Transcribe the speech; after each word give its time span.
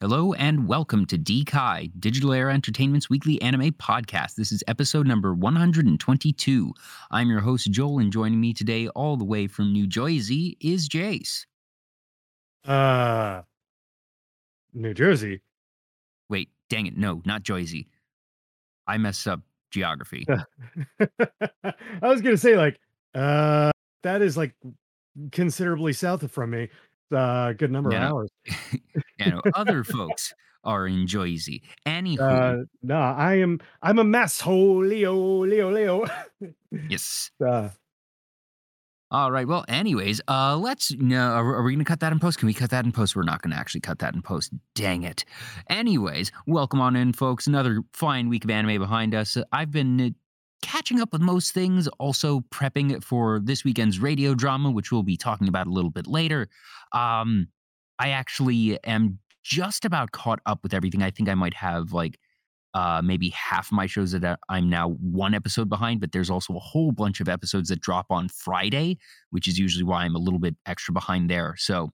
Hello 0.00 0.32
and 0.32 0.66
welcome 0.66 1.04
to 1.06 1.18
DKai, 1.18 1.90
Digital 2.00 2.32
Era 2.32 2.54
Entertainment's 2.54 3.10
weekly 3.10 3.40
anime 3.42 3.72
podcast. 3.72 4.36
This 4.36 4.50
is 4.50 4.64
episode 4.66 5.06
number 5.06 5.34
122. 5.34 6.72
I'm 7.10 7.28
your 7.28 7.40
host, 7.40 7.70
Joel, 7.70 7.98
and 7.98 8.10
joining 8.10 8.40
me 8.40 8.54
today, 8.54 8.88
all 8.88 9.18
the 9.18 9.24
way 9.24 9.46
from 9.46 9.72
New 9.72 9.86
Jersey, 9.86 10.56
is 10.58 10.88
Jace. 10.88 11.44
Uh, 12.64 13.42
New 14.72 14.94
Jersey. 14.94 15.42
Wait, 16.30 16.48
dang 16.70 16.86
it. 16.86 16.96
No, 16.96 17.20
not 17.26 17.42
Jersey. 17.42 17.88
I 18.86 18.96
messed 18.96 19.28
up 19.28 19.40
geography. 19.70 20.26
I 21.00 21.74
was 22.00 22.22
gonna 22.22 22.38
say 22.38 22.56
like, 22.56 22.80
uh, 23.14 23.70
that 24.02 24.22
is 24.22 24.36
like 24.36 24.54
considerably 25.32 25.92
south 25.92 26.22
of 26.22 26.30
from 26.32 26.50
me. 26.50 26.68
Uh, 27.14 27.52
good 27.54 27.70
number 27.72 27.90
Yeah. 27.92 28.06
of 28.06 28.12
hours. 28.12 28.30
you 29.18 29.30
know, 29.30 29.40
other 29.54 29.82
folks 29.84 30.32
are 30.62 30.86
in 30.86 31.06
Jersey. 31.06 31.62
Anywho, 31.86 32.20
Uh, 32.20 32.64
no, 32.82 32.96
I 32.96 33.34
am. 33.36 33.58
I'm 33.82 33.98
a 33.98 34.04
mess 34.04 34.40
hole, 34.40 34.84
Leo, 34.84 35.44
Leo, 35.44 35.72
Leo. 35.72 36.06
yes. 36.88 37.30
uh, 37.44 37.70
All 39.10 39.32
right. 39.32 39.48
Well, 39.48 39.64
anyways, 39.66 40.20
uh, 40.28 40.56
let's. 40.56 40.92
No, 40.92 41.18
are, 41.32 41.56
are 41.56 41.62
we 41.64 41.72
going 41.72 41.84
to 41.84 41.88
cut 41.88 41.98
that 42.00 42.12
in 42.12 42.20
post? 42.20 42.38
Can 42.38 42.46
we 42.46 42.54
cut 42.54 42.70
that 42.70 42.84
in 42.84 42.92
post? 42.92 43.16
We're 43.16 43.24
not 43.24 43.42
going 43.42 43.50
to 43.50 43.56
actually 43.56 43.80
cut 43.80 43.98
that 43.98 44.14
in 44.14 44.22
post. 44.22 44.52
Dang 44.76 45.02
it. 45.02 45.24
Anyways, 45.68 46.30
welcome 46.46 46.80
on 46.80 46.94
in, 46.94 47.12
folks. 47.12 47.48
Another 47.48 47.80
fine 47.92 48.28
week 48.28 48.44
of 48.44 48.50
anime 48.50 48.80
behind 48.80 49.14
us. 49.14 49.36
I've 49.50 49.72
been 49.72 50.00
uh, 50.00 50.10
catching 50.62 51.00
up 51.00 51.12
with 51.12 51.20
most 51.22 51.52
things, 51.52 51.88
also 51.98 52.40
prepping 52.52 53.02
for 53.02 53.40
this 53.40 53.64
weekend's 53.64 53.98
radio 53.98 54.34
drama, 54.34 54.70
which 54.70 54.92
we'll 54.92 55.02
be 55.02 55.16
talking 55.16 55.48
about 55.48 55.66
a 55.66 55.70
little 55.70 55.90
bit 55.90 56.06
later. 56.06 56.48
Um, 56.92 57.48
I 57.98 58.10
actually 58.10 58.82
am 58.84 59.18
just 59.42 59.84
about 59.84 60.12
caught 60.12 60.40
up 60.46 60.62
with 60.62 60.74
everything. 60.74 61.02
I 61.02 61.10
think 61.10 61.28
I 61.28 61.34
might 61.34 61.54
have 61.54 61.92
like 61.92 62.18
uh, 62.74 63.02
maybe 63.02 63.30
half 63.30 63.72
my 63.72 63.86
shows 63.86 64.12
that 64.12 64.24
I- 64.24 64.36
I'm 64.48 64.70
now 64.70 64.90
one 64.90 65.34
episode 65.34 65.68
behind, 65.68 66.00
but 66.00 66.12
there's 66.12 66.30
also 66.30 66.54
a 66.54 66.60
whole 66.60 66.92
bunch 66.92 67.20
of 67.20 67.28
episodes 67.28 67.68
that 67.70 67.80
drop 67.80 68.06
on 68.10 68.28
Friday, 68.28 68.98
which 69.30 69.48
is 69.48 69.58
usually 69.58 69.84
why 69.84 70.04
I'm 70.04 70.14
a 70.14 70.20
little 70.20 70.38
bit 70.38 70.56
extra 70.66 70.94
behind 70.94 71.28
there. 71.28 71.56
So 71.58 71.90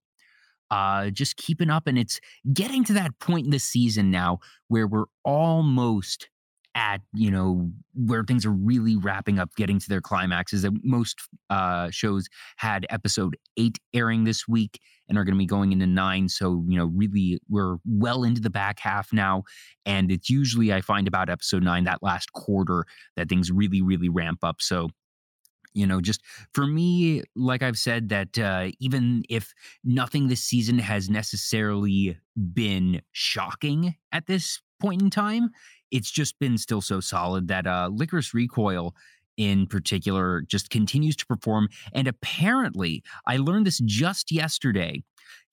uh, 0.71 1.11
just 1.11 1.37
keeping 1.37 1.71
up, 1.71 1.87
and 1.87 1.97
it's 1.97 2.21
getting 2.53 2.85
to 2.85 2.93
that 2.95 3.19
point 3.21 3.47
in 3.47 3.53
the 3.53 3.59
season 3.59 4.11
now 4.11 4.41
where 4.69 4.87
we're 4.87 5.07
almost 5.25 6.29
at 6.77 7.01
you 7.15 7.31
know 7.31 7.73
where 7.95 8.23
things 8.23 8.45
are 8.45 8.53
really 8.53 8.97
wrapping 8.97 9.39
up 9.39 9.49
getting 9.57 9.79
to 9.81 9.89
their 9.89 10.03
climaxes 10.03 10.63
that 10.63 10.73
most 10.85 11.17
uh 11.51 11.91
shows 11.91 12.29
had 12.59 12.87
episode 12.91 13.37
8 13.57 13.79
airing 13.95 14.25
this 14.25 14.47
week 14.47 14.79
and 15.09 15.17
are 15.17 15.25
going 15.25 15.35
to 15.35 15.39
be 15.39 15.47
going 15.47 15.73
into 15.73 15.87
9 15.87 16.29
so 16.29 16.63
you 16.69 16.79
know 16.79 16.87
really 16.95 17.41
we're 17.49 17.77
well 17.87 18.23
into 18.23 18.41
the 18.41 18.51
back 18.51 18.79
half 18.79 19.13
now. 19.13 19.43
And 19.87 20.13
it's 20.13 20.29
usually 20.29 20.73
i 20.73 20.81
find 20.83 21.09
about 21.09 21.31
episode 21.31 21.63
9 21.63 21.85
that 21.85 22.03
last 22.03 22.33
quarter 22.33 22.85
that 23.17 23.29
things 23.29 23.51
really 23.51 23.81
really 23.81 24.11
ramp 24.11 24.41
up. 24.43 24.61
So 24.61 24.91
you 25.75 25.87
know 25.87 26.01
just 26.01 26.23
for 26.55 26.67
me 26.67 27.23
like 27.37 27.63
i've 27.63 27.77
said 27.77 28.09
that 28.09 28.39
uh, 28.39 28.71
even 28.81 29.23
if 29.29 29.53
nothing 29.85 30.29
this 30.29 30.43
season 30.43 30.79
has 30.79 31.11
necessarily 31.11 32.17
been 32.55 33.03
shocking 33.13 33.95
at 34.11 34.27
this 34.27 34.61
point 34.81 35.03
in 35.03 35.11
time 35.11 35.51
it's 35.91 36.11
just 36.11 36.39
been 36.39 36.59
still 36.59 36.81
so 36.81 37.01
solid 37.01 37.49
that 37.49 37.67
uh 37.67 37.91
Lycoris 37.93 38.35
Recoil 38.35 38.95
in 39.37 39.67
particular 39.67 40.43
just 40.43 40.71
continues 40.71 41.17
to 41.17 41.27
perform 41.27 41.69
and 41.93 42.09
apparently 42.09 43.03
i 43.27 43.37
learned 43.37 43.67
this 43.67 43.79
just 43.81 44.33
yesterday 44.33 45.03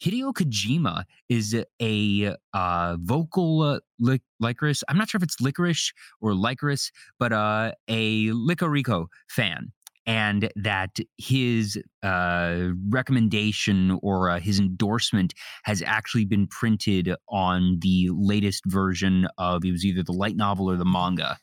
hideo 0.02 0.34
kojima 0.34 1.04
is 1.30 1.56
a 1.82 2.36
uh 2.54 2.98
vocal 3.02 3.62
uh, 3.62 3.80
lic- 4.00 4.22
licorice 4.40 4.84
i'm 4.88 4.98
not 4.98 5.10
sure 5.10 5.20
if 5.20 5.24
it's 5.24 5.42
licorice 5.42 5.92
or 6.22 6.34
licorice 6.34 6.92
but 7.20 7.34
uh 7.34 7.72
a 7.88 8.28
licorico 8.30 9.08
fan 9.28 9.72
and 10.06 10.50
that 10.56 10.98
his 11.18 11.82
uh, 12.02 12.70
recommendation 12.90 14.00
or 14.02 14.30
uh, 14.30 14.40
his 14.40 14.60
endorsement 14.60 15.34
has 15.64 15.82
actually 15.86 16.26
been 16.26 16.48
printed 16.48 17.14
on 17.30 17.80
the 17.82 18.10
latest 18.14 18.64
version 18.66 19.28
of 19.38 19.64
it 19.64 19.72
was 19.72 19.86
either 19.86 20.04
the 20.04 20.12
light 20.12 20.36
novel 20.36 20.70
or 20.70 20.76
the 20.76 20.86
manga. 20.86 21.38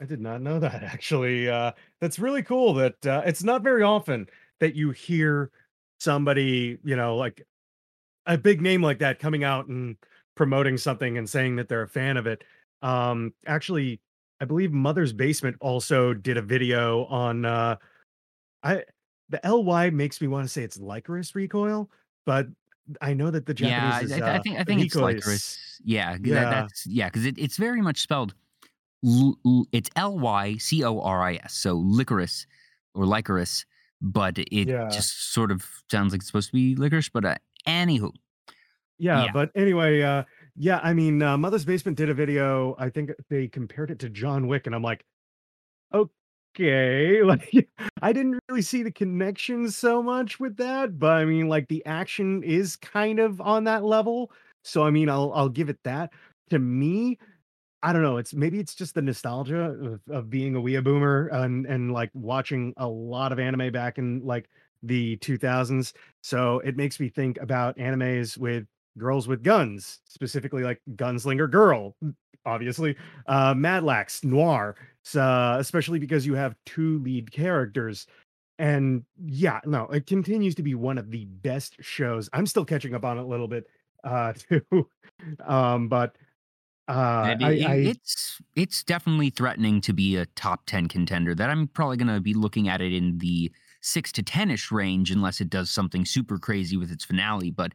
I 0.00 0.04
did 0.04 0.20
not 0.20 0.40
know 0.42 0.58
that 0.60 0.82
actually. 0.82 1.48
Uh, 1.48 1.72
that's 2.00 2.18
really 2.18 2.42
cool. 2.42 2.74
That 2.74 3.06
uh, 3.06 3.22
it's 3.24 3.42
not 3.42 3.62
very 3.62 3.82
often 3.82 4.26
that 4.60 4.74
you 4.74 4.90
hear 4.90 5.50
somebody, 6.00 6.78
you 6.84 6.96
know, 6.96 7.16
like 7.16 7.46
a 8.26 8.38
big 8.38 8.60
name 8.60 8.82
like 8.82 8.98
that 9.00 9.18
coming 9.18 9.44
out 9.44 9.66
and 9.66 9.96
promoting 10.36 10.76
something 10.76 11.18
and 11.18 11.28
saying 11.28 11.56
that 11.56 11.68
they're 11.68 11.82
a 11.82 11.88
fan 11.88 12.16
of 12.16 12.26
it. 12.26 12.44
Um, 12.82 13.34
actually, 13.46 14.00
I 14.40 14.44
believe 14.44 14.72
Mother's 14.72 15.12
Basement 15.12 15.56
also 15.60 16.14
did 16.14 16.36
a 16.36 16.42
video 16.42 17.04
on 17.06 17.44
uh 17.44 17.76
I 18.62 18.84
the 19.28 19.40
LY 19.44 19.90
makes 19.90 20.20
me 20.20 20.28
want 20.28 20.44
to 20.44 20.48
say 20.48 20.62
it's 20.62 20.78
licorice 20.78 21.34
recoil, 21.34 21.90
but 22.24 22.46
I 23.02 23.12
know 23.12 23.30
that 23.30 23.44
the 23.46 23.52
Japanese 23.54 24.10
I, 24.12 24.14
is 24.16 24.22
I- 24.22 24.26
I 24.26 24.36
uh, 24.38 24.42
think 24.42 24.58
I 24.58 24.64
think 24.64 24.80
it's 24.82 24.94
licorice. 24.94 25.26
is- 25.28 25.80
Yeah, 25.84 26.12
that, 26.14 26.26
Yeah. 26.26 26.50
that's 26.50 26.86
yeah, 26.86 27.06
because 27.08 27.26
it, 27.26 27.36
it's 27.38 27.56
very 27.56 27.80
much 27.82 28.00
spelled. 28.00 28.34
L- 29.04 29.38
l- 29.46 29.66
it's 29.72 29.90
L 29.96 30.18
Y 30.18 30.56
C 30.56 30.82
O 30.84 31.00
R 31.00 31.22
I 31.22 31.34
S, 31.44 31.54
so 31.54 31.74
licorice 31.76 32.46
or 32.94 33.06
licorice, 33.06 33.64
but 34.00 34.38
it 34.38 34.68
Yeah. 34.68 34.88
just 34.88 35.32
sort 35.32 35.50
of 35.52 35.64
sounds 35.90 36.12
like 36.12 36.20
it's 36.20 36.26
supposed 36.28 36.48
to 36.48 36.52
be 36.54 36.74
licorice. 36.74 37.08
But 37.12 37.24
uh, 37.24 37.36
anywho, 37.66 38.12
Yeah, 38.98 39.26
Yeah. 39.26 39.32
but 39.32 39.50
anyway, 39.54 40.02
uh 40.02 40.24
yeah, 40.58 40.80
I 40.82 40.92
mean 40.92 41.22
uh, 41.22 41.38
Mother's 41.38 41.64
Basement 41.64 41.96
did 41.96 42.10
a 42.10 42.14
video. 42.14 42.74
I 42.78 42.90
think 42.90 43.10
they 43.30 43.46
compared 43.48 43.90
it 43.90 44.00
to 44.00 44.08
John 44.08 44.48
Wick, 44.48 44.66
and 44.66 44.74
I'm 44.74 44.82
like, 44.82 45.04
okay, 45.94 47.22
like 47.24 47.68
I 48.02 48.12
didn't 48.12 48.40
really 48.48 48.62
see 48.62 48.82
the 48.82 48.90
connection 48.92 49.70
so 49.70 50.02
much 50.02 50.40
with 50.40 50.56
that, 50.58 50.98
but 50.98 51.12
I 51.12 51.24
mean, 51.24 51.48
like 51.48 51.68
the 51.68 51.84
action 51.86 52.42
is 52.42 52.76
kind 52.76 53.20
of 53.20 53.40
on 53.40 53.64
that 53.64 53.84
level. 53.84 54.32
So 54.64 54.82
I 54.84 54.90
mean, 54.90 55.08
I'll 55.08 55.32
I'll 55.34 55.48
give 55.48 55.68
it 55.68 55.78
that. 55.84 56.12
To 56.50 56.58
me, 56.58 57.18
I 57.82 57.92
don't 57.92 58.02
know. 58.02 58.18
It's 58.18 58.34
maybe 58.34 58.58
it's 58.60 58.74
just 58.74 58.94
the 58.94 59.02
nostalgia 59.02 59.76
of, 59.80 60.00
of 60.10 60.30
being 60.30 60.56
a 60.56 60.60
wee 60.60 60.78
boomer 60.80 61.28
and 61.28 61.66
and 61.66 61.92
like 61.92 62.10
watching 62.14 62.74
a 62.78 62.88
lot 62.88 63.32
of 63.32 63.38
anime 63.38 63.72
back 63.72 63.98
in 63.98 64.22
like 64.24 64.48
the 64.82 65.16
2000s. 65.18 65.92
So 66.22 66.60
it 66.60 66.76
makes 66.76 67.00
me 67.00 67.08
think 67.08 67.38
about 67.40 67.76
animes 67.78 68.36
with 68.38 68.66
girls 68.98 69.28
with 69.28 69.42
guns, 69.42 70.00
specifically 70.06 70.62
like 70.62 70.80
Gunslinger 70.96 71.50
Girl, 71.50 71.96
obviously, 72.44 72.96
uh, 73.26 73.54
Madlax 73.54 74.24
Noir, 74.24 74.76
uh, 75.16 75.56
especially 75.58 75.98
because 75.98 76.26
you 76.26 76.34
have 76.34 76.54
two 76.66 76.98
lead 77.00 77.30
characters. 77.32 78.06
And 78.58 79.04
yeah, 79.24 79.60
no, 79.64 79.84
it 79.84 80.06
continues 80.06 80.54
to 80.56 80.62
be 80.62 80.74
one 80.74 80.98
of 80.98 81.10
the 81.10 81.24
best 81.26 81.76
shows. 81.80 82.28
I'm 82.32 82.46
still 82.46 82.64
catching 82.64 82.94
up 82.94 83.04
on 83.04 83.16
it 83.18 83.22
a 83.22 83.26
little 83.26 83.48
bit 83.48 83.66
uh 84.04 84.32
too. 84.48 84.88
Um, 85.44 85.88
but 85.88 86.16
uh 86.88 86.92
I, 87.44 87.52
it- 87.52 87.66
I 87.66 87.74
it's 87.90 88.40
it's 88.56 88.82
definitely 88.82 89.30
threatening 89.30 89.80
to 89.82 89.92
be 89.92 90.16
a 90.16 90.26
top 90.36 90.64
10 90.66 90.88
contender 90.88 91.34
that 91.34 91.50
i'm 91.50 91.68
probably 91.68 91.96
going 91.98 92.08
to 92.14 92.20
be 92.20 92.32
looking 92.34 92.68
at 92.68 92.80
it 92.80 92.94
in 92.94 93.18
the 93.18 93.52
6 93.88 94.12
to 94.12 94.22
10ish 94.22 94.70
range 94.70 95.10
unless 95.10 95.40
it 95.40 95.50
does 95.50 95.70
something 95.70 96.04
super 96.04 96.38
crazy 96.38 96.76
with 96.76 96.90
its 96.90 97.04
finale 97.04 97.50
but 97.50 97.72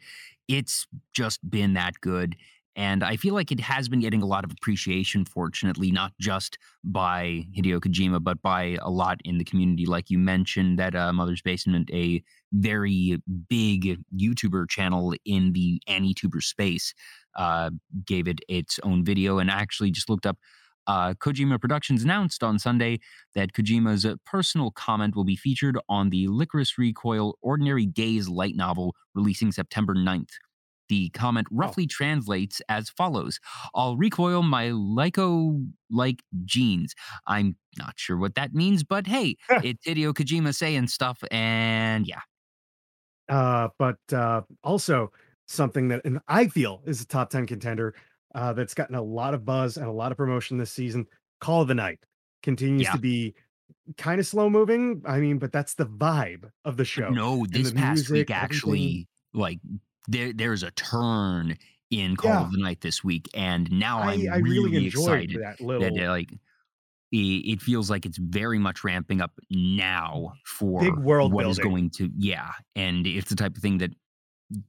it's 0.47 0.88
just 1.13 1.47
been 1.50 1.74
that 1.74 1.94
good. 2.01 2.35
And 2.75 3.03
i 3.03 3.18
feel 3.18 3.35
like 3.35 3.51
it 3.51 3.59
has 3.59 3.88
been 3.88 4.00
getting 4.00 4.24
a 4.24 4.25
lot 4.25 4.44
of 4.44 4.51
appreciation 4.51 5.25
fortunately 5.25 5.91
not 5.91 6.12
just 6.19 6.57
by 6.84 7.46
hideo 7.56 7.79
kojima 7.79 8.24
but 8.24 8.41
by 8.41 8.78
a 8.81 8.90
lot 8.90 9.19
in 9.24 9.38
the 9.38 9.44
community. 9.44 9.85
Like 9.85 10.09
you 10.09 10.18
mentioned 10.18 10.80
that 10.80 10.95
uh, 10.95 11.13
mother's 11.13 11.42
basement 11.42 11.89
a 11.94 12.24
very 12.51 13.21
big 13.50 14.00
youtuber 14.16 14.68
channel 14.69 15.13
in 15.25 15.54
the 15.54 15.81
anituber 15.88 16.42
space 16.42 16.94
uh, 17.36 17.69
gave 18.06 18.27
it 18.27 18.39
its 18.48 18.80
own 18.83 19.04
video 19.04 19.39
and 19.39 19.50
actually 19.50 19.92
just 19.92 20.09
looked 20.09 20.25
up 20.25 20.38
uh, 20.88 21.13
Kojima 21.13 21.59
Productions 21.59 22.03
announced 22.03 22.44
on 22.44 22.59
Sunday 22.59 23.00
that 23.35 23.53
Kojima's 23.53 24.06
personal 24.25 24.71
comment 24.71 25.15
will 25.15 25.24
be 25.24 25.35
featured 25.35 25.77
on 25.89 26.09
the 26.09 26.27
Lycoris 26.27 26.77
Recoil 26.77 27.38
Ordinary 27.41 27.85
Days 27.85 28.27
light 28.27 28.56
novel 28.56 28.95
releasing 29.13 29.51
September 29.51 29.95
9th. 29.95 30.31
The 30.89 31.09
comment 31.12 31.47
roughly 31.50 31.88
translates 31.88 32.62
as 32.68 32.89
follows 32.89 33.39
I'll 33.74 33.95
recoil 33.95 34.44
my 34.44 34.68
Lyco 34.68 35.65
like 35.89 36.21
genes. 36.44 36.94
I'm 37.25 37.56
not 37.77 37.94
sure 37.95 38.18
what 38.18 38.35
that 38.35 38.53
means, 38.53 38.83
but 38.83 39.07
hey, 39.07 39.38
it's 39.50 39.88
Hideo 39.88 40.13
Kojima 40.13 40.53
saying 40.53 40.88
stuff, 40.88 41.24
and 41.31 42.06
yeah. 42.06 42.19
uh 43.30 43.69
but 43.80 43.97
uh 44.12 44.41
also 44.63 45.12
something 45.47 45.88
that 45.88 46.01
and 46.06 46.19
I 46.27 46.47
feel 46.47 46.81
is 46.85 47.01
a 47.01 47.07
top 47.07 47.30
10 47.30 47.47
contender 47.47 47.95
uh 48.35 48.53
that's 48.53 48.74
gotten 48.74 48.95
a 48.95 49.01
lot 49.01 49.33
of 49.33 49.45
buzz 49.45 49.77
and 49.77 49.85
a 49.88 49.91
lot 49.91 50.12
of 50.12 50.18
promotion 50.18 50.57
this 50.57 50.71
season. 50.71 51.06
Call 51.39 51.62
of 51.62 51.68
the 51.68 51.75
Night 51.75 52.00
continues 52.41 52.83
Yeah. 52.83 52.91
to 52.94 52.97
be 53.00 53.35
kind 53.97 54.19
of 54.19 54.25
slow 54.27 54.50
moving. 54.50 55.01
I 55.06 55.19
mean, 55.19 55.39
but 55.39 55.51
that's 55.51 55.74
the 55.74 55.85
vibe 55.85 56.50
of 56.65 56.77
the 56.77 56.85
show. 56.85 57.09
No, 57.09 57.45
this 57.50 57.71
past 57.74 58.09
music, 58.09 58.12
week 58.12 58.31
everything. 58.31 58.35
actually, 58.44 59.07
like 59.33 59.59
there 60.07 60.31
there's 60.33 60.63
a 60.63 60.71
turn 60.71 61.57
in 61.89 62.15
Call 62.15 62.31
Yeah. 62.31 62.41
of 62.45 62.51
the 62.51 62.57
Night 62.59 62.81
this 62.81 63.03
week, 63.03 63.30
and 63.33 63.71
now 63.71 64.00
I 64.00 64.13
I'm 64.13 64.30
I 64.33 64.38
really 64.38 64.71
really 64.71 64.88
excited 64.88 65.31
that 65.41 65.57
that 65.59 65.62
little 65.63 66.00
uh, 66.03 66.09
like 66.09 66.33
it, 67.15 67.62
feels 67.62 67.91
like 67.91 68.07
it's 68.07 68.18
very 68.18 68.57
much 68.57 68.83
ramping 68.83 69.21
up 69.21 69.31
now 69.51 70.33
big 70.33 70.47
for 70.47 71.00
world 71.00 71.31
what 71.31 71.45
is 71.45 71.57
building. 71.59 71.71
going 71.71 71.89
to 71.91 72.09
yeah, 72.18 72.50
and 72.75 73.06
it's 73.06 73.30
the 73.30 73.35
type 73.35 73.56
of 73.56 73.62
thing 73.62 73.77
that 73.77 73.91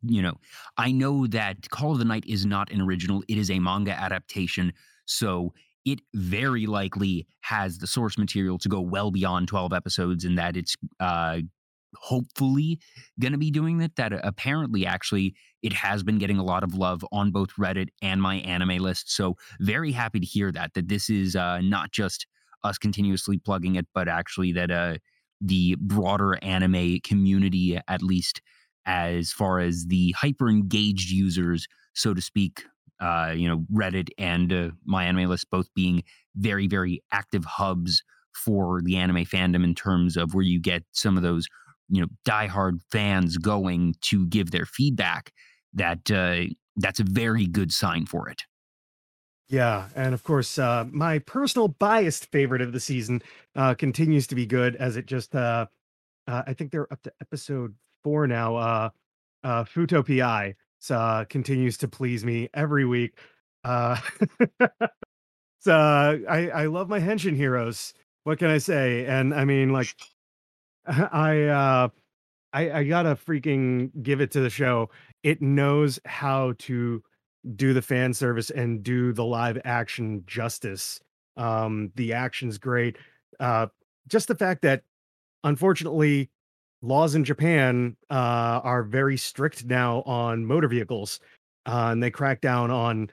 you 0.02 0.22
know, 0.22 0.34
I 0.76 0.92
know 0.92 1.26
that 1.28 1.70
Call 1.70 1.92
of 1.92 1.98
the 1.98 2.04
Night 2.04 2.24
is 2.26 2.46
not 2.46 2.70
an 2.70 2.80
original, 2.80 3.22
it 3.28 3.38
is 3.38 3.50
a 3.50 3.58
manga 3.58 3.92
adaptation. 3.92 4.72
So 5.06 5.52
it 5.84 6.00
very 6.14 6.66
likely 6.66 7.26
has 7.42 7.78
the 7.78 7.86
source 7.86 8.16
material 8.16 8.58
to 8.58 8.68
go 8.68 8.80
well 8.80 9.10
beyond 9.10 9.48
12 9.48 9.72
episodes 9.72 10.24
and 10.24 10.38
that 10.38 10.56
it's 10.56 10.76
uh 11.00 11.38
hopefully 11.96 12.80
going 13.20 13.32
to 13.32 13.38
be 13.38 13.52
doing 13.52 13.78
that 13.78 13.94
that 13.96 14.12
apparently 14.24 14.84
actually 14.84 15.32
it 15.62 15.72
has 15.72 16.02
been 16.02 16.18
getting 16.18 16.38
a 16.38 16.42
lot 16.42 16.64
of 16.64 16.74
love 16.74 17.04
on 17.12 17.30
both 17.30 17.50
reddit 17.54 17.88
and 18.02 18.20
my 18.20 18.36
anime 18.36 18.78
list 18.78 19.12
so 19.12 19.36
very 19.60 19.92
happy 19.92 20.18
to 20.18 20.26
hear 20.26 20.50
that 20.50 20.74
that 20.74 20.88
this 20.88 21.08
is 21.08 21.36
uh 21.36 21.60
not 21.60 21.92
just 21.92 22.26
us 22.64 22.78
continuously 22.78 23.38
plugging 23.38 23.76
it 23.76 23.86
but 23.94 24.08
actually 24.08 24.50
that 24.52 24.70
uh 24.70 24.96
the 25.40 25.76
broader 25.80 26.36
anime 26.42 26.98
community 27.04 27.78
at 27.86 28.02
least 28.02 28.40
as 28.86 29.32
far 29.32 29.60
as 29.60 29.86
the 29.86 30.14
hyper 30.18 30.48
engaged 30.48 31.10
users, 31.10 31.66
so 31.94 32.14
to 32.14 32.20
speak. 32.20 32.64
Uh, 33.00 33.34
you 33.36 33.48
know, 33.48 33.64
Reddit 33.72 34.08
and 34.18 34.52
uh, 34.52 34.70
my 34.84 35.04
anime 35.04 35.28
list 35.28 35.50
both 35.50 35.66
being 35.74 36.02
very, 36.36 36.66
very 36.66 37.02
active 37.12 37.44
hubs 37.44 38.02
for 38.34 38.80
the 38.82 38.96
anime 38.96 39.24
fandom 39.24 39.64
in 39.64 39.74
terms 39.74 40.16
of 40.16 40.34
where 40.34 40.44
you 40.44 40.60
get 40.60 40.84
some 40.92 41.16
of 41.16 41.22
those, 41.22 41.46
you 41.88 42.00
know, 42.00 42.06
diehard 42.26 42.80
fans 42.90 43.36
going 43.36 43.94
to 44.02 44.26
give 44.26 44.50
their 44.50 44.66
feedback. 44.66 45.32
That 45.72 46.10
uh, 46.10 46.54
that's 46.76 47.00
a 47.00 47.04
very 47.04 47.46
good 47.46 47.72
sign 47.72 48.06
for 48.06 48.28
it. 48.28 48.42
Yeah, 49.48 49.88
and 49.94 50.14
of 50.14 50.22
course, 50.22 50.58
uh, 50.58 50.86
my 50.90 51.18
personal 51.18 51.68
biased 51.68 52.30
favorite 52.32 52.62
of 52.62 52.72
the 52.72 52.80
season 52.80 53.22
uh, 53.54 53.74
continues 53.74 54.26
to 54.28 54.34
be 54.34 54.46
good 54.46 54.76
as 54.76 54.96
it 54.96 55.06
just 55.06 55.34
uh, 55.34 55.66
uh, 56.26 56.42
I 56.46 56.54
think 56.54 56.70
they're 56.70 56.90
up 56.92 57.02
to 57.02 57.12
episode 57.20 57.74
four 58.04 58.26
now. 58.28 58.56
Uh, 58.56 58.90
uh, 59.42 59.64
Fuuto 59.64 60.06
PI 60.06 60.54
uh, 60.90 61.24
continues 61.24 61.76
to 61.78 61.88
please 61.88 62.24
me 62.24 62.48
every 62.54 62.84
week. 62.84 63.18
Uh, 63.64 63.96
it's, 64.60 65.66
uh, 65.66 66.18
I 66.28 66.50
I 66.50 66.66
love 66.66 66.88
my 66.88 67.00
henshin 67.00 67.34
heroes. 67.34 67.94
What 68.24 68.38
can 68.38 68.48
I 68.48 68.58
say? 68.58 69.06
And 69.06 69.34
I 69.34 69.44
mean, 69.44 69.72
like, 69.72 69.94
I 70.86 71.42
uh, 71.44 71.88
I 72.52 72.70
I 72.70 72.84
gotta 72.84 73.16
freaking 73.16 73.90
give 74.02 74.20
it 74.20 74.30
to 74.32 74.40
the 74.40 74.50
show. 74.50 74.90
It 75.22 75.42
knows 75.42 75.98
how 76.04 76.54
to 76.60 77.02
do 77.56 77.72
the 77.72 77.82
fan 77.82 78.14
service 78.14 78.50
and 78.50 78.82
do 78.82 79.12
the 79.12 79.24
live 79.24 79.58
action 79.64 80.24
justice. 80.26 81.00
Um, 81.36 81.92
the 81.96 82.12
action's 82.12 82.58
great. 82.58 82.96
Uh, 83.40 83.66
just 84.08 84.28
the 84.28 84.34
fact 84.34 84.62
that 84.62 84.82
unfortunately 85.42 86.30
laws 86.84 87.14
in 87.14 87.24
Japan 87.24 87.96
uh, 88.10 88.60
are 88.62 88.82
very 88.82 89.16
strict 89.16 89.64
now 89.64 90.02
on 90.02 90.44
motor 90.44 90.68
vehicles, 90.68 91.20
uh, 91.66 91.88
and 91.90 92.02
they 92.02 92.10
crack 92.10 92.40
down 92.40 92.70
on 92.70 93.10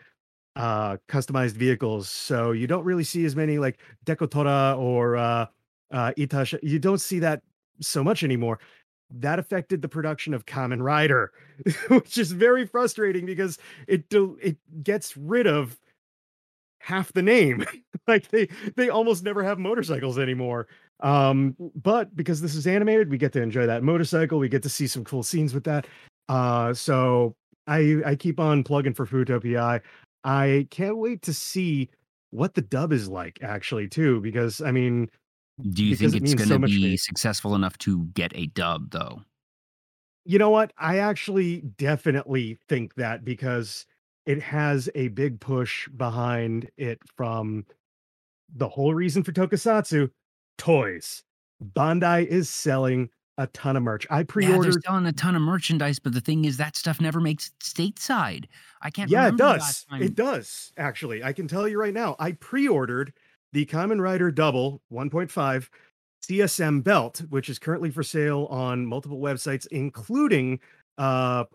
uh, 0.55 0.97
customized 1.07 1.53
vehicles. 1.53 2.09
So 2.09 2.51
you 2.51 2.67
don't 2.67 2.83
really 2.83 3.03
see 3.03 3.25
as 3.25 3.35
many 3.35 3.57
like 3.57 3.79
Dekotora 4.05 4.77
or 4.77 5.15
uh, 5.15 5.45
uh, 5.91 6.11
Itasha. 6.17 6.59
You 6.61 6.79
don't 6.79 7.01
see 7.01 7.19
that 7.19 7.41
so 7.79 8.03
much 8.03 8.23
anymore. 8.23 8.59
That 9.13 9.39
affected 9.39 9.81
the 9.81 9.89
production 9.89 10.33
of 10.33 10.45
Kamen 10.45 10.81
Rider, 10.81 11.31
which 11.87 12.17
is 12.17 12.31
very 12.31 12.65
frustrating 12.65 13.25
because 13.25 13.57
it 13.87 14.09
do, 14.09 14.37
it 14.41 14.57
gets 14.83 15.15
rid 15.17 15.47
of 15.47 15.79
half 16.79 17.11
the 17.13 17.21
name. 17.21 17.65
like 18.07 18.29
they 18.29 18.47
they 18.75 18.89
almost 18.89 19.23
never 19.23 19.43
have 19.43 19.59
motorcycles 19.59 20.17
anymore. 20.17 20.67
Um, 21.01 21.55
but 21.75 22.15
because 22.15 22.41
this 22.41 22.55
is 22.55 22.67
animated, 22.67 23.09
we 23.09 23.17
get 23.17 23.33
to 23.33 23.41
enjoy 23.41 23.65
that 23.65 23.83
motorcycle. 23.83 24.39
We 24.39 24.49
get 24.49 24.63
to 24.63 24.69
see 24.69 24.87
some 24.87 25.03
cool 25.03 25.23
scenes 25.23 25.53
with 25.53 25.63
that. 25.65 25.87
Uh, 26.29 26.73
so 26.73 27.35
I 27.67 28.01
I 28.05 28.15
keep 28.15 28.39
on 28.39 28.63
plugging 28.63 28.93
for 28.93 29.05
Fuuto 29.05 29.41
PI. 29.41 29.81
I 30.23 30.67
can't 30.69 30.97
wait 30.97 31.21
to 31.23 31.33
see 31.33 31.89
what 32.31 32.53
the 32.53 32.61
dub 32.61 32.93
is 32.93 33.07
like 33.07 33.39
actually 33.41 33.87
too, 33.87 34.21
because 34.21 34.61
I 34.61 34.71
mean, 34.71 35.09
Do 35.69 35.83
you 35.83 35.95
think 35.95 36.15
it 36.15 36.23
it's 36.23 36.33
going 36.33 36.61
to 36.61 36.67
be 36.67 36.97
successful 36.97 37.55
enough 37.55 37.77
to 37.79 38.05
get 38.13 38.31
a 38.35 38.47
dub, 38.47 38.91
though? 38.91 39.21
You 40.25 40.39
know 40.39 40.49
what? 40.49 40.71
I 40.77 40.99
actually 40.99 41.61
definitely 41.77 42.57
think 42.69 42.95
that 42.95 43.25
because 43.25 43.85
it 44.25 44.41
has 44.41 44.89
a 44.93 45.09
big 45.09 45.39
push 45.39 45.87
behind 45.89 46.69
it 46.77 46.99
from 47.15 47.65
the 48.55 48.69
whole 48.69 48.93
reason 48.93 49.23
for 49.23 49.31
Tokusatsu, 49.31 50.09
toys. 50.57 51.23
Bandai 51.75 52.25
is 52.25 52.49
selling 52.49 53.09
a 53.37 53.47
ton 53.47 53.77
of 53.77 53.83
merch. 53.83 54.05
I 54.09 54.17
Yeah, 54.17 54.23
they're 54.23 54.27
pre-ordered 54.27 54.83
selling 54.83 55.05
a 55.05 55.13
ton 55.13 55.35
of 55.35 55.41
merchandise, 55.41 55.99
but 55.99 56.13
the 56.13 56.21
thing 56.21 56.45
is 56.45 56.57
that 56.57 56.75
stuff 56.75 56.99
never 56.99 57.19
makes 57.19 57.51
stateside. 57.59 58.45
I 58.81 58.89
can't 58.89 59.09
Yeah, 59.09 59.27
it 59.27 59.37
does. 59.37 59.85
It 59.91 60.15
does, 60.15 60.71
actually. 60.77 61.23
I 61.23 61.33
can 61.33 61.47
tell 61.47 61.67
you 61.67 61.79
right 61.79 61.93
now. 61.93 62.15
I 62.19 62.33
pre-ordered 62.33 63.13
the 63.53 63.65
Kamen 63.65 64.01
Rider 64.01 64.31
Double 64.31 64.81
1.5 64.91 65.69
CSM 66.23 66.83
belt, 66.83 67.23
which 67.29 67.49
is 67.49 67.57
currently 67.57 67.89
for 67.89 68.03
sale 68.03 68.45
on 68.49 68.85
multiple 68.85 69.19
websites, 69.19 69.67
including 69.67 70.59
uh 70.97 71.45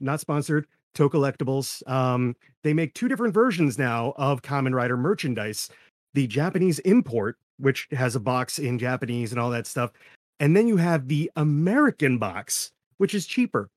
not 0.00 0.20
sponsored, 0.20 0.66
Toe 0.94 1.08
Collectibles. 1.08 1.86
Um, 1.88 2.34
they 2.62 2.72
make 2.72 2.94
two 2.94 3.08
different 3.08 3.34
versions 3.34 3.78
now 3.78 4.14
of 4.16 4.42
Kamen 4.42 4.74
Rider 4.74 4.96
merchandise. 4.96 5.70
The 6.14 6.26
Japanese 6.26 6.78
import, 6.80 7.36
which 7.58 7.88
has 7.92 8.16
a 8.16 8.20
box 8.20 8.58
in 8.58 8.78
Japanese 8.78 9.32
and 9.32 9.40
all 9.40 9.50
that 9.50 9.66
stuff. 9.66 9.92
And 10.40 10.56
then 10.56 10.68
you 10.68 10.76
have 10.76 11.08
the 11.08 11.30
American 11.36 12.18
box, 12.18 12.70
which 12.98 13.14
is 13.14 13.26
cheaper. 13.26 13.68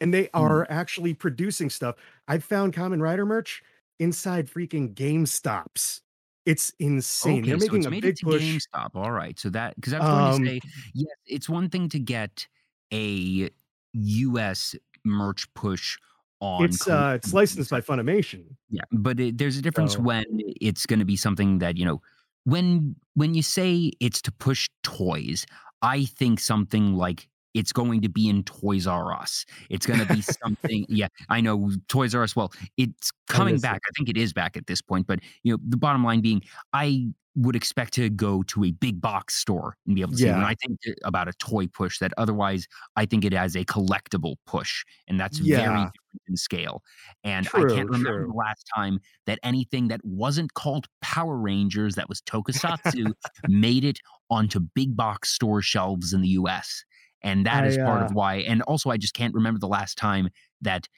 And 0.00 0.12
they 0.12 0.28
Hmm. 0.34 0.40
are 0.40 0.66
actually 0.70 1.14
producing 1.14 1.70
stuff. 1.70 1.96
I've 2.28 2.44
found 2.44 2.72
Kamen 2.74 3.00
Rider 3.00 3.24
merch 3.24 3.62
inside 4.00 4.48
freaking 4.48 4.94
GameStops. 4.94 6.00
It's 6.44 6.72
insane. 6.80 7.42
Okay, 7.42 7.50
They're 7.50 7.58
so 7.58 7.60
making 7.60 7.76
it's 7.76 7.86
a 7.86 7.90
made 7.90 8.02
big 8.02 8.20
push. 8.20 8.58
GameStop. 8.74 8.90
All 8.94 9.12
right. 9.12 9.38
So 9.38 9.48
that 9.50 9.76
because 9.76 9.92
I 9.92 9.98
was 10.00 10.08
going 10.08 10.24
Um, 10.24 10.42
to 10.42 10.50
say, 10.50 10.60
yes, 10.94 11.14
it's 11.26 11.48
one 11.48 11.68
thing 11.70 11.88
to 11.90 12.00
get 12.00 12.46
a 12.92 13.48
US 13.92 14.74
merch 15.04 15.52
push 15.54 15.98
on 16.42 16.64
it's 16.64 16.86
uh 16.88 17.12
it's 17.16 17.32
licensed 17.32 17.70
by. 17.70 17.80
Funimation. 17.80 18.44
Yeah, 18.68 18.82
but 18.90 19.18
it, 19.18 19.38
there's 19.38 19.56
a 19.56 19.62
difference 19.62 19.94
So 19.94 20.00
when 20.00 20.24
it's 20.60 20.84
going 20.84 20.98
to 20.98 21.04
be 21.04 21.16
something 21.16 21.58
that 21.58 21.76
you 21.78 21.84
know 21.84 22.02
when 22.44 22.96
when 23.14 23.34
you 23.34 23.42
say 23.42 23.92
it's 24.00 24.20
to 24.22 24.32
push 24.32 24.68
toys. 24.82 25.46
I 25.84 26.04
think 26.04 26.38
something 26.38 26.94
like 26.94 27.28
it's 27.54 27.72
going 27.72 28.00
to 28.02 28.08
be 28.08 28.28
in 28.28 28.44
Toys 28.44 28.86
R 28.86 29.12
Us. 29.12 29.44
It's 29.68 29.86
going 29.86 30.00
to 30.00 30.06
be 30.06 30.22
something. 30.22 30.86
Yeah, 30.88 31.08
I 31.28 31.40
know 31.40 31.70
Toys 31.88 32.14
R 32.14 32.22
Us. 32.22 32.36
Well, 32.36 32.52
it's 32.76 33.10
coming 33.28 33.58
back. 33.58 33.76
it. 33.76 33.82
I 33.88 33.90
think 33.96 34.08
it 34.08 34.16
is 34.16 34.32
back 34.32 34.56
at 34.56 34.66
this 34.66 34.80
point. 34.80 35.06
But 35.06 35.20
you 35.42 35.52
know, 35.52 35.58
the 35.68 35.76
bottom 35.76 36.04
line 36.04 36.20
being, 36.20 36.42
I 36.72 37.08
would 37.34 37.56
expect 37.56 37.94
to 37.94 38.10
go 38.10 38.42
to 38.44 38.64
a 38.64 38.72
big 38.72 39.00
box 39.00 39.34
store 39.36 39.76
and 39.86 39.94
be 39.94 40.02
able 40.02 40.12
to 40.12 40.18
see. 40.18 40.28
it. 40.28 40.32
When 40.32 40.44
I 40.44 40.54
think 40.54 40.78
about 41.04 41.28
a 41.28 41.32
toy 41.34 41.66
push, 41.66 41.98
that 41.98 42.12
otherwise 42.18 42.66
I 42.96 43.06
think 43.06 43.24
it 43.24 43.32
has 43.32 43.56
a 43.56 43.64
collectible 43.64 44.36
push, 44.46 44.84
and 45.08 45.18
that's 45.18 45.38
very 45.38 45.64
different 45.76 46.22
in 46.28 46.36
scale. 46.36 46.82
And 47.24 47.48
I 47.54 47.64
can't 47.64 47.88
remember 47.88 48.26
the 48.26 48.32
last 48.34 48.68
time 48.74 49.00
that 49.26 49.38
anything 49.42 49.88
that 49.88 50.00
wasn't 50.04 50.54
called 50.54 50.86
Power 51.00 51.36
Rangers, 51.36 51.94
that 51.94 52.08
was 52.08 52.20
Tokusatsu, 52.22 53.12
made 53.48 53.84
it 53.84 53.98
onto 54.30 54.60
big 54.60 54.94
box 54.96 55.30
store 55.30 55.62
shelves 55.62 56.12
in 56.12 56.20
the 56.20 56.28
US. 56.30 56.84
And 57.22 57.46
that 57.46 57.66
is 57.66 57.78
I 57.78 57.84
part 57.84 58.02
of 58.02 58.10
uh 58.10 58.14
why. 58.14 58.36
And 58.36 58.62
also, 58.62 58.90
I 58.90 58.96
just 58.98 59.14
can't 59.14 59.34
remember 59.34 59.60
the 59.60 59.68
last 59.68 59.96
time 59.96 60.28
that 60.60 60.88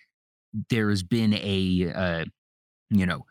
there 0.70 0.90
has 0.90 1.02
been 1.02 1.34
a, 1.34 1.92
uh, 1.94 2.24
you 2.90 3.06
know, 3.06 3.24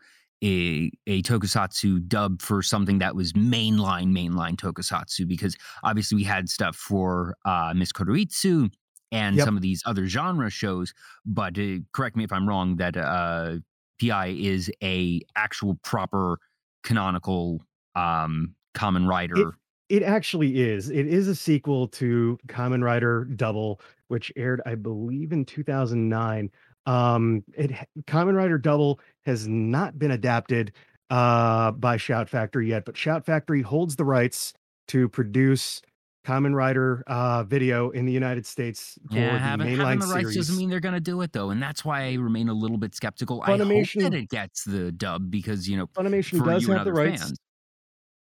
a, 0.44 0.90
a 1.06 1.22
tokusatsu 1.22 2.06
dub 2.06 2.42
for 2.42 2.62
something 2.62 2.98
that 2.98 3.16
was 3.16 3.32
mainline 3.32 4.12
mainline 4.12 4.56
tokusatsu 4.56 5.26
because 5.26 5.56
obviously 5.82 6.16
we 6.16 6.24
had 6.24 6.48
stuff 6.48 6.76
for 6.76 7.36
uh 7.44 7.72
Miss 7.74 7.92
Koruitsu 7.92 8.70
and 9.10 9.36
yep. 9.36 9.44
some 9.44 9.56
of 9.56 9.62
these 9.62 9.82
other 9.86 10.06
genre 10.06 10.50
shows 10.50 10.92
but 11.24 11.58
uh, 11.58 11.78
correct 11.92 12.16
me 12.16 12.24
if 12.24 12.32
I'm 12.32 12.46
wrong 12.46 12.76
that 12.76 12.96
uh 12.96 13.56
PI 14.00 14.36
is 14.38 14.70
a 14.82 15.20
actual 15.34 15.78
proper 15.82 16.38
canonical 16.82 17.62
um 17.94 18.54
Kamen 18.76 19.04
It 19.04 19.08
rider 19.08 19.54
it 19.90 20.02
actually 20.02 20.62
is. 20.62 20.88
It 20.88 21.06
is 21.06 21.28
a 21.28 21.34
sequel 21.34 21.88
to 21.88 22.38
Kamen 22.48 22.82
Rider 22.82 23.24
Double, 23.36 23.80
which 24.08 24.32
aired, 24.34 24.62
I 24.64 24.74
believe, 24.76 25.32
in 25.32 25.44
2009. 25.44 26.50
Um, 26.86 27.44
it 27.54 27.72
Kamen 28.06 28.34
Rider 28.34 28.58
Double 28.58 29.00
has 29.24 29.48
not 29.48 29.98
been 29.98 30.10
adapted 30.10 30.72
uh 31.10 31.70
by 31.72 31.96
Shout 31.96 32.28
Factory 32.28 32.68
yet, 32.68 32.84
but 32.84 32.96
Shout 32.96 33.24
Factory 33.24 33.62
holds 33.62 33.96
the 33.96 34.04
rights 34.04 34.52
to 34.88 35.08
produce 35.08 35.80
Kamen 36.26 36.54
Rider 36.54 37.04
uh, 37.06 37.44
video 37.44 37.90
in 37.90 38.06
the 38.06 38.12
United 38.12 38.46
States 38.46 38.98
for 39.10 39.18
Yeah, 39.18 39.32
the 39.34 39.38
having, 39.38 39.66
mainline 39.66 39.76
having 39.76 39.98
the 40.00 40.06
rights 40.06 40.20
series. 40.20 40.36
doesn't 40.36 40.56
mean 40.56 40.70
they're 40.70 40.80
going 40.80 40.94
to 40.94 41.00
do 41.00 41.20
it 41.20 41.32
though, 41.32 41.50
and 41.50 41.62
that's 41.62 41.84
why 41.84 42.04
I 42.04 42.14
remain 42.14 42.48
a 42.48 42.54
little 42.54 42.78
bit 42.78 42.94
skeptical. 42.94 43.42
I 43.42 43.58
hope 43.58 43.68
that 43.96 44.14
it 44.14 44.30
gets 44.30 44.64
the 44.64 44.90
dub 44.90 45.30
because 45.30 45.68
you 45.68 45.76
know 45.76 45.86
Funimation 45.88 46.44
does 46.44 46.66
you 46.66 46.72
have 46.72 46.86
the 46.86 46.92
rights, 46.92 47.22
fans. 47.22 47.38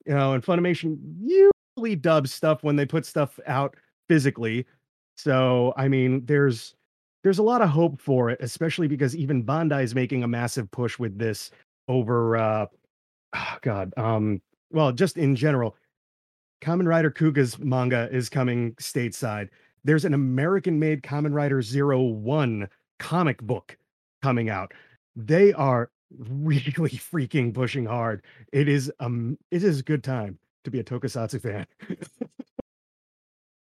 you 0.07 0.15
know, 0.15 0.33
and 0.33 0.43
Funimation 0.43 0.97
usually 1.23 1.97
dubs 1.97 2.33
stuff 2.33 2.63
when 2.63 2.77
they 2.77 2.87
put 2.87 3.05
stuff 3.05 3.39
out 3.47 3.77
physically. 4.09 4.67
So 5.19 5.75
I 5.77 5.89
mean, 5.89 6.25
there's 6.25 6.75
there's 7.23 7.39
a 7.39 7.43
lot 7.43 7.63
of 7.63 7.69
hope 7.71 8.01
for 8.01 8.31
it, 8.31 8.39
especially 8.41 8.89
because 8.89 9.15
even 9.17 9.45
Bandai 9.45 9.83
is 9.83 9.95
making 9.95 10.23
a 10.23 10.29
massive 10.29 10.71
push 10.71 10.99
with 10.99 11.19
this 11.19 11.51
over 11.89 12.37
uh 12.37 12.67
oh 13.35 13.57
God, 13.63 13.93
um 13.97 14.41
well, 14.71 14.93
just 14.93 15.17
in 15.17 15.37
general. 15.37 15.77
Kamen 16.63 16.87
Rider 16.87 17.11
Kuuga's 17.11 17.59
manga 17.59 18.09
is 18.13 18.29
coming 18.29 18.75
stateside. 18.75 19.49
There's 19.85 20.05
an 20.05 20.13
American-made 20.15 21.03
Kamen 21.03 21.33
Rider 21.35 21.63
Zero 21.63 22.03
One 22.03 22.69
comic 22.99 23.43
book 23.43 23.77
coming 24.23 24.51
out. 24.51 24.73
They 25.17 25.53
are 25.55 25.91
really 26.19 26.91
freaking 26.91 27.55
pushing 27.55 27.87
hard. 27.87 28.25
It 28.53 28.69
is 28.69 28.93
um 29.01 29.39
it 29.51 29.65
is 29.65 29.81
a 29.81 29.83
good 29.83 30.05
time 30.05 30.39
to 30.65 30.71
be 30.71 30.81
a 30.81 30.85
Tokusatsu 30.85 31.41
fan. 31.43 31.67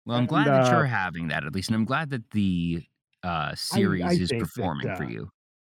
Well, 0.05 0.17
I'm 0.17 0.25
And 0.25 0.27
glad 0.27 0.51
that 0.51 0.65
uh 0.65 0.69
you're 0.69 0.85
having 0.85 1.27
that 1.29 1.45
at 1.45 1.53
least, 1.53 1.69
and 1.69 1.75
I'm 1.75 1.85
glad 1.85 2.09
that 2.11 2.31
the 2.31 2.83
uh, 3.23 3.53
series 3.55 4.03
I 4.03 4.13
is 4.13 4.29
think 4.29 4.29
that 4.29 4.39
performing 4.39 4.95
for 4.95 5.03
uh 5.03 5.07
you. 5.07 5.31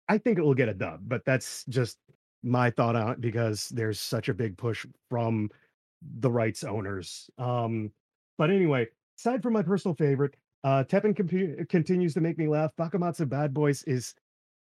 I 0.07 0.17
think 0.17 0.39
it 0.39 0.41
will 0.41 0.55
get 0.55 0.69
a 0.69 0.73
dub, 0.73 1.01
but 1.03 1.23
that's 1.25 1.65
just 1.65 1.99
my 2.43 2.71
thought 2.71 2.95
on 2.95 3.11
it 3.11 3.21
because 3.21 3.69
there's 3.69 3.99
such 3.99 4.29
a 4.29 4.33
big 4.33 4.57
push 4.57 4.85
from 5.09 5.49
the 6.19 6.31
rights 6.31 6.63
owners. 6.63 7.29
Um, 7.37 7.91
but 8.37 8.49
anyway, 8.49 8.87
aside 9.19 9.43
from 9.43 9.53
my 9.53 9.61
personal 9.61 9.95
favorite, 9.95 10.35
uh, 10.63 10.83
Teppen 10.83 11.15
compu- 11.15 11.67
continues 11.69 12.13
to 12.15 12.21
make 12.21 12.37
me 12.37 12.47
laugh. 12.47 12.71
Bakumatsu 12.77 13.27
Bad 13.29 13.53
Boys 13.53 13.83
is 13.83 14.15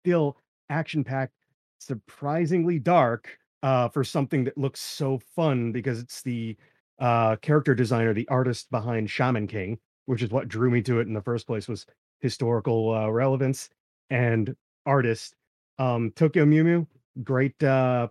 still 0.04 0.38
action 0.70 1.04
packed, 1.04 1.34
surprisingly 1.78 2.78
dark 2.78 3.38
uh, 3.62 3.88
for 3.88 4.04
something 4.04 4.44
that 4.44 4.56
looks 4.56 4.80
so 4.80 5.18
fun 5.18 5.72
because 5.72 5.98
it's 5.98 6.22
the 6.22 6.56
uh, 6.98 7.36
character 7.36 7.74
designer, 7.74 8.14
the 8.14 8.28
artist 8.28 8.70
behind 8.70 9.10
Shaman 9.10 9.46
King, 9.46 9.78
which 10.06 10.22
is 10.22 10.30
what 10.30 10.48
drew 10.48 10.70
me 10.70 10.82
to 10.82 11.00
it 11.00 11.08
in 11.08 11.14
the 11.14 11.22
first 11.22 11.46
place 11.46 11.68
was 11.68 11.86
historical 12.22 12.94
uh, 12.94 13.08
relevance 13.10 13.68
and 14.10 14.54
artist. 14.86 15.34
Um, 15.78 16.12
Tokyo 16.16 16.46
Mew 16.46 16.64
Mew, 16.64 16.86
great, 17.22 17.62
uh, 17.62 18.08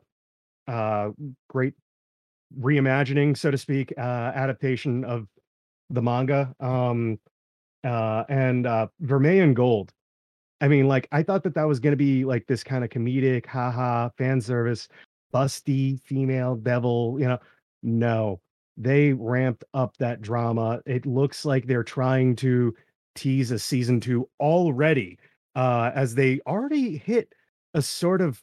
uh, 0.68 1.10
great 1.48 1.74
reimagining, 2.60 3.36
so 3.36 3.50
to 3.50 3.58
speak, 3.58 3.94
uh, 3.98 4.02
adaptation 4.36 5.04
of 5.06 5.28
the 5.90 6.02
manga. 6.02 6.54
Um, 6.60 7.20
uh, 7.84 8.24
and 8.30 8.68
uh, 8.68 8.88
Vermeil 9.00 9.44
in 9.44 9.54
Gold. 9.54 9.92
I 10.60 10.68
mean, 10.68 10.88
like, 10.88 11.08
I 11.12 11.24
thought 11.24 11.44
that 11.44 11.56
that 11.56 11.68
was 11.68 11.80
going 11.80 11.94
to 11.94 11.98
be 11.98 12.24
like 12.24 12.46
this 12.46 12.64
kind 12.64 12.84
of 12.84 12.92
comedic, 12.92 13.48
haha, 13.48 14.10
fan 14.18 14.40
service, 14.40 14.88
busty 15.34 16.00
female 16.02 16.56
devil, 16.56 17.18
you 17.20 17.28
know. 17.28 17.40
No, 17.82 18.40
they 18.78 19.14
ramped 19.14 19.64
up 19.74 19.98
that 19.98 20.22
drama. 20.22 20.82
It 20.86 21.08
looks 21.08 21.46
like 21.46 21.66
they're 21.66 21.84
trying 21.84 22.36
to 22.38 22.76
tease 23.16 23.52
a 23.52 23.60
season 23.60 24.00
two 24.00 24.28
already, 24.40 25.18
uh, 25.56 25.92
as 25.94 26.16
they 26.16 26.40
already 26.48 26.98
hit 26.98 27.34
a 27.74 27.82
sort 27.82 28.22
of 28.22 28.42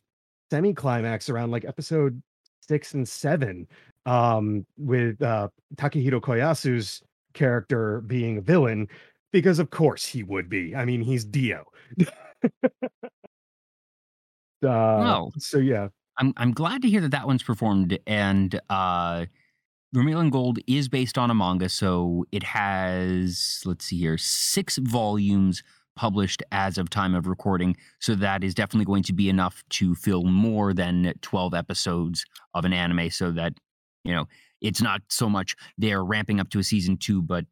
semi 0.51 0.73
climax 0.73 1.29
around 1.29 1.51
like 1.51 1.65
episode 1.65 2.23
six 2.61 2.95
and 2.95 3.09
seven, 3.09 3.67
um, 4.07 4.65
with 4.77 5.21
uh, 5.23 5.49
Takehito 5.77 6.21
Koyasu's 6.21 7.03
character 7.35 8.01
being 8.03 8.39
a 8.39 8.41
villain 8.41 8.89
because 9.33 9.59
of 9.59 9.71
course 9.71 10.05
he 10.05 10.23
would 10.23 10.49
be. 10.49 10.75
I 10.75 10.85
mean, 10.85 11.03
he's 11.03 11.25
Dio. 11.25 11.65
uh, 12.03 12.69
No, 14.63 15.31
so 15.39 15.59
yeah, 15.59 15.89
I'm 16.19 16.33
I'm 16.37 16.53
glad 16.53 16.83
to 16.83 16.89
hear 16.89 17.01
that 17.03 17.11
that 17.13 17.27
one's 17.27 17.43
performed, 17.43 17.99
and 18.07 18.61
uh, 18.69 19.27
Vermeil 19.93 20.21
in 20.21 20.31
Gold 20.31 20.59
is 20.67 20.89
based 20.89 21.17
on 21.17 21.31
a 21.31 21.35
manga, 21.35 21.69
so 21.69 22.25
it 22.31 22.43
has 22.43 23.63
let's 23.65 23.87
see 23.87 23.99
here 23.99 24.19
six 24.19 24.77
volumes 24.79 25.63
published 25.97 26.43
as 26.53 26.79
of 26.79 26.91
time 26.91 27.15
of 27.15 27.27
recording. 27.27 27.77
So 27.99 28.15
that 28.17 28.45
is 28.45 28.55
definitely 28.55 28.85
going 28.85 29.03
to 29.05 29.13
be 29.13 29.29
enough 29.29 29.65
to 29.71 29.95
fill 29.95 30.25
more 30.25 30.73
than 30.73 31.13
12 31.23 31.55
episodes 31.55 32.25
of 32.55 32.65
an 32.65 32.73
anime. 32.73 33.11
So 33.11 33.31
that 33.33 33.55
you 34.05 34.13
know 34.13 34.27
it's 34.61 34.83
not 34.83 35.03
so 35.09 35.29
much 35.29 35.57
they're 35.79 36.05
ramping 36.05 36.39
up 36.39 36.51
to 36.51 36.59
a 36.59 36.65
season 36.65 36.97
two, 36.97 37.23
but 37.23 37.47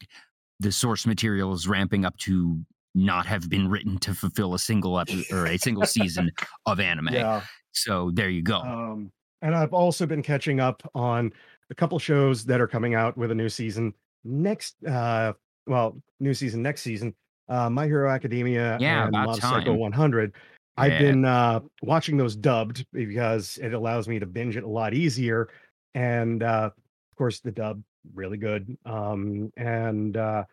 the 0.61 0.73
source 0.73 1.07
material 1.07 1.53
is 1.55 1.67
ramping 1.67 2.05
up 2.05 2.17
to 2.19 2.61
not 2.95 3.27
have 3.27 3.49
been 3.49 3.69
written 3.69 3.99
to 3.99 4.15
fulfill 4.15 4.55
a 4.55 4.59
single 4.59 4.99
episode 4.99 5.25
or 5.31 5.47
a 5.47 5.59
single 5.59 5.87
season 5.87 6.31
of 6.67 6.81
anime. 6.81 7.09
yeah. 7.13 7.43
So 7.73 8.11
there 8.13 8.31
you 8.31 8.43
go. 8.43 8.59
Um, 8.61 9.13
and 9.43 9.55
I've 9.55 9.75
also 9.75 10.07
been 10.07 10.23
catching 10.23 10.61
up 10.61 10.89
on 10.95 11.33
a 11.71 11.75
couple 11.75 11.99
shows 11.99 12.45
that 12.45 12.61
are 12.61 12.69
coming 12.69 12.95
out 12.95 13.17
with 13.17 13.31
a 13.31 13.35
new 13.35 13.49
season 13.49 13.93
next. 14.25 14.77
Uh, 14.85 15.33
well, 15.67 16.01
new 16.21 16.35
season 16.35 16.63
next 16.63 16.83
season. 16.83 17.15
Uh, 17.49 17.71
My 17.71 17.87
Hero 17.87 18.11
Academia 18.11 18.77
Yeah, 18.81 19.05
and 19.05 19.13
Mob 19.13 19.37
Psycho 19.37 19.73
time. 19.73 19.79
100. 19.79 20.33
I've 20.79 20.99
been 20.99 21.25
uh, 21.25 21.61
watching 21.83 22.17
those 22.19 22.37
dubbed 22.37 22.85
because 22.93 23.59
it 23.63 23.73
allows 23.73 24.09
me 24.09 24.19
to 24.19 24.27
binge 24.27 24.57
it 24.57 24.65
a 24.65 24.69
lot 24.69 24.93
easier. 24.93 25.49
And 25.95 26.43
uh, 26.43 26.71
of 26.75 27.17
course, 27.17 27.41
the 27.41 27.51
dub 27.51 27.83
really 28.15 28.37
good. 28.37 28.77
Um, 28.85 29.51
and 29.57 30.17
uh, 30.17 30.45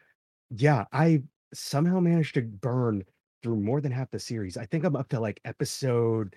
yeah, 0.56 0.86
I 0.94 1.24
somehow 1.54 2.00
managed 2.00 2.36
to 2.36 2.42
burn 2.42 3.04
through 3.42 3.58
more 3.58 3.82
than 3.82 3.92
half 3.92 4.10
the 4.12 4.20
series. 4.20 4.56
I 4.56 4.66
think 4.66 4.86
I'm 4.86 4.96
up 4.96 5.10
to 5.10 5.20
like 5.20 5.42
episode 5.44 6.36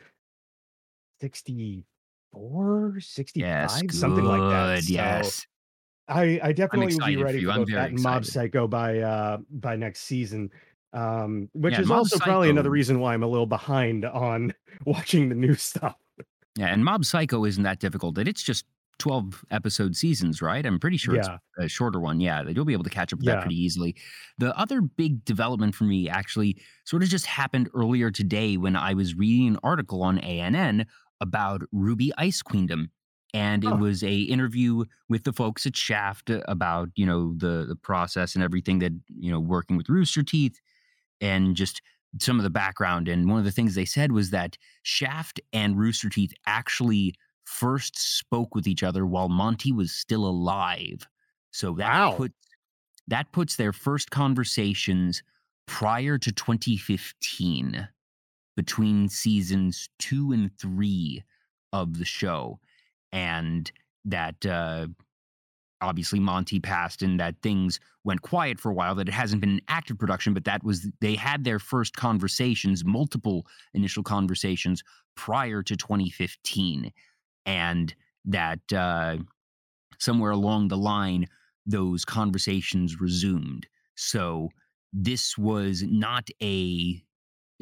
64, 2.37 3.01
65, 3.01 3.37
Yes, 3.41 3.99
something 3.99 4.25
like 4.25 4.41
that. 4.41 4.83
So 4.83 4.93
Yes. 4.93 5.47
I 6.09 6.39
I 6.43 6.53
definitely 6.53 6.95
will 6.95 7.07
be 7.07 7.17
for 7.17 7.25
ready 7.25 7.45
for 7.45 7.55
both 7.55 7.69
that 7.73 7.93
Mob. 7.93 8.25
Psycho 8.25 8.69
by 8.69 9.01
uh 9.01 9.39
by 9.51 9.77
next 9.77 10.03
season. 10.03 10.51
Um, 10.93 11.49
which 11.53 11.73
Yeah, 11.73 11.81
is 11.81 11.89
Mob 11.89 11.99
also 11.99 12.19
probably 12.19 12.49
another 12.49 12.71
reason 12.71 13.01
why 13.01 13.13
I'm 13.13 13.23
a 13.23 13.27
little 13.27 13.47
behind 13.47 14.05
on 14.05 14.55
watching 14.87 15.29
the 15.29 15.35
new 15.35 15.55
stuff. 15.55 15.97
Yeah, 16.57 16.69
and 16.69 16.85
Mob 16.85 17.05
Psycho 17.05 17.45
isn't 17.45 17.65
that 17.65 17.81
difficult. 17.81 18.17
It's 18.19 18.43
just 18.43 18.65
12 18.99 19.45
episode 19.51 19.95
seasons, 19.95 20.41
right? 20.41 20.65
I'm 20.65 20.79
pretty 20.79 20.97
sure 20.97 21.17
it's 21.17 21.29
a 21.59 21.69
shorter 21.69 22.01
one. 22.01 22.19
Yeah, 22.21 22.43
that 22.43 22.55
you'll 22.57 22.65
be 22.65 22.73
able 22.73 22.85
to 22.85 22.91
catch 22.91 23.13
up 23.13 23.19
with 23.19 23.27
that 23.27 23.41
pretty 23.43 23.57
easily. 23.61 23.95
The 24.39 24.57
other 24.59 24.81
big 24.81 25.23
development 25.25 25.75
for 25.75 25.85
me 25.85 26.09
actually 26.09 26.57
sort 26.85 27.03
of 27.03 27.11
just 27.11 27.27
happened 27.27 27.69
earlier 27.75 28.11
today 28.11 28.57
when 28.57 28.75
I 28.75 28.95
was 28.95 29.15
reading 29.15 29.49
an 29.49 29.59
article 29.63 30.03
on 30.03 30.19
ANN 30.19 30.87
about 31.21 31.63
RWBY: 31.75 32.11
Ice 32.19 32.43
Queendom. 32.43 32.91
And 33.35 33.65
it 33.65 33.73
Oh, 33.73 33.77
was 33.77 34.03
a 34.03 34.21
interview 34.23 34.85
with 35.09 35.25
the 35.25 35.33
folks 35.33 35.67
at 35.67 35.77
Shaft 35.77 36.31
about, 36.31 36.89
you 36.95 37.05
know, 37.05 37.35
the 37.37 37.67
the 37.69 37.77
process 37.77 38.35
and 38.35 38.43
everything 38.43 38.79
that, 38.79 38.93
you 39.09 39.31
know, 39.31 39.41
working 39.41 39.77
with 39.77 39.89
Rooster 39.91 40.23
Teeth 40.23 40.59
and 41.21 41.55
just 41.55 41.83
some 42.21 42.39
of 42.39 42.45
the 42.45 42.51
background. 42.51 43.09
And 43.09 43.29
one 43.29 43.39
of 43.39 43.45
the 43.45 43.51
things 43.53 43.75
they 43.75 43.85
said 43.85 44.13
was 44.13 44.31
that 44.31 44.57
Shaft 44.85 45.41
and 45.53 45.77
Rooster 45.79 46.09
Teeth 46.09 46.33
actually 46.47 47.15
first 47.45 47.97
spoke 48.19 48.55
with 48.55 48.67
each 48.67 48.83
other 48.83 49.07
while 49.07 49.29
Monty 49.29 49.73
was 49.73 49.93
still 49.93 50.25
alive. 50.25 51.07
So 51.51 51.73
that 51.75 51.93
wow. 51.93 52.13
put 52.13 52.33
that 53.09 53.33
puts 53.33 53.57
their 53.57 53.73
first 53.73 54.11
conversations 54.11 55.23
prior 55.67 56.19
to 56.19 56.33
2015 56.33 57.89
between 58.57 59.09
seasons 59.09 59.89
two 59.99 60.33
and 60.33 60.51
three 60.59 61.23
of 61.73 61.99
the 61.99 62.05
show. 62.05 62.59
And 63.13 63.71
that 64.05 64.45
uh, 64.47 64.87
obviously 65.81 66.21
Monty 66.21 66.59
passed 66.61 67.03
and 67.03 67.21
that 67.21 67.37
things 67.43 67.81
went 68.05 68.23
quiet 68.23 68.59
for 68.59 68.71
a 68.71 68.75
while, 68.75 68.95
that 68.95 69.09
it 69.09 69.15
hasn't 69.15 69.41
been 69.41 69.51
an 69.51 69.61
active 69.69 69.99
production, 69.99 70.33
but 70.33 70.45
that 70.45 70.65
was 70.65 70.89
they 71.01 71.15
had 71.15 71.45
their 71.45 71.59
first 71.59 71.97
conversations, 71.97 72.85
multiple 72.85 73.47
initial 73.75 74.03
conversations 74.03 74.83
prior 75.17 75.63
to 75.63 75.77
2015. 75.77 76.93
And 77.45 77.95
that 78.25 78.73
uh, 78.73 79.19
somewhere 79.99 80.33
along 80.33 80.69
the 80.69 80.77
line, 80.77 81.27
those 81.67 82.05
conversations 82.05 83.01
resumed. 83.01 83.67
So 83.97 84.51
this 84.93 85.37
was 85.37 85.83
not 85.83 86.29
a, 86.43 87.03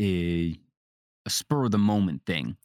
a, 0.00 0.54
a 1.26 1.30
spur 1.30 1.64
of 1.66 1.70
the 1.72 1.78
moment 1.78 2.24
thing. 2.26 2.56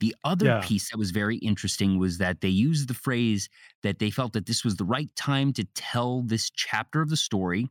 The 0.00 0.14
other 0.24 0.52
Yeah. 0.52 0.60
piece 0.60 0.90
that 0.90 0.98
was 0.98 1.10
very 1.12 1.38
interesting 1.38 1.98
was 1.98 2.18
that 2.18 2.40
they 2.40 2.48
used 2.48 2.88
the 2.88 2.94
phrase 2.94 3.48
that 3.82 3.98
they 4.00 4.10
felt 4.10 4.32
that 4.34 4.46
this 4.46 4.64
was 4.64 4.76
the 4.76 4.84
right 4.84 5.14
time 5.16 5.52
to 5.54 5.64
tell 5.74 6.22
this 6.22 6.50
chapter 6.50 7.00
of 7.02 7.10
the 7.10 7.16
story, 7.16 7.68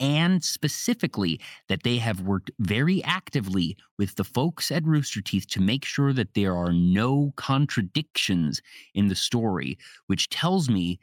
and 0.00 0.44
specifically 0.44 1.40
that 1.68 1.82
they 1.82 1.98
have 1.98 2.20
worked 2.20 2.50
very 2.60 3.02
actively 3.04 3.76
with 3.98 4.14
the 4.16 4.24
folks 4.24 4.70
at 4.70 4.84
Rooster 4.84 5.20
Teeth 5.20 5.48
to 5.48 5.60
make 5.60 5.84
sure 5.84 6.12
that 6.12 6.34
there 6.34 6.56
are 6.56 6.72
no 6.72 7.32
contradictions 7.36 8.62
in 8.94 9.08
the 9.08 9.16
story, 9.16 9.76
which 10.06 10.28
tells 10.28 10.68
me 10.70 11.00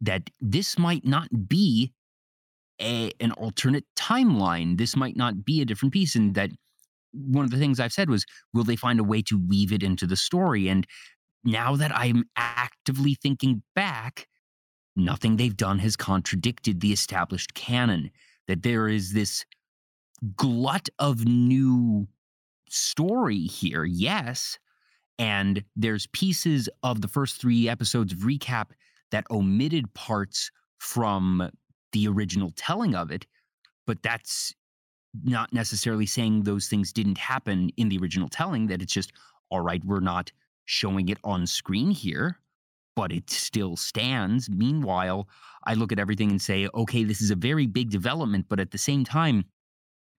that 0.00 0.30
this 0.40 0.78
might 0.78 1.04
not 1.04 1.48
be 1.48 1.92
a, 2.80 3.12
an 3.20 3.32
alternate 3.32 3.86
timeline. 3.96 4.78
This 4.78 4.96
might 4.96 5.16
not 5.16 5.44
be 5.44 5.60
a 5.60 5.64
different 5.64 5.92
piece. 5.92 6.14
And 6.16 6.34
that 6.34 6.50
one 7.12 7.44
of 7.44 7.50
the 7.50 7.58
things 7.58 7.80
I've 7.80 7.92
said 7.92 8.10
was, 8.10 8.24
will 8.52 8.64
they 8.64 8.76
find 8.76 9.00
a 9.00 9.04
way 9.04 9.22
to 9.22 9.38
weave 9.38 9.72
it 9.72 9.82
into 9.82 10.06
the 10.06 10.16
story? 10.16 10.68
And 10.68 10.86
now 11.44 11.76
that 11.76 11.92
I'm 11.94 12.24
actively 12.36 13.14
thinking 13.14 13.62
back, 13.74 14.28
nothing 14.96 15.36
they've 15.36 15.56
done 15.56 15.78
has 15.80 15.96
contradicted 15.96 16.80
the 16.80 16.92
established 16.92 17.54
canon. 17.54 18.10
That 18.48 18.62
there 18.62 18.88
is 18.88 19.12
this 19.12 19.44
glut 20.36 20.88
of 20.98 21.24
new 21.24 22.08
story 22.68 23.40
here, 23.40 23.84
yes. 23.84 24.58
And 25.18 25.62
there's 25.76 26.06
pieces 26.08 26.68
of 26.82 27.00
the 27.00 27.08
first 27.08 27.40
three 27.40 27.68
episodes 27.68 28.12
of 28.12 28.20
recap 28.20 28.70
that 29.10 29.24
omitted 29.30 29.92
parts 29.94 30.50
from 30.78 31.50
the 31.92 32.08
original 32.08 32.52
telling 32.56 32.94
of 32.94 33.10
it, 33.10 33.26
but 33.86 34.02
that's 34.02 34.54
not 35.22 35.52
necessarily 35.52 36.06
saying 36.06 36.42
those 36.42 36.68
things 36.68 36.92
didn't 36.92 37.18
happen 37.18 37.70
in 37.76 37.88
the 37.88 37.98
original 37.98 38.28
telling, 38.28 38.66
that 38.68 38.82
it's 38.82 38.92
just, 38.92 39.12
all 39.50 39.60
right, 39.60 39.84
we're 39.84 40.00
not 40.00 40.32
showing 40.64 41.08
it 41.08 41.18
on 41.24 41.46
screen 41.46 41.90
here, 41.90 42.38
but 42.96 43.12
it 43.12 43.30
still 43.30 43.76
stands. 43.76 44.48
Meanwhile, 44.50 45.28
I 45.66 45.74
look 45.74 45.92
at 45.92 45.98
everything 45.98 46.30
and 46.30 46.40
say, 46.40 46.68
okay, 46.74 47.04
this 47.04 47.20
is 47.20 47.30
a 47.30 47.36
very 47.36 47.66
big 47.66 47.90
development, 47.90 48.46
but 48.48 48.60
at 48.60 48.70
the 48.70 48.78
same 48.78 49.04
time, 49.04 49.44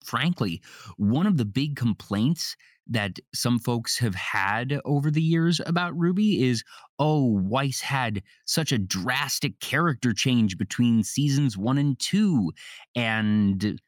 frankly, 0.05 0.61
one 0.97 1.27
of 1.27 1.37
the 1.37 1.45
big 1.45 1.75
complaints 1.75 2.55
that 2.87 3.17
some 3.33 3.59
folks 3.59 3.97
have 3.97 4.15
had 4.15 4.79
over 4.83 5.09
the 5.09 5.21
years 5.21 5.61
about 5.65 5.93
RWBY 5.93 6.41
is 6.41 6.63
oh, 6.99 7.39
Weiss 7.39 7.79
had 7.79 8.21
such 8.45 8.71
a 8.71 8.77
drastic 8.77 9.59
character 9.59 10.13
change 10.13 10.57
between 10.57 11.03
seasons 11.03 11.57
one 11.57 11.77
and 11.77 11.97
two. 11.99 12.51
And 12.95 13.79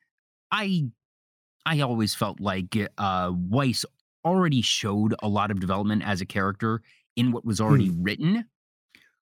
I 0.52 0.86
I 1.66 1.80
always 1.82 2.14
felt 2.14 2.40
like 2.40 2.78
uh, 2.98 3.32
Weiss 3.34 3.86
already 4.24 4.62
showed 4.62 5.16
a 5.22 5.28
lot 5.28 5.52
of 5.52 5.60
development 5.60 6.04
as 6.06 6.22
a 6.22 6.26
character 6.26 6.82
in 7.16 7.32
what 7.32 7.46
was 7.46 7.60
already 7.62 7.90
mm. 7.90 7.98
written. 8.00 8.46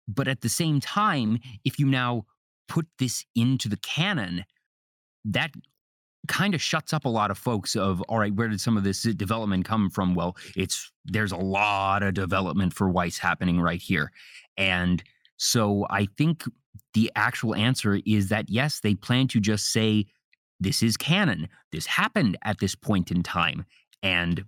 But 0.07 0.27
at 0.27 0.41
the 0.41 0.49
same 0.49 0.79
time, 0.79 1.39
if 1.63 1.79
you 1.79 1.85
now 1.85 2.25
put 2.67 2.87
this 2.97 3.25
into 3.35 3.67
the 3.69 3.77
canon, 3.77 4.45
that 5.25 5.51
kind 6.27 6.53
of 6.53 6.61
shuts 6.61 6.93
up 6.93 7.05
a 7.05 7.09
lot 7.09 7.31
of 7.31 7.37
folks 7.37 7.75
of 7.75 8.01
all 8.03 8.19
right 8.19 8.35
where 8.35 8.47
did 8.47 8.61
some 8.61 8.77
of 8.77 8.83
this 8.83 9.01
development 9.01 9.65
come 9.65 9.89
from 9.89 10.13
well 10.13 10.37
it's 10.55 10.91
there's 11.05 11.31
a 11.31 11.37
lot 11.37 12.03
of 12.03 12.13
development 12.13 12.71
for 12.71 12.87
weiss 12.87 13.17
happening 13.17 13.59
right 13.59 13.81
here 13.81 14.11
and 14.57 15.03
so 15.37 15.87
i 15.89 16.05
think 16.17 16.43
the 16.93 17.11
actual 17.15 17.55
answer 17.55 17.99
is 18.05 18.29
that 18.29 18.47
yes 18.47 18.81
they 18.81 18.93
plan 18.93 19.27
to 19.27 19.39
just 19.39 19.71
say 19.71 20.05
this 20.59 20.83
is 20.83 20.97
canon. 20.97 21.47
This 21.71 21.85
happened 21.85 22.37
at 22.43 22.59
this 22.59 22.75
point 22.75 23.11
in 23.11 23.23
time 23.23 23.65
and 24.03 24.43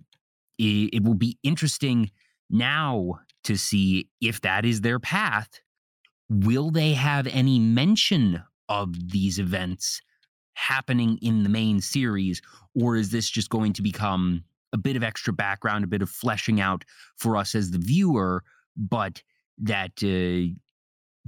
it, 0.58 0.90
it 0.92 1.04
will 1.04 1.14
be 1.14 1.38
interesting 1.42 2.10
now 2.50 3.20
to 3.44 3.56
see 3.56 4.08
if 4.20 4.40
that 4.42 4.64
is 4.64 4.80
their 4.80 4.98
path. 4.98 5.60
Will 6.28 6.70
they 6.70 6.92
have 6.94 7.26
any 7.26 7.58
mention 7.58 8.42
of 8.68 9.10
these 9.10 9.38
events 9.38 10.00
happening 10.54 11.18
in 11.22 11.42
the 11.42 11.48
main 11.48 11.80
series, 11.80 12.40
or 12.74 12.96
is 12.96 13.10
this 13.10 13.28
just 13.28 13.50
going 13.50 13.72
to 13.72 13.82
become 13.82 14.44
a 14.72 14.78
bit 14.78 14.96
of 14.96 15.02
extra 15.02 15.32
background, 15.32 15.84
a 15.84 15.88
bit 15.88 16.02
of 16.02 16.08
fleshing 16.08 16.60
out 16.60 16.84
for 17.16 17.36
us 17.36 17.54
as 17.54 17.70
the 17.70 17.78
viewer, 17.78 18.42
but 18.76 19.22
that 19.58 19.92
uh, 20.02 20.52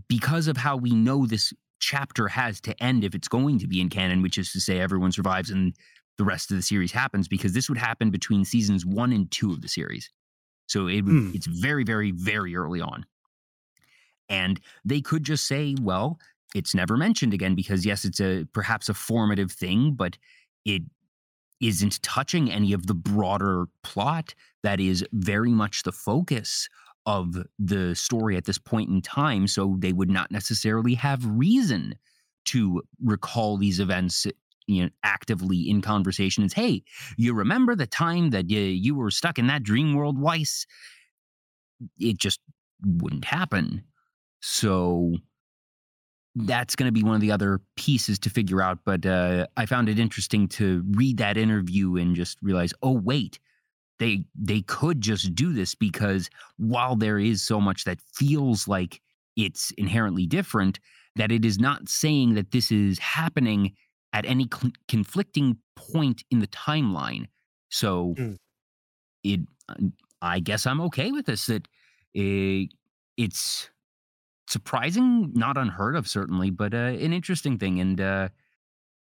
because 0.09 0.49
of 0.49 0.57
how 0.57 0.77
we 0.77 0.91
know 0.91 1.27
this 1.27 1.53
chapter 1.85 2.29
has 2.29 2.61
to 2.63 2.83
end 2.83 3.05
if 3.05 3.15
it's 3.15 3.29
going 3.29 3.59
to 3.59 3.67
be 3.67 3.81
in 3.81 3.91
canon, 3.91 4.23
which 4.23 4.39
is 4.39 4.53
to 4.53 4.61
say 4.61 4.81
everyone 4.81 5.13
survives 5.13 5.51
and 5.51 5.75
the 6.17 6.25
rest 6.25 6.51
of 6.51 6.57
the 6.57 6.63
series 6.63 6.93
happens, 6.93 7.29
because 7.29 7.53
this 7.53 7.69
would 7.69 7.79
happen 7.79 8.11
between 8.11 8.45
seasons 8.45 8.87
one 8.87 9.13
and 9.13 9.31
two 9.31 9.53
of 9.53 9.61
the 9.61 9.69
series. 9.69 10.11
So 10.67 10.87
it, 10.87 11.05
mm. 11.05 11.35
it's 11.35 11.47
very, 11.47 11.85
very, 11.85 12.11
very 12.13 12.57
early 12.57 12.81
on. 12.81 13.05
And 14.29 14.61
they 14.85 15.03
could 15.03 15.25
just 15.25 15.47
say, 15.47 15.75
well, 15.81 16.19
it's 16.55 16.75
never 16.75 16.97
mentioned 16.97 17.35
again 17.35 17.55
because 17.55 17.85
yes, 17.85 18.05
it's 18.05 18.21
a 18.21 18.47
perhaps 18.53 18.89
a 18.89 18.95
formative 18.95 19.53
thing, 19.53 19.93
but 19.93 20.17
it 20.65 20.83
isn't 21.61 22.03
touching 22.03 22.51
any 22.51 22.73
of 22.73 22.87
the 22.87 22.95
broader 22.95 23.67
plot 23.83 24.35
that 24.63 24.81
is 24.81 25.05
very 25.13 25.51
much 25.51 25.83
the 25.83 25.93
focus 25.93 26.69
of 27.07 27.37
the 27.59 27.95
story 27.95 28.37
at 28.37 28.45
this 28.45 28.59
point 28.59 28.91
in 28.91 29.03
time. 29.03 29.47
So 29.47 29.77
they 29.79 29.93
would 29.93 30.11
not 30.11 30.31
necessarily 30.31 30.95
have 30.95 31.25
reason 31.27 31.95
to 32.47 32.83
recall 33.03 33.57
these 33.57 33.81
events 33.81 34.27
you 34.67 34.83
know 34.83 34.89
actively 35.03 35.69
in 35.69 35.83
conversations 35.83 36.55
hey 36.55 36.83
you 37.19 37.35
remember 37.35 37.77
the 37.77 37.87
time 37.87 38.31
that 38.31 38.49
you, 38.49 38.61
you 38.61 38.95
were 38.95 39.11
stuck 39.11 39.39
in 39.39 39.47
that 39.47 39.63
dream 39.63 39.93
world 39.93 40.19
weiss 40.19 40.67
it 41.99 42.17
just 42.17 42.41
wouldn't 42.83 43.27
happen 43.27 43.85
so 44.41 45.15
that's 46.37 46.75
going 46.75 46.89
to 46.89 46.93
be 46.93 47.03
one 47.03 47.15
of 47.15 47.21
the 47.21 47.31
other 47.31 47.61
pieces 47.77 48.19
to 48.21 48.31
figure 48.31 48.61
out. 48.61 48.81
But 48.85 49.07
uh, 49.07 49.47
I 49.57 49.67
found 49.67 49.89
it 49.89 49.99
interesting 49.99 50.49
to 50.49 50.85
read 50.91 51.19
that 51.19 51.37
interview 51.37 51.97
and 51.97 52.15
just 52.15 52.39
realize, 52.43 52.75
oh 52.83 52.93
wait, 52.93 53.39
they 53.99 54.25
they 54.35 54.63
could 54.63 55.01
just 55.01 55.35
do 55.35 55.53
this 55.53 55.75
because 55.75 56.29
while 56.57 56.97
there 56.97 57.19
is 57.19 57.43
so 57.43 57.61
much 57.61 57.85
that 57.85 58.01
feels 58.01 58.67
like 58.67 59.01
it's 59.37 59.71
inherently 59.73 60.27
different, 60.27 60.81
that 61.17 61.33
it 61.33 61.45
is 61.45 61.59
not 61.59 61.89
saying 61.89 62.35
that 62.35 62.51
this 62.51 62.71
is 62.71 62.99
happening 62.99 63.75
at 64.13 64.25
any 64.27 64.49
cl- 64.53 64.73
conflicting 64.89 65.57
point 65.77 66.23
in 66.31 66.39
the 66.39 66.47
timeline. 66.49 67.27
So 67.69 68.15
mm. 68.17 68.37
it, 69.23 69.41
I 70.23 70.41
guess 70.41 70.67
I'm 70.67 70.81
okay 70.83 71.11
with 71.11 71.27
this. 71.27 71.47
That 71.47 71.67
it, 72.15 72.71
it's 73.17 73.71
surprising, 74.49 75.33
not 75.35 75.57
unheard 75.57 75.97
of, 75.97 76.09
certainly, 76.09 76.51
but 76.51 76.75
uh, 76.75 76.77
an 76.77 77.13
interesting 77.13 77.59
thing. 77.59 77.81
And 77.81 78.01
uh, 78.01 78.29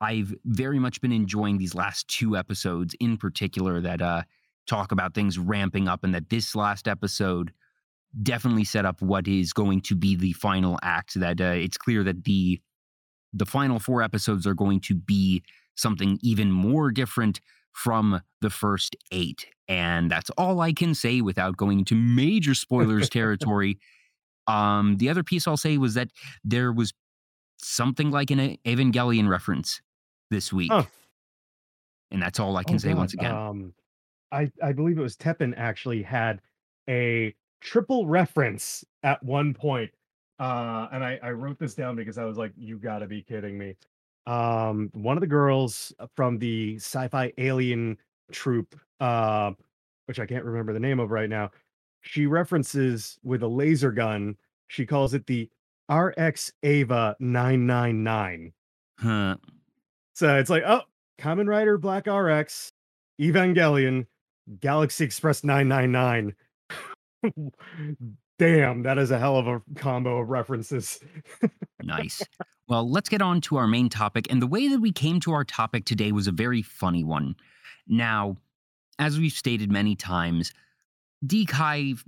I've 0.01 0.35
very 0.45 0.79
much 0.79 1.01
been 1.01 1.13
enjoying 1.13 1.59
these 1.59 1.75
last 1.75 2.09
two 2.09 2.37
episodes 2.37 2.95
in 3.01 3.17
particular 3.17 3.81
that 3.81 4.03
uh, 4.03 4.23
talk 4.67 4.93
about 4.93 5.15
things 5.15 5.39
ramping 5.39 5.89
up, 5.89 6.05
and 6.05 6.15
that 6.15 6.31
this 6.31 6.55
last 6.55 6.89
episode 6.89 7.53
definitely 8.23 8.65
set 8.65 8.85
up 8.85 9.01
what 9.01 9.29
is 9.29 9.53
going 9.53 9.81
to 9.83 9.95
be 9.95 10.17
the 10.17 10.33
final 10.33 10.79
act. 10.83 11.19
That 11.19 11.41
uh, 11.41 11.45
it's 11.57 11.77
clear 11.77 12.05
that 12.05 12.25
the 12.25 12.61
the 13.33 13.47
final 13.47 13.79
four 13.79 14.03
episodes 14.03 14.47
are 14.47 14.55
going 14.55 14.81
to 14.81 14.95
be 14.95 15.43
something 15.77 16.19
even 16.23 16.51
more 16.51 16.91
different 16.91 17.41
from 17.73 18.21
the 18.41 18.51
first 18.51 18.97
eight. 19.13 19.47
And 19.69 20.11
that's 20.11 20.31
all 20.31 20.61
I 20.61 20.73
can 20.73 20.95
say 20.95 21.21
without 21.21 21.57
going 21.57 21.79
into 21.79 21.95
major 21.95 22.55
spoilers 22.55 23.09
territory. 23.11 23.79
Um, 24.47 24.97
the 24.97 25.09
other 25.09 25.23
piece 25.23 25.47
I'll 25.47 25.57
say 25.57 25.79
was 25.79 25.95
that 25.95 26.09
there 26.43 26.73
was 26.73 26.93
something 27.59 28.11
like 28.11 28.31
an 28.31 28.57
Evangelion 28.67 29.29
reference 29.29 29.81
this 30.31 30.53
week. 30.53 30.73
Huh. 30.73 30.85
And 32.11 32.21
that's 32.21 32.41
all 32.41 32.57
I 32.57 32.65
can 32.65 32.77
oh, 32.77 32.79
say 32.79 32.89
God. 32.89 32.99
once 32.99 33.15
again. 33.15 33.35
Um, 33.35 33.75
I, 34.33 34.51
I 34.63 34.73
believe 34.73 34.99
it 34.99 35.03
was 35.03 35.17
Teppen 35.17 35.55
actually 35.57 36.03
had 36.03 36.41
a 36.89 37.35
triple 37.61 38.07
reference 38.07 38.85
at 39.03 39.23
one 39.23 39.55
point. 39.55 39.91
Uh, 40.39 40.89
and 40.93 41.05
I, 41.05 41.19
I 41.23 41.31
wrote 41.33 41.59
this 41.59 41.75
down 41.75 41.97
because 41.97 42.17
I 42.17 42.25
was 42.25 42.39
like, 42.39 42.53
you 42.57 42.79
gotta 42.79 43.07
be 43.07 43.23
kidding 43.23 43.59
me. 43.59 43.77
Um, 44.27 44.91
one 44.95 45.17
of 45.17 45.21
the 45.21 45.27
girls 45.27 45.93
from 46.15 46.39
the 46.39 46.77
sci-fi 46.77 47.33
alien 47.39 47.99
troop, 48.33 48.79
uh, 49.01 49.53
which 50.07 50.19
I 50.19 50.27
can't 50.27 50.45
remember 50.45 50.73
the 50.73 50.81
name 50.81 51.01
of 51.01 51.11
right 51.11 51.29
now, 51.29 51.51
she 52.03 52.27
references 52.27 53.19
with 53.23 53.43
a 53.43 53.49
laser 53.49 53.93
gun. 53.93 54.37
She 54.69 54.87
calls 54.87 55.15
it 55.15 55.27
the 55.27 55.51
RX 55.91 56.53
Ava 56.63 57.17
999. 57.19 58.53
Huh. 58.99 59.37
So 60.15 60.37
it's 60.37 60.51
like, 60.51 60.63
oh, 60.67 60.83
Kamen 61.19 61.49
Rider 61.49 61.77
Black 61.77 62.07
RX, 62.07 62.73
Evangelion, 63.21 64.07
Galaxy 64.59 65.05
Express 65.05 65.45
999. 65.45 66.35
Damn, 68.39 68.83
that 68.85 68.97
is 68.97 69.11
a 69.11 69.19
hell 69.19 69.37
of 69.37 69.47
a 69.47 69.61
combo 69.77 70.19
of 70.19 70.31
references. 70.31 70.99
nice. 71.83 72.23
Well, 72.69 72.91
let's 72.91 73.11
get 73.11 73.21
on 73.21 73.43
to 73.43 73.57
our 73.57 73.67
main 73.67 73.91
topic. 73.91 74.27
And 74.31 74.41
the 74.41 74.47
way 74.47 74.69
that 74.69 74.81
we 74.81 74.93
came 74.93 75.21
to 75.21 75.33
our 75.33 75.45
topic 75.45 75.85
today 75.85 76.11
was 76.13 76.27
a 76.27 76.33
very 76.33 76.63
funny 76.63 77.05
one. 77.05 77.37
Now, 77.87 78.37
as 78.99 79.19
we've 79.19 79.33
stated 79.33 79.71
many 79.71 79.95
times, 79.95 80.53
DKI 81.27 82.03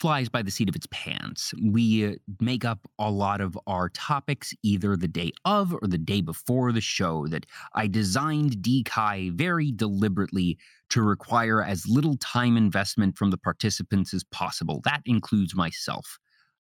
flies 0.00 0.30
by 0.30 0.42
the 0.42 0.50
seat 0.50 0.68
of 0.68 0.74
its 0.74 0.86
pants. 0.90 1.52
We 1.62 2.06
uh, 2.06 2.14
make 2.40 2.64
up 2.64 2.88
a 2.98 3.10
lot 3.10 3.42
of 3.42 3.58
our 3.66 3.90
topics 3.90 4.54
either 4.62 4.96
the 4.96 5.08
day 5.08 5.32
of 5.44 5.74
or 5.74 5.86
the 5.86 5.98
day 5.98 6.22
before 6.22 6.72
the 6.72 6.80
show. 6.80 7.26
That 7.26 7.44
I 7.74 7.86
designed 7.86 8.56
DKI 8.58 9.32
very 9.32 9.70
deliberately 9.72 10.58
to 10.88 11.02
require 11.02 11.62
as 11.62 11.86
little 11.86 12.16
time 12.16 12.56
investment 12.56 13.18
from 13.18 13.30
the 13.30 13.36
participants 13.36 14.14
as 14.14 14.24
possible. 14.24 14.80
That 14.84 15.02
includes 15.04 15.54
myself. 15.54 16.18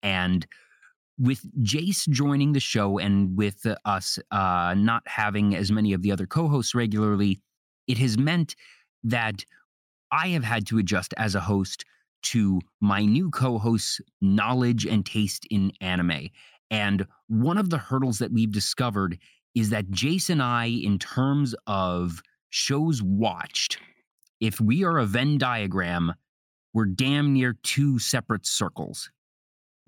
And 0.02 0.48
with 1.20 1.42
Jace 1.64 2.08
joining 2.08 2.54
the 2.54 2.60
show 2.60 2.98
and 2.98 3.36
with 3.38 3.66
us 3.86 4.20
uh, 4.32 4.74
not 4.78 5.04
having 5.06 5.56
as 5.56 5.72
many 5.72 5.92
of 5.94 6.02
the 6.02 6.12
other 6.12 6.28
co 6.28 6.48
hosts 6.48 6.74
regularly, 6.74 7.42
it 7.88 7.98
has 7.98 8.18
meant 8.18 8.56
that 9.04 9.44
I 10.12 10.30
have 10.30 10.44
had 10.44 10.66
to 10.68 10.78
adjust 10.78 11.14
as 11.18 11.36
a 11.36 11.42
host 11.42 11.84
to 12.24 12.60
my 12.82 13.06
new 13.06 13.30
co 13.30 13.58
host's 13.58 14.02
knowledge 14.22 14.86
and 14.86 15.06
taste 15.06 15.46
in 15.50 15.72
anime. 15.82 16.30
And 16.70 17.06
one 17.28 17.58
of 17.58 17.70
the 17.70 17.78
hurdles 17.78 18.20
that 18.20 18.32
we've 18.32 18.52
discovered 18.52 19.18
is 19.56 19.70
that 19.70 19.90
Jace 19.90 20.30
and 20.30 20.42
I, 20.42 20.66
in 20.66 21.00
terms 21.00 21.56
of 21.66 22.22
shows 22.50 23.02
watched, 23.02 23.80
if 24.40 24.62
we 24.62 24.84
are 24.84 25.00
a 25.00 25.06
Venn 25.06 25.38
diagram, 25.38 26.14
we're 26.74 26.86
damn 26.86 27.34
near 27.34 27.54
two 27.64 27.98
separate 27.98 28.46
circles. 28.46 29.10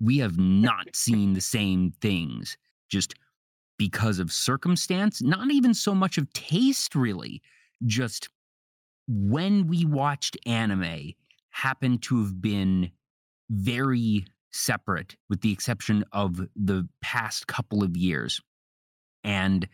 We 0.00 0.18
have 0.18 0.38
not 0.38 0.96
seen 0.96 1.34
the 1.34 1.40
same 1.40 1.92
things 2.00 2.56
just 2.88 3.14
because 3.78 4.18
of 4.18 4.32
circumstance, 4.32 5.22
not 5.22 5.50
even 5.50 5.72
so 5.72 5.94
much 5.94 6.18
of 6.18 6.32
taste, 6.32 6.94
really. 6.94 7.40
Just 7.86 8.28
when 9.06 9.66
we 9.66 9.84
watched 9.84 10.36
anime, 10.46 11.14
happened 11.50 12.02
to 12.02 12.22
have 12.22 12.40
been 12.40 12.90
very 13.50 14.24
separate, 14.52 15.16
with 15.28 15.40
the 15.40 15.52
exception 15.52 16.04
of 16.12 16.40
the 16.56 16.88
past 17.02 17.46
couple 17.46 17.82
of 17.82 17.96
years. 17.96 18.40
And 19.24 19.68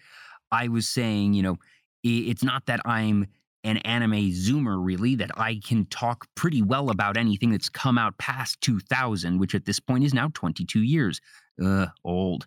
I 0.50 0.68
was 0.68 0.88
saying, 0.88 1.34
you 1.34 1.42
know, 1.42 1.56
it's 2.02 2.44
not 2.44 2.66
that 2.66 2.80
I'm 2.84 3.26
an 3.64 3.78
anime 3.78 4.30
zoomer, 4.30 4.78
really, 4.78 5.16
that 5.16 5.30
I 5.36 5.60
can 5.66 5.86
talk 5.86 6.28
pretty 6.36 6.62
well 6.62 6.90
about 6.90 7.16
anything 7.16 7.50
that's 7.50 7.68
come 7.68 7.98
out 7.98 8.16
past 8.18 8.60
2000, 8.60 9.38
which 9.38 9.54
at 9.54 9.64
this 9.64 9.80
point 9.80 10.04
is 10.04 10.14
now 10.14 10.30
22 10.34 10.82
years. 10.82 11.20
Uh, 11.62 11.86
old. 12.04 12.46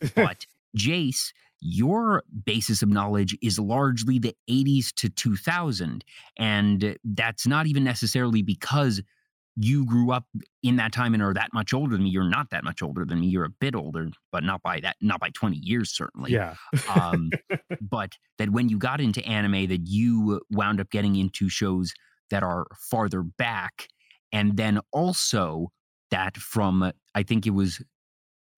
But 0.14 0.44
Jace, 0.76 1.32
your 1.66 2.22
basis 2.44 2.82
of 2.82 2.90
knowledge 2.90 3.36
is 3.42 3.58
largely 3.58 4.18
the 4.18 4.36
80s 4.50 4.92
to 4.96 5.08
2000. 5.08 6.04
And 6.36 6.98
that's 7.02 7.46
not 7.46 7.66
even 7.66 7.82
necessarily 7.82 8.42
because 8.42 9.00
you 9.56 9.86
grew 9.86 10.10
up 10.10 10.26
in 10.62 10.76
that 10.76 10.92
time 10.92 11.14
and 11.14 11.22
are 11.22 11.32
that 11.32 11.54
much 11.54 11.72
older 11.72 11.92
than 11.92 12.04
me. 12.04 12.10
You're 12.10 12.28
not 12.28 12.50
that 12.50 12.64
much 12.64 12.82
older 12.82 13.06
than 13.06 13.20
me. 13.20 13.28
You're 13.28 13.46
a 13.46 13.50
bit 13.60 13.74
older, 13.74 14.10
but 14.30 14.44
not 14.44 14.62
by 14.62 14.80
that, 14.80 14.96
not 15.00 15.20
by 15.20 15.30
20 15.30 15.56
years, 15.56 15.90
certainly. 15.90 16.32
Yeah. 16.32 16.54
um, 16.94 17.30
but 17.80 18.12
that 18.36 18.50
when 18.50 18.68
you 18.68 18.76
got 18.76 19.00
into 19.00 19.24
anime, 19.24 19.68
that 19.68 19.86
you 19.86 20.42
wound 20.50 20.80
up 20.80 20.90
getting 20.90 21.16
into 21.16 21.48
shows 21.48 21.94
that 22.28 22.42
are 22.42 22.66
farther 22.90 23.22
back. 23.22 23.88
And 24.32 24.58
then 24.58 24.80
also 24.92 25.70
that 26.10 26.36
from, 26.36 26.92
I 27.14 27.22
think 27.22 27.46
it 27.46 27.54
was, 27.54 27.82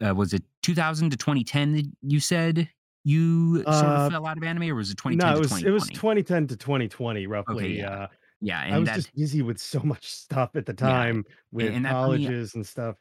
uh, 0.05 0.12
was 0.12 0.35
it 0.35 0.42
2000 0.62 1.11
to 1.11 1.16
2010 1.16 1.73
that 1.75 1.87
you 2.03 2.19
said 2.19 2.69
you 3.07 3.64
sort 3.71 3.95
of 3.95 4.03
Uh, 4.03 4.11
fell 4.11 4.27
out 4.27 4.37
of 4.38 4.42
anime, 4.45 4.64
or 4.71 4.75
was 4.77 4.90
it 4.90 4.99
2010 4.99 5.19
no, 5.25 5.37
it 5.37 5.38
was 5.38 5.62
it 5.62 5.71
was 5.71 5.90
2010 5.90 6.47
to 6.49 6.57
2020 6.57 7.27
roughly. 7.27 7.79
yeah. 7.79 7.85
Uh, 7.85 8.09
Yeah, 8.40 8.61
I 8.71 8.79
was 8.79 8.87
that 8.87 8.95
just 8.95 9.14
busy 9.14 9.42
with 9.42 9.59
so 9.61 9.81
much 9.81 10.07
stuff 10.11 10.57
at 10.57 10.66
the 10.66 10.75
Yeah, 10.81 11.07
time 11.12 11.25
with 11.53 11.75
and 11.75 11.85
that 11.85 11.99
colleges 12.01 12.55
and 12.55 12.66
stuff. 12.66 12.97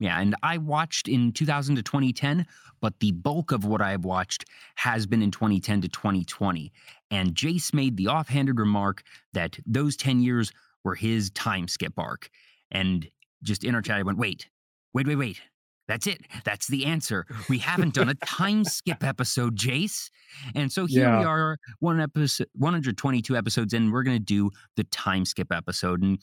Yeah, 0.00 0.20
and 0.20 0.34
I 0.42 0.58
watched 0.58 1.08
in 1.08 1.32
2000 1.32 1.76
to 1.76 1.82
2010, 1.82 2.46
but 2.80 2.98
the 3.00 3.12
bulk 3.12 3.52
of 3.52 3.64
what 3.64 3.80
I 3.80 3.92
have 3.92 4.04
watched 4.04 4.44
has 4.74 5.06
been 5.06 5.22
in 5.22 5.30
2010 5.30 5.80
to 5.82 5.88
2020. 5.88 6.72
And 7.10 7.34
Jace 7.34 7.72
made 7.72 7.96
the 7.96 8.08
offhanded 8.08 8.58
remark 8.58 9.02
that 9.32 9.58
those 9.66 9.96
10 9.96 10.20
years 10.20 10.52
were 10.82 10.96
his 10.96 11.30
time 11.30 11.68
skip 11.68 11.94
arc. 11.98 12.28
And 12.72 13.08
just 13.42 13.62
in 13.64 13.74
our 13.74 13.82
chat, 13.82 13.98
I 13.98 14.02
went, 14.02 14.18
wait, 14.18 14.48
wait, 14.94 15.06
wait, 15.06 15.16
wait. 15.16 15.40
That's 15.86 16.06
it. 16.06 16.22
That's 16.44 16.66
the 16.66 16.86
answer. 16.86 17.26
We 17.48 17.58
haven't 17.58 17.94
done 17.94 18.08
a 18.08 18.14
time 18.26 18.64
skip 18.64 19.04
episode, 19.04 19.56
Jace. 19.56 20.08
And 20.54 20.72
so 20.72 20.86
here 20.86 21.18
we 21.18 21.24
are, 21.24 21.58
one 21.80 22.00
episode, 22.00 22.46
122 22.54 23.36
episodes, 23.36 23.74
and 23.74 23.92
we're 23.92 24.02
going 24.02 24.16
to 24.18 24.24
do 24.24 24.50
the 24.76 24.84
time 24.84 25.24
skip 25.26 25.52
episode. 25.52 26.02
And 26.02 26.18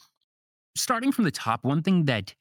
starting 0.75 1.11
from 1.11 1.25
the 1.25 1.31
top, 1.31 1.63
one 1.63 1.83
thing 1.83 2.05
that 2.05 2.33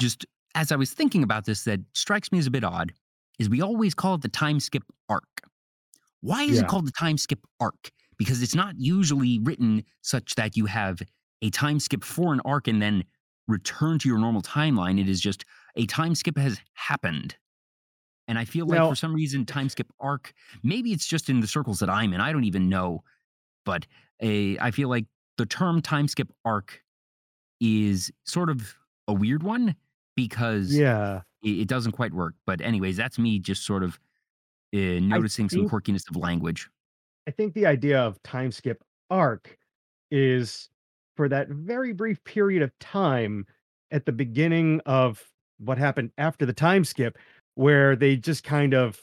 just 0.00 0.24
as 0.54 0.72
I 0.72 0.76
was 0.76 0.92
thinking 0.92 1.22
about 1.22 1.44
this 1.44 1.64
that 1.64 1.80
strikes 1.92 2.32
me 2.32 2.38
as 2.38 2.46
a 2.46 2.50
bit 2.50 2.64
odd 2.64 2.92
is 3.38 3.48
we 3.50 3.60
always 3.60 3.94
call 3.94 4.14
it 4.14 4.22
the 4.22 4.28
time 4.28 4.58
skip 4.60 4.84
arc. 5.08 5.24
Why 6.20 6.44
is 6.44 6.56
Yeah. 6.56 6.62
it 6.62 6.68
called 6.68 6.86
the 6.86 6.92
time 6.92 7.18
skip 7.18 7.40
arc? 7.60 7.90
Because 8.16 8.42
it's 8.42 8.54
not 8.54 8.74
usually 8.78 9.38
written 9.40 9.84
such 10.02 10.34
that 10.36 10.56
you 10.56 10.66
have 10.66 11.02
a 11.42 11.50
time 11.50 11.78
skip 11.80 12.04
for 12.04 12.32
an 12.32 12.40
arc 12.44 12.68
and 12.68 12.80
then 12.80 13.04
return 13.48 13.98
to 13.98 14.08
your 14.08 14.18
normal 14.18 14.40
timeline. 14.40 14.98
It 15.00 15.08
is 15.08 15.20
just 15.20 15.44
a 15.76 15.86
time 15.86 16.14
skip 16.14 16.36
has 16.38 16.60
happened. 16.74 17.36
And 18.28 18.38
I 18.38 18.44
feel 18.44 18.66
like 18.66 18.78
Now- 18.78 18.88
for 18.90 18.94
some 18.96 19.14
reason, 19.14 19.44
time 19.44 19.68
skip 19.68 19.88
arc, 20.00 20.32
maybe 20.62 20.92
it's 20.92 21.06
just 21.06 21.28
in 21.28 21.40
the 21.40 21.46
circles 21.46 21.78
that 21.80 21.90
I'm 21.90 22.12
in. 22.14 22.20
I 22.20 22.32
don't 22.32 22.44
even 22.44 22.68
know. 22.68 23.02
But 23.66 23.86
a, 24.20 24.58
I 24.58 24.70
feel 24.70 24.88
like 24.88 25.06
the 25.36 25.46
term 25.46 25.82
time 25.82 26.08
skip 26.08 26.30
arc 26.44 26.82
is 27.60 28.10
sort 28.24 28.50
of 28.50 28.74
a 29.08 29.12
weird 29.12 29.42
one 29.42 29.74
because 30.16 30.72
Yeah. 30.74 31.22
it, 31.42 31.60
it 31.60 31.68
doesn't 31.68 31.92
quite 31.92 32.12
work. 32.14 32.34
But 32.46 32.60
anyways, 32.60 32.96
that's 32.96 33.18
me 33.18 33.38
just 33.38 33.64
sort 33.66 33.82
of 33.82 33.98
uh, 34.74 34.78
noticing 35.00 35.48
some 35.48 35.60
think- 35.60 35.70
quirkiness 35.72 36.08
of 36.08 36.16
language. 36.16 36.68
I 37.26 37.30
think 37.30 37.54
the 37.54 37.64
idea 37.66 38.00
of 38.00 38.22
time 38.22 38.52
skip 38.52 38.82
arc 39.10 39.56
is 40.10 40.68
for 41.16 41.28
that 41.28 41.48
very 41.48 41.92
brief 41.92 42.22
period 42.24 42.62
of 42.62 42.76
time 42.80 43.46
at 43.90 44.04
the 44.04 44.12
beginning 44.12 44.80
of 44.84 45.22
what 45.58 45.78
happened 45.78 46.10
after 46.18 46.46
the 46.46 46.52
time 46.52 46.84
skip, 46.84 47.18
where 47.54 47.96
they 47.96 48.16
just 48.16 48.44
kind 48.44 48.74
of 48.74 49.00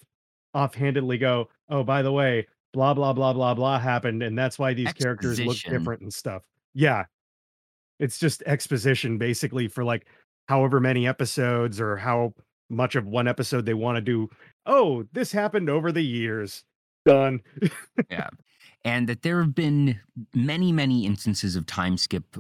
offhandedly 0.54 1.18
go, 1.18 1.50
Oh, 1.70 1.84
by 1.84 2.02
the 2.02 2.12
way, 2.12 2.48
blah, 2.74 2.94
blah, 2.94 3.14
blah, 3.14 3.34
blah, 3.34 3.54
blah 3.54 3.80
happened. 3.80 4.24
And 4.24 4.38
that's 4.38 4.60
why 4.60 4.74
these 4.74 4.94
characters 4.94 5.40
look 5.40 5.58
different 5.58 6.02
and 6.02 6.14
stuff. 6.14 6.44
Yeah. 6.74 7.06
It's 8.00 8.18
just 8.18 8.44
exposition 8.46 9.18
basically 9.18 9.68
for 9.68 9.84
like 9.84 10.08
however 10.48 10.80
many 10.80 11.08
episodes 11.08 11.80
or 11.80 11.98
how 11.98 12.34
much 12.70 12.96
of 12.96 13.06
one 13.06 13.28
episode 13.28 13.66
they 13.66 13.74
want 13.74 13.98
to 13.98 14.02
do. 14.02 14.30
Oh, 14.66 15.04
this 15.14 15.32
happened 15.32 15.70
over 15.70 15.92
the 15.92 16.02
years. 16.02 16.64
Done. 17.06 17.42
Yeah. 18.10 18.30
And 18.84 19.08
that 19.08 19.22
there 19.22 19.42
have 19.42 19.54
been 19.54 20.00
many, 20.34 20.72
many 20.72 21.06
instances 21.06 21.56
of 21.56 21.66
time 21.66 21.98
skip. 21.98 22.38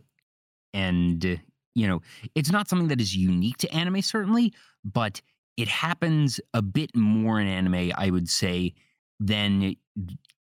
And, 0.74 1.40
you 1.76 1.88
know, 1.88 2.02
it's 2.36 2.52
not 2.52 2.68
something 2.70 2.88
that 2.90 3.02
is 3.02 3.16
unique 3.16 3.58
to 3.58 3.74
anime, 3.74 4.02
certainly, 4.02 4.54
but 4.84 5.22
it 5.58 5.68
happens 5.68 6.40
a 6.54 6.62
bit 6.62 6.96
more 6.96 7.40
in 7.40 7.48
anime, 7.48 7.92
I 7.96 8.10
would 8.10 8.30
say, 8.30 8.74
than 9.20 9.76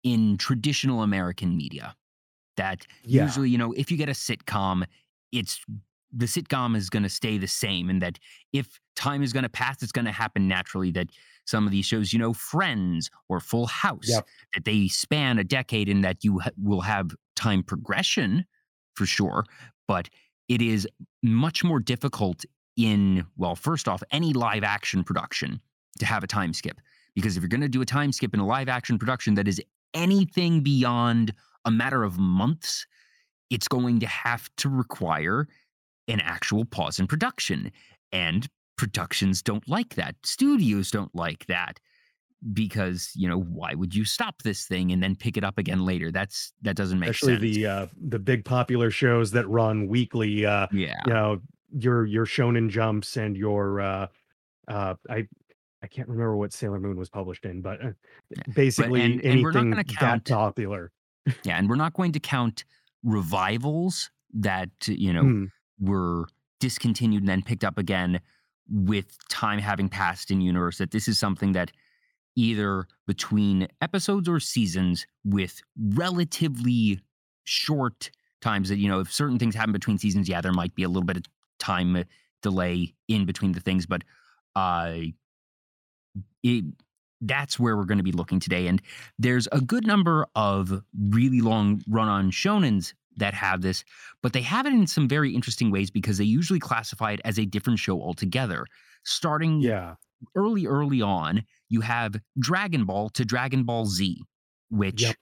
in 0.03 0.37
traditional 0.37 1.03
American 1.03 1.57
media. 1.57 1.97
That 2.57 2.87
Yeah. 3.03 3.23
usually, 3.23 3.51
you 3.51 3.59
know, 3.59 3.73
if 3.73 3.91
you 3.91 3.97
get 3.97 4.09
a 4.09 4.13
sitcom, 4.13 4.87
it's 5.33 5.65
the 6.13 6.27
sitcom 6.27 6.77
is 6.77 6.89
going 6.89 7.03
to 7.03 7.09
stay 7.09 7.37
the 7.39 7.49
same, 7.49 7.91
and 7.91 8.01
that 8.01 8.19
if 8.53 8.81
time 8.95 9.23
is 9.23 9.33
going 9.33 9.43
to 9.43 9.49
pass, 9.49 9.83
it's 9.83 9.93
going 9.93 10.07
to 10.07 10.13
happen 10.13 10.49
naturally. 10.49 10.91
That 10.91 11.11
some 11.47 11.67
of 11.67 11.73
these 11.73 11.85
shows, 11.87 12.13
you 12.13 12.19
know, 12.19 12.33
Friends 12.33 13.11
or 13.29 13.41
Full 13.41 13.67
House, 13.67 14.09
Yep. 14.09 14.29
that 14.55 14.65
they 14.65 14.89
span 14.89 15.39
a 15.39 15.45
decade, 15.45 15.89
and 15.89 16.03
that 16.05 16.25
you 16.25 16.39
ha- 16.41 16.51
will 16.57 16.81
have 16.83 17.11
time 17.35 17.63
progression 17.63 18.47
for 18.95 19.05
sure, 19.07 19.45
but 19.87 20.09
it 20.49 20.63
is 20.63 20.89
much 21.23 21.65
more 21.65 21.81
difficult 21.81 22.45
in 22.77 23.27
well, 23.37 23.57
first 23.57 23.89
off, 23.89 24.03
any 24.11 24.33
live 24.33 24.63
action 24.63 25.03
production 25.03 25.61
to 25.99 26.07
have 26.07 26.23
a 26.23 26.27
time 26.27 26.53
skip 26.53 26.81
because 27.15 27.37
if 27.37 27.43
you're 27.43 27.49
going 27.49 27.63
to 27.63 27.69
do 27.69 27.81
a 27.81 27.87
time 27.87 28.13
skip 28.13 28.35
in 28.35 28.41
a 28.41 28.47
live 28.47 28.69
action 28.69 28.99
production 28.99 29.35
that 29.35 29.49
is 29.49 29.61
anything 29.95 30.63
beyond 30.63 31.33
a 31.65 31.71
matter 31.71 32.05
of 32.05 32.19
months, 32.19 32.87
it's 33.51 33.67
going 33.67 33.99
to 34.01 34.07
have 34.07 34.49
to 34.57 34.69
require 34.69 35.49
an 36.09 36.21
actual 36.21 36.65
pause 36.65 37.01
in 37.01 37.07
production. 37.07 37.73
And 38.13 38.47
productions 38.77 39.43
don't 39.43 39.67
like 39.69 39.95
that. 39.95 40.15
Studios 40.25 40.91
don't 40.91 41.15
like 41.15 41.47
that 41.47 41.81
because, 42.53 43.11
you 43.15 43.29
know, 43.29 43.41
why 43.41 43.75
would 43.75 43.95
you 43.95 44.05
stop 44.05 44.43
this 44.43 44.67
thing 44.67 44.93
and 44.93 45.03
then 45.03 45.17
pick 45.17 45.37
it 45.37 45.45
up 45.45 45.59
again 45.59 45.85
later? 45.85 46.11
That's 46.11 46.53
that 46.63 46.77
doesn't 46.77 46.99
make 46.99 47.09
sense. 47.09 47.23
Especially 47.23 47.53
sense. 47.53 47.57
the 47.57 47.67
uh 47.67 47.87
the 48.09 48.19
big 48.19 48.45
popular 48.45 48.91
shows 48.91 49.31
that 49.33 49.49
run 49.49 49.87
weekly 49.89 50.47
uh 50.47 50.67
yeah. 50.73 51.01
you 51.07 51.13
know 51.13 51.41
your 51.77 52.05
your 52.07 52.25
shonen 52.27 52.69
jumps 52.71 53.17
and 53.17 53.37
your 53.37 53.81
uh 53.81 54.07
uh 54.69 54.95
i 55.11 55.27
i 55.83 55.87
can't 55.89 56.09
remember 56.09 56.37
what 56.37 56.53
sailor 56.53 56.79
moon 56.79 56.97
was 56.97 57.09
published 57.11 57.45
in 57.45 57.61
but 57.61 57.85
uh, 57.85 57.91
basically 58.55 59.03
and- 59.03 59.21
and 59.25 59.43
we're 59.43 59.51
not 59.51 59.61
anything 59.61 59.71
gonna 59.71 59.83
that 59.85 59.95
count- 59.99 60.25
popular 60.27 60.93
Yeah, 61.43 61.59
and 61.59 61.69
we're 61.69 61.75
not 61.77 61.93
going 61.95 62.13
to 62.13 62.21
count 62.21 62.65
revivals 63.03 64.11
that 64.35 64.71
you 64.87 65.13
know 65.13 65.23
Hmm, 65.23 65.45
were 65.81 66.29
discontinued 66.61 67.23
and 67.23 67.29
then 67.29 67.43
picked 67.43 67.65
up 67.65 67.79
again 67.79 68.21
with 68.71 69.17
time 69.29 69.59
having 69.59 69.89
passed 69.89 70.31
in 70.31 70.41
universe. 70.41 70.79
That 70.79 70.91
this 70.93 71.09
is 71.09 71.19
something 71.19 71.53
that 71.53 71.73
either 72.37 72.87
between 73.07 73.67
episodes 73.81 74.29
or 74.29 74.39
seasons 74.39 75.07
with 75.25 75.61
relatively 75.77 77.01
short 77.45 78.11
times 78.41 78.69
that 78.69 78.79
you 78.79 78.89
know 78.89 79.01
if 79.01 79.13
certain 79.13 79.39
things 79.39 79.55
happen 79.55 79.73
between 79.73 79.99
seasons, 79.99 80.29
yeah, 80.29 80.41
there 80.41 80.53
might 80.53 80.75
be 80.75 80.83
a 80.83 80.89
little 80.89 81.05
bit 81.05 81.17
of 81.17 81.25
time 81.59 82.05
delay 82.43 82.95
in 83.09 83.27
between 83.27 83.53
the 83.53 83.61
things, 83.61 83.87
but 83.87 84.03
uh, 84.55 84.99
it, 86.43 86.65
that's 87.21 87.59
where 87.59 87.77
we're 87.77 87.85
going 87.85 87.99
to 87.99 88.05
be 88.05 88.13
looking 88.13 88.41
today. 88.41 88.67
And 88.67 88.81
there's 89.19 89.49
a 89.53 89.61
good 89.61 89.87
number 89.87 90.27
of 90.37 90.83
really 91.11 91.41
long 91.41 91.83
run 91.89 92.09
on 92.09 92.31
shonens 92.31 92.93
that 93.17 93.35
have 93.35 93.63
this, 93.63 93.85
but 94.23 94.33
they 94.33 94.43
have 94.43 94.67
it 94.67 94.73
in 94.73 94.87
some 94.87 95.09
very 95.09 95.35
interesting 95.35 95.71
ways 95.71 95.91
because 95.91 96.19
they 96.19 96.25
usually 96.25 96.59
classify 96.59 97.13
it 97.13 97.21
as 97.25 97.39
a 97.39 97.47
different 97.47 97.79
show 97.79 98.01
altogether. 98.01 98.67
Starting 99.05 99.61
Yeah. 99.61 99.95
Early, 100.35 100.67
early 100.67 101.03
on, 101.03 101.43
you 101.69 101.81
have 101.81 102.17
Dragon 102.39 102.85
Ball 102.85 103.09
to 103.11 103.25
Dragon 103.25 103.65
Ball 103.65 103.87
Z, 103.87 104.21
which 104.71 105.03
Yep. 105.03 105.17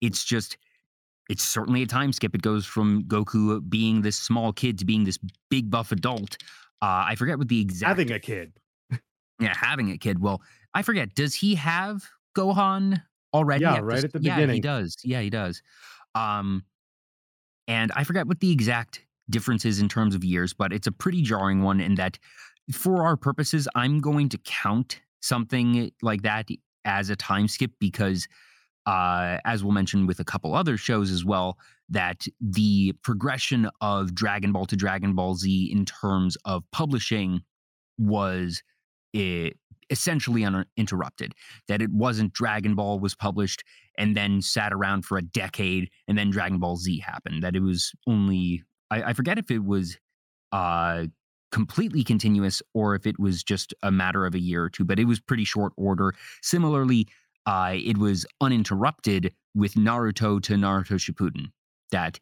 it's 0.00 0.24
just 0.24 0.56
it's 1.28 1.44
certainly 1.44 1.82
a 1.82 1.86
time 1.86 2.12
skip. 2.12 2.34
It 2.34 2.42
goes 2.42 2.66
from 2.66 3.04
Goku 3.04 3.60
being 3.70 4.02
this 4.02 4.16
small 4.16 4.52
kid 4.52 4.78
to 4.80 4.84
being 4.84 5.04
this 5.04 5.18
big 5.48 5.70
buff 5.70 5.92
adult. 5.92 6.36
Uh, 6.82 7.04
I 7.06 7.14
forget 7.14 7.38
what 7.38 7.46
the 7.48 7.60
exact 7.60 7.88
Having 7.88 8.10
a 8.12 8.18
kid. 8.18 8.52
yeah 9.38 9.54
having 9.56 9.90
a 9.92 9.96
kid. 9.98 10.18
Well, 10.20 10.42
I 10.74 10.82
forget. 10.82 11.14
Does 11.14 11.34
he 11.34 11.54
have 11.54 12.02
Gohan 12.36 13.00
already? 13.32 13.62
Yeah, 13.62 13.74
at 13.74 13.84
right 13.84 13.94
this- 13.96 14.04
at 14.04 14.12
the 14.12 14.18
beginning. 14.20 14.48
yeah, 14.48 14.54
he 14.54 14.60
does. 14.60 14.96
Yeah, 15.04 15.20
he 15.20 15.30
does. 15.30 15.62
Um, 16.16 16.64
and 17.68 17.92
I 17.94 18.02
forget 18.04 18.26
what 18.26 18.40
the 18.40 18.50
exact 18.50 19.04
difference 19.28 19.64
is 19.64 19.78
in 19.80 19.88
terms 19.88 20.16
of 20.16 20.24
years, 20.24 20.52
but 20.52 20.72
it's 20.72 20.88
a 20.88 20.92
pretty 20.92 21.22
jarring 21.22 21.62
one 21.62 21.80
in 21.80 21.94
that, 21.94 22.18
for 22.72 23.04
our 23.04 23.16
purposes, 23.16 23.68
I'm 23.74 24.00
going 24.00 24.28
to 24.30 24.38
count 24.38 25.00
something 25.20 25.90
like 26.02 26.22
that 26.22 26.48
as 26.84 27.10
a 27.10 27.16
time 27.16 27.48
skip 27.48 27.72
because 27.78 28.26
uh, 28.86 29.38
as 29.44 29.62
we'll 29.62 29.72
mention 29.72 30.06
with 30.06 30.20
a 30.20 30.24
couple 30.24 30.54
other 30.54 30.76
shows 30.76 31.10
as 31.10 31.24
well, 31.24 31.58
that 31.88 32.26
the 32.40 32.92
progression 33.02 33.68
of 33.80 34.14
Dragon 34.14 34.52
Ball 34.52 34.66
to 34.66 34.76
Dragon 34.76 35.14
Ball 35.14 35.34
Z 35.34 35.70
in 35.70 35.84
terms 35.84 36.36
of 36.44 36.64
publishing 36.72 37.40
was 37.98 38.62
eh, 39.14 39.50
essentially 39.90 40.44
uninterrupted. 40.44 41.34
That 41.68 41.82
it 41.82 41.90
wasn't 41.90 42.32
Dragon 42.32 42.74
Ball 42.74 42.98
was 42.98 43.14
published 43.14 43.62
and 43.98 44.16
then 44.16 44.40
sat 44.40 44.72
around 44.72 45.04
for 45.04 45.18
a 45.18 45.22
decade 45.22 45.90
and 46.08 46.16
then 46.16 46.30
Dragon 46.30 46.58
Ball 46.58 46.76
Z 46.76 47.00
happened. 47.00 47.42
That 47.42 47.56
it 47.56 47.62
was 47.62 47.92
only, 48.06 48.62
I, 48.90 49.02
I 49.02 49.12
forget 49.12 49.38
if 49.38 49.50
it 49.50 49.64
was 49.64 49.98
uh, 50.52 51.06
completely 51.52 52.04
continuous 52.04 52.62
or 52.74 52.94
if 52.94 53.06
it 53.06 53.18
was 53.18 53.42
just 53.42 53.74
a 53.82 53.90
matter 53.90 54.24
of 54.26 54.34
a 54.34 54.40
year 54.40 54.62
or 54.64 54.70
two, 54.70 54.84
but 54.84 54.98
it 54.98 55.04
was 55.04 55.20
pretty 55.20 55.44
short 55.44 55.72
order. 55.76 56.14
Similarly, 56.42 57.08
uh, 57.46 57.72
it 57.74 57.98
was 57.98 58.26
uninterrupted 58.40 59.34
with 59.54 59.74
Naruto 59.74 60.40
to 60.42 60.54
Naruto 60.54 60.96
Shippuden. 60.96 61.46
That, 61.90 62.18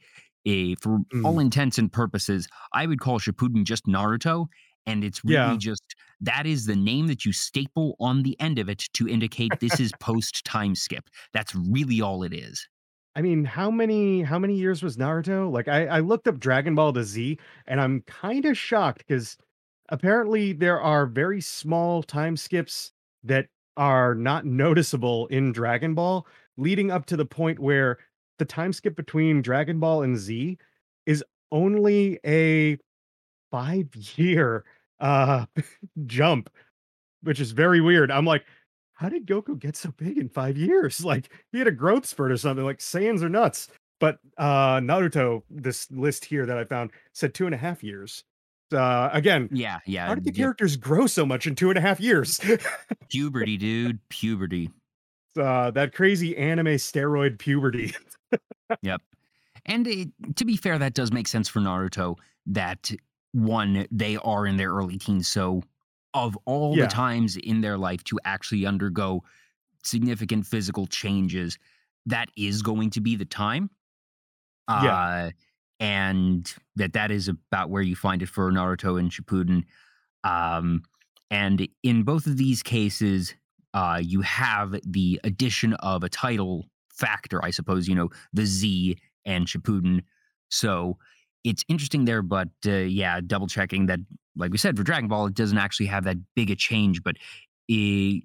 a, 0.46 0.74
for 0.76 1.00
all 1.24 1.36
Mm. 1.36 1.42
intents 1.42 1.78
and 1.78 1.92
purposes, 1.92 2.48
I 2.72 2.86
would 2.86 3.00
call 3.00 3.18
Shippuden 3.18 3.64
just 3.64 3.84
Naruto, 3.86 4.46
and 4.86 5.04
it's 5.04 5.22
really 5.24 5.34
Yeah. 5.34 5.56
just 5.58 5.82
that 6.20 6.46
is 6.46 6.64
the 6.66 6.76
name 6.76 7.06
that 7.08 7.24
you 7.26 7.32
staple 7.32 7.96
on 8.00 8.22
the 8.22 8.38
end 8.40 8.58
of 8.58 8.68
it 8.70 8.88
to 8.94 9.06
indicate 9.06 9.60
this 9.60 9.78
is 9.78 9.92
post 10.00 10.44
time 10.44 10.74
skip. 10.74 11.10
That's 11.34 11.54
really 11.54 12.00
all 12.00 12.22
it 12.22 12.32
is. 12.32 12.66
I 13.16 13.22
mean, 13.22 13.44
how 13.44 13.70
many 13.70 14.22
how 14.22 14.38
many 14.38 14.54
years 14.54 14.82
was 14.82 14.96
Naruto? 14.96 15.50
Like 15.50 15.68
I, 15.68 15.86
I 15.86 16.00
looked 16.00 16.28
up 16.28 16.38
Dragon 16.38 16.74
Ball 16.74 16.92
to 16.92 17.02
Z 17.04 17.38
and 17.66 17.80
I'm 17.80 18.02
kind 18.02 18.44
of 18.44 18.56
shocked 18.56 18.98
because 19.06 19.36
apparently 19.88 20.52
there 20.52 20.80
are 20.80 21.06
very 21.06 21.40
small 21.40 22.02
time 22.02 22.36
skips 22.36 22.92
that 23.24 23.48
are 23.76 24.14
not 24.14 24.44
noticeable 24.44 25.26
in 25.28 25.52
Dragon 25.52 25.94
Ball, 25.94 26.26
leading 26.56 26.90
up 26.90 27.06
to 27.06 27.16
the 27.16 27.24
point 27.26 27.58
where 27.58 27.98
the 28.38 28.44
time 28.44 28.72
skip 28.72 28.94
between 28.96 29.42
Dragon 29.42 29.80
Ball 29.80 30.02
and 30.02 30.16
Z 30.16 30.58
is 31.06 31.24
only 31.50 32.20
a 32.24 32.78
five 33.50 33.88
year 34.16 34.64
uh 35.00 35.46
jump, 36.06 36.50
which 37.22 37.40
is 37.40 37.52
very 37.52 37.80
weird. 37.80 38.10
I'm 38.10 38.26
like, 38.26 38.44
how 38.98 39.08
did 39.08 39.26
Goku 39.26 39.56
get 39.58 39.76
so 39.76 39.92
big 39.96 40.18
in 40.18 40.28
five 40.28 40.56
years? 40.56 41.04
Like 41.04 41.30
he 41.52 41.58
had 41.58 41.68
a 41.68 41.72
growth 41.72 42.04
spurt 42.04 42.32
or 42.32 42.36
something. 42.36 42.64
Like 42.64 42.78
Saiyans 42.80 43.22
are 43.22 43.28
nuts. 43.28 43.68
But 44.00 44.18
uh 44.36 44.78
Naruto, 44.80 45.42
this 45.50 45.90
list 45.90 46.24
here 46.24 46.44
that 46.46 46.58
I 46.58 46.64
found 46.64 46.90
said 47.12 47.32
two 47.34 47.46
and 47.46 47.54
a 47.54 47.58
half 47.58 47.82
years. 47.82 48.24
Uh 48.72 49.08
again, 49.12 49.48
Yeah, 49.52 49.78
yeah. 49.86 50.06
how 50.08 50.14
did 50.14 50.24
the 50.24 50.32
yeah. 50.32 50.42
characters 50.42 50.76
grow 50.76 51.06
so 51.06 51.24
much 51.24 51.46
in 51.46 51.54
two 51.54 51.70
and 51.70 51.78
a 51.78 51.80
half 51.80 52.00
years? 52.00 52.40
Puberty, 53.08 53.56
dude. 53.56 53.98
Puberty. 54.08 54.70
uh 55.40 55.70
that 55.70 55.94
crazy 55.94 56.36
anime 56.36 56.66
steroid 56.76 57.38
puberty. 57.38 57.94
Yep. 58.82 59.00
And 59.66 59.86
it, 59.86 60.08
to 60.36 60.44
be 60.44 60.56
fair, 60.56 60.78
that 60.78 60.94
does 60.94 61.12
make 61.12 61.28
sense 61.28 61.48
for 61.48 61.60
Naruto 61.60 62.16
that 62.46 62.90
one, 63.32 63.86
they 63.90 64.16
are 64.18 64.46
in 64.46 64.56
their 64.56 64.70
early 64.72 64.96
teens. 64.98 65.28
So, 65.28 65.62
of 66.14 66.36
all 66.44 66.76
Yeah. 66.76 66.84
the 66.84 66.90
times 66.90 67.36
in 67.36 67.60
their 67.60 67.78
life 67.78 68.02
to 68.04 68.18
actually 68.24 68.66
undergo 68.66 69.24
significant 69.84 70.46
physical 70.46 70.86
changes, 70.86 71.58
that 72.06 72.30
is 72.36 72.62
going 72.62 72.90
to 72.90 73.00
be 73.00 73.16
the 73.16 73.24
time. 73.24 73.70
Yeah. 74.68 74.94
Uh, 74.94 75.30
and 75.80 76.52
that 76.76 76.92
that 76.94 77.10
is 77.10 77.28
about 77.28 77.70
where 77.70 77.82
you 77.82 77.94
find 77.94 78.22
it 78.22 78.28
for 78.28 78.50
Naruto 78.50 78.98
and 78.98 79.10
Shippuden. 79.10 79.64
Um, 80.24 80.82
and 81.30 81.68
in 81.82 82.02
both 82.02 82.26
of 82.26 82.36
these 82.36 82.62
cases, 82.62 83.34
uh, 83.74 84.00
you 84.02 84.22
have 84.22 84.74
the 84.84 85.20
addition 85.24 85.74
of 85.74 86.02
a 86.02 86.08
title 86.08 86.66
factor, 86.90 87.44
I 87.44 87.50
suppose, 87.50 87.86
you 87.86 87.94
know, 87.94 88.10
the 88.32 88.44
Z 88.46 88.96
and 89.24 89.46
Shippuden. 89.46 90.02
So 90.50 90.98
it's 91.48 91.64
interesting 91.66 92.04
there, 92.04 92.20
but 92.20 92.48
uh, 92.66 92.72
yeah, 92.72 93.20
double 93.26 93.46
checking 93.46 93.86
that, 93.86 94.00
like 94.36 94.52
we 94.52 94.58
said, 94.58 94.76
for 94.76 94.82
Dragon 94.82 95.08
Ball, 95.08 95.26
it 95.26 95.34
doesn't 95.34 95.56
actually 95.56 95.86
have 95.86 96.04
that 96.04 96.18
big 96.36 96.50
a 96.50 96.56
change. 96.56 97.02
But 97.02 97.16
eh, 97.70 98.18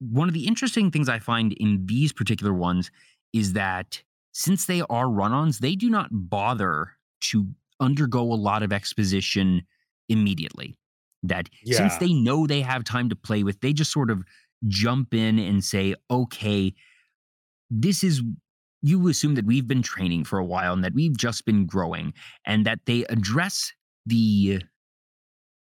one 0.00 0.28
of 0.28 0.34
the 0.34 0.46
interesting 0.46 0.90
things 0.90 1.08
I 1.08 1.18
find 1.18 1.54
in 1.54 1.86
these 1.86 2.12
particular 2.12 2.52
ones 2.52 2.90
is 3.32 3.54
that 3.54 4.02
since 4.32 4.66
they 4.66 4.82
are 4.90 5.08
run 5.08 5.32
ons, 5.32 5.60
they 5.60 5.74
do 5.74 5.88
not 5.88 6.08
bother 6.10 6.92
to 7.30 7.46
undergo 7.80 8.20
a 8.20 8.34
lot 8.34 8.62
of 8.62 8.70
exposition 8.70 9.62
immediately. 10.10 10.76
That 11.22 11.48
since 11.64 11.96
they 11.96 12.12
know 12.12 12.46
they 12.46 12.60
have 12.60 12.84
time 12.84 13.08
to 13.08 13.16
play 13.16 13.42
with, 13.42 13.60
they 13.60 13.72
just 13.72 13.90
sort 13.90 14.10
of 14.10 14.22
jump 14.68 15.14
in 15.14 15.38
and 15.38 15.64
say, 15.64 15.94
okay, 16.10 16.74
this 17.70 18.04
is 18.04 18.22
you 18.82 19.08
assume 19.08 19.34
that 19.34 19.46
we've 19.46 19.66
been 19.66 19.82
training 19.82 20.24
for 20.24 20.38
a 20.38 20.44
while 20.44 20.72
and 20.72 20.84
that 20.84 20.94
we've 20.94 21.16
just 21.16 21.44
been 21.44 21.66
growing 21.66 22.12
and 22.44 22.64
that 22.66 22.80
they 22.86 23.04
address 23.06 23.72
the 24.04 24.62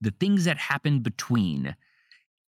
the 0.01 0.11
things 0.21 0.45
that 0.45 0.59
happen 0.59 1.01
between 1.01 1.75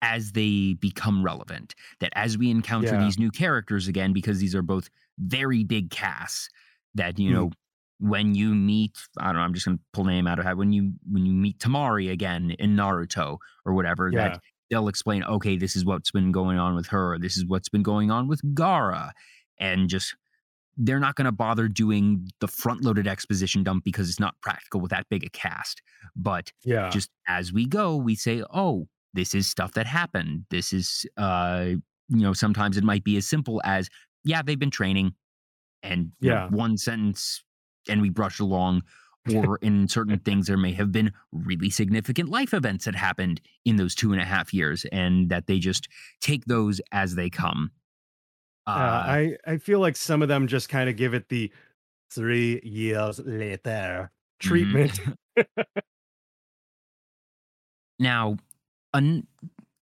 as 0.02 0.32
they 0.32 0.74
become 0.74 1.22
relevant 1.22 1.74
that 2.00 2.12
as 2.14 2.37
we 2.37 2.50
encounter 2.50 2.94
Yeah. 2.94 3.00
these 3.00 3.18
new 3.18 3.30
characters 3.30 3.88
again 3.88 4.12
because 4.12 4.38
these 4.38 4.54
are 4.54 4.62
both 4.62 4.88
very 5.18 5.64
big 5.64 5.90
casts 5.90 6.48
that 6.94 7.18
you 7.18 7.30
Mm. 7.30 7.35
know 7.35 7.50
when 7.98 8.35
you 8.35 8.54
meet 8.54 8.92
i 9.18 9.26
don't 9.26 9.37
know 9.37 9.40
i'm 9.40 9.54
just 9.54 9.64
going 9.64 9.78
to 9.78 9.85
pull 9.94 10.04
name 10.04 10.26
out 10.26 10.38
of 10.38 10.44
head 10.44 10.59
when 10.59 10.72
you 10.72 10.92
when 11.11 11.24
you 11.24 11.32
meet 11.32 11.59
Temari 11.59 12.11
again 12.11 12.50
in 12.59 12.76
naruto 12.76 13.38
or 13.64 13.72
whatever 13.72 14.11
Yeah. 14.12 14.28
that 14.28 14.40
they'll 14.70 14.88
explain 14.88 15.24
okay 15.24 15.56
this 15.56 15.76
is 15.76 15.85
what's 15.85 16.11
been 16.11 16.30
going 16.30 16.59
on 16.59 16.74
with 16.74 16.88
her 16.88 17.18
this 17.18 17.37
is 17.38 17.46
what's 17.46 17.70
been 17.70 17.82
going 17.82 18.11
on 18.11 18.28
with 18.28 18.42
Gaara 18.54 19.12
and 19.59 19.88
just 19.88 20.14
they're 20.77 21.01
not 21.01 21.15
going 21.17 21.25
to 21.25 21.33
bother 21.33 21.69
doing 21.69 22.29
the 22.41 22.49
front 22.49 22.83
loaded 22.85 23.07
exposition 23.07 23.62
dump 23.62 23.85
because 23.85 24.09
it's 24.09 24.21
not 24.21 24.35
practical 24.43 24.81
with 24.81 24.91
that 24.91 25.09
big 25.09 25.25
a 25.25 25.31
cast. 25.31 25.81
But 26.15 26.53
Yeah. 26.65 26.91
just 26.91 27.11
as 27.29 27.53
we 27.53 27.67
go 27.67 27.97
we 27.97 28.15
say 28.15 28.43
oh 28.53 28.89
this 29.15 29.35
is 29.35 29.49
stuff 29.49 29.73
that 29.73 29.87
happened. 29.87 30.45
This 30.51 30.73
is 30.73 31.07
uh 31.17 31.67
you 32.09 32.23
know 32.23 32.33
sometimes 32.33 32.77
it 32.77 32.85
might 32.85 33.05
be 33.05 33.17
as 33.17 33.27
simple 33.27 33.61
as 33.65 33.89
yeah 34.25 34.43
they've 34.43 34.59
been 34.59 34.71
training 34.71 35.15
and 35.83 36.12
you 36.21 36.31
know, 36.31 36.49
one 36.51 36.77
sentence 36.77 37.43
and 37.89 38.01
we 38.03 38.11
brush 38.11 38.39
along 38.41 38.83
or 39.35 39.57
in 39.62 39.89
certain 39.89 40.19
things 40.21 40.47
there 40.47 40.57
may 40.57 40.73
have 40.73 40.93
been 40.93 41.12
really 41.33 41.71
significant 41.71 42.29
life 42.29 42.55
events 42.55 42.85
that 42.85 42.95
happened 42.95 43.41
in 43.65 43.77
those 43.77 43.95
two 43.95 44.12
and 44.12 44.21
a 44.21 44.25
half 44.25 44.53
years 44.55 44.85
and 44.93 45.31
that 45.31 45.47
they 45.47 45.59
just 45.59 45.89
take 46.21 46.45
those 46.47 46.81
as 46.93 47.15
they 47.15 47.29
come 47.31 47.71
Uh, 48.66 48.70
uh, 48.70 49.05
I 49.07 49.37
I 49.46 49.57
feel 49.59 49.81
like 49.81 49.96
some 49.96 50.22
of 50.22 50.29
them 50.29 50.46
just 50.46 50.68
kind 50.68 50.88
of 50.88 50.96
give 50.96 51.14
it 51.14 51.29
the 51.29 51.52
three 52.11 52.61
years 52.64 53.20
later 53.20 54.11
mhm. 54.42 54.48
treatment. 54.48 55.00
Now, 57.98 58.37
un- 58.92 59.26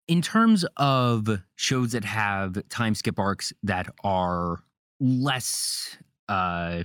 in 0.06 0.22
terms 0.22 0.64
of 0.76 1.28
shows 1.56 1.92
that 1.92 2.04
have 2.04 2.56
time 2.68 2.94
skip 2.94 3.18
arcs 3.18 3.52
that 3.62 3.88
are 4.02 4.60
less, 5.00 5.98
uh, 6.28 6.82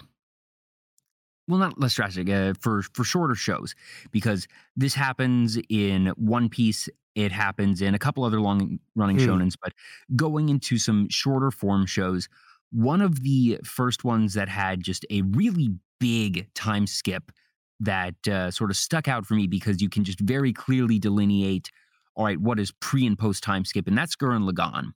well, 1.47 1.60
not 1.60 1.79
less 1.79 1.93
drastic, 1.93 2.29
uh, 2.29 2.53
for 2.60 2.82
for 2.93 3.03
shorter 3.03 3.36
shows, 3.36 3.75
because 4.12 4.47
this 4.75 4.93
happens 4.93 5.58
in 5.69 6.08
One 6.17 6.49
Piece. 6.49 6.89
It 7.15 7.32
happens 7.32 7.82
in 7.82 7.93
a 7.93 7.99
couple 7.99 8.23
other 8.23 8.41
long 8.41 8.80
running 8.95 9.17
Hmm. 9.17 9.19
shonens, 9.19 9.56
but 9.62 9.73
going 10.15 10.49
into 10.49 10.78
some 10.78 11.08
shorter 11.10 11.52
form 11.52 11.86
shows, 11.86 12.28
one 12.71 13.02
of 13.02 13.21
the 13.21 13.60
first 13.63 14.04
ones 14.04 14.34
that 14.34 14.49
had 14.49 14.82
just 14.84 15.06
a 15.12 15.21
really 15.23 15.69
big 15.99 16.52
time 16.56 16.88
skip 16.88 17.32
that 17.80 18.15
uh, 18.28 18.49
sort 18.52 18.71
of 18.71 18.78
stuck 18.78 19.08
out 19.08 19.26
for 19.26 19.36
me 19.36 19.47
because 19.47 19.82
you 19.82 19.89
can 19.89 20.04
just 20.04 20.19
very 20.19 20.54
clearly 20.54 20.99
delineate 20.99 21.69
all 22.15 22.26
right, 22.26 22.39
what 22.39 22.60
is 22.60 22.71
pre 22.80 23.08
and 23.08 23.17
post 23.17 23.41
time 23.43 23.65
skip? 23.65 23.88
And 23.88 23.97
that's 23.97 24.15
Gurren 24.15 24.47
Lagann. 24.47 24.93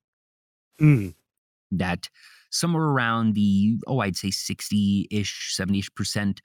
Mm, 0.80 1.12
That 1.72 2.10
somewhere 2.50 2.84
around 2.86 3.34
the, 3.36 3.78
oh, 3.88 4.00
I'd 4.00 4.16
say 4.16 4.32
60 4.32 5.08
ish, 5.12 5.54
70 5.54 5.80
ish 5.80 5.94
percent 5.96 6.42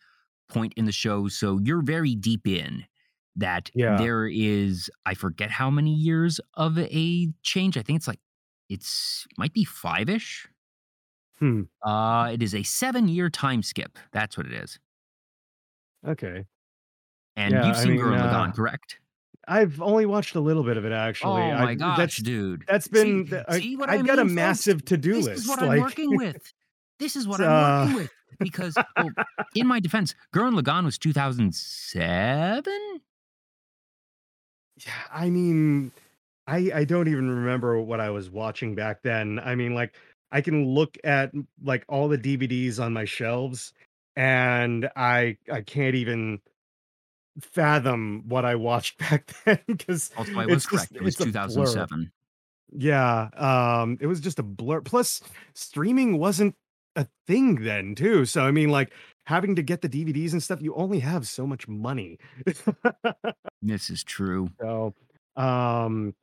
point 0.48 0.74
in 0.76 0.84
the 0.84 0.92
show. 0.92 1.28
So 1.28 1.58
you're 1.62 1.82
very 1.82 2.14
deep 2.14 2.46
in 2.46 2.84
that 3.36 3.70
Yeah. 3.74 3.96
there 3.96 4.26
is, 4.26 4.90
I 5.06 5.14
forget 5.14 5.50
how 5.50 5.70
many 5.70 5.94
years 5.94 6.40
of 6.54 6.78
a 6.78 7.28
change. 7.42 7.76
I 7.76 7.82
think 7.82 7.96
it's 7.98 8.08
like, 8.08 8.20
it's 8.68 9.26
might 9.38 9.52
be 9.52 9.64
five 9.64 10.08
ish. 10.08 10.48
Hmm. 11.38 11.62
Uh, 11.82 12.30
it 12.32 12.42
is 12.42 12.54
a 12.54 12.62
seven 12.62 13.08
year 13.08 13.28
time 13.30 13.62
skip. 13.62 13.98
That's 14.12 14.36
what 14.36 14.46
it 14.46 14.52
is. 14.52 14.78
okay. 16.06 16.44
And 17.34 17.52
Yeah, 17.54 17.66
you've 17.68 17.76
I 17.76 17.82
seen 17.82 17.92
mean, 17.92 18.00
Gurren 18.00 18.20
uh, 18.20 18.32
Lagann, 18.32 18.54
correct? 18.54 18.98
I've 19.48 19.80
only 19.82 20.04
watched 20.06 20.34
a 20.36 20.40
little 20.40 20.62
bit 20.62 20.76
of 20.76 20.84
it 20.84 20.92
actually. 20.92 21.42
Oh 21.42 21.46
I- 21.56 21.64
my 21.64 21.74
gosh, 21.74 21.96
that's 21.96 22.16
dude. 22.18 22.64
That's 22.68 22.86
been 22.88 23.26
th- 23.26 23.44
I, 23.48 23.58
see 23.58 23.76
I 23.86 24.02
got 24.02 24.18
a 24.18 24.24
mean, 24.24 24.34
massive 24.34 24.84
to-do 24.84 25.14
list. 25.14 25.28
this 25.28 25.40
is 25.42 25.48
what 25.48 25.60
like, 25.62 25.70
I'm 25.70 25.80
working 25.80 26.16
with. 26.16 26.52
This 26.98 27.16
is 27.16 27.26
what 27.26 27.40
It's, 27.40 27.48
I'm 27.48 27.94
working 27.94 27.96
uh, 27.96 27.98
with. 28.02 28.10
Because, 28.38 28.74
well, 28.96 29.08
in 29.54 29.66
my 29.66 29.80
defense, 29.80 30.14
Gurren 30.34 30.58
Lagann 30.60 30.84
was 30.84 30.98
2007. 30.98 32.72
Yeah, 34.86 34.92
I 35.12 35.30
mean, 35.30 35.92
I 36.46 36.70
I 36.74 36.84
don't 36.84 37.08
even 37.08 37.30
remember 37.30 37.80
what 37.80 38.00
I 38.00 38.10
was 38.10 38.30
watching 38.30 38.74
back 38.74 39.02
then. 39.02 39.38
I 39.38 39.54
mean, 39.54 39.74
like 39.74 39.94
I 40.30 40.40
can 40.40 40.66
look 40.66 40.98
at 41.04 41.32
like 41.62 41.84
all 41.88 42.08
the 42.08 42.18
DVDs 42.18 42.80
on 42.80 42.92
my 42.92 43.04
shelves, 43.04 43.72
and 44.16 44.88
I 44.96 45.36
I 45.50 45.60
can't 45.62 45.94
even 45.94 46.40
fathom 47.40 48.24
what 48.28 48.44
I 48.44 48.54
watched 48.56 48.98
back 49.10 49.32
then 49.44 49.60
because 49.66 50.10
Also, 50.16 50.38
I 50.38 50.46
was 50.46 50.56
it's 50.56 50.66
correct. 50.66 50.92
just 50.92 50.96
It 50.96 51.04
was 51.04 51.14
it's 51.14 51.24
2007. 51.24 52.12
Yeah, 52.74 53.28
um, 53.36 53.98
it 54.00 54.06
was 54.06 54.20
just 54.20 54.38
a 54.38 54.42
blur. 54.42 54.80
Plus, 54.80 55.20
streaming 55.54 56.18
wasn't 56.18 56.54
a 56.96 57.06
thing 57.26 57.62
then, 57.62 57.94
too. 57.94 58.24
So 58.24 58.42
I 58.44 58.50
mean, 58.50 58.70
like 58.70 58.92
having 59.26 59.56
to 59.56 59.62
get 59.62 59.82
the 59.82 59.88
DVDs 59.88 60.32
and 60.32 60.42
stuff, 60.42 60.62
you 60.62 60.74
only 60.74 61.00
have 61.00 61.26
so 61.28 61.46
much 61.46 61.68
money. 61.68 62.18
This 63.62 63.88
is 63.90 64.04
true. 64.04 64.50
So, 64.60 64.94
um, 65.36 66.14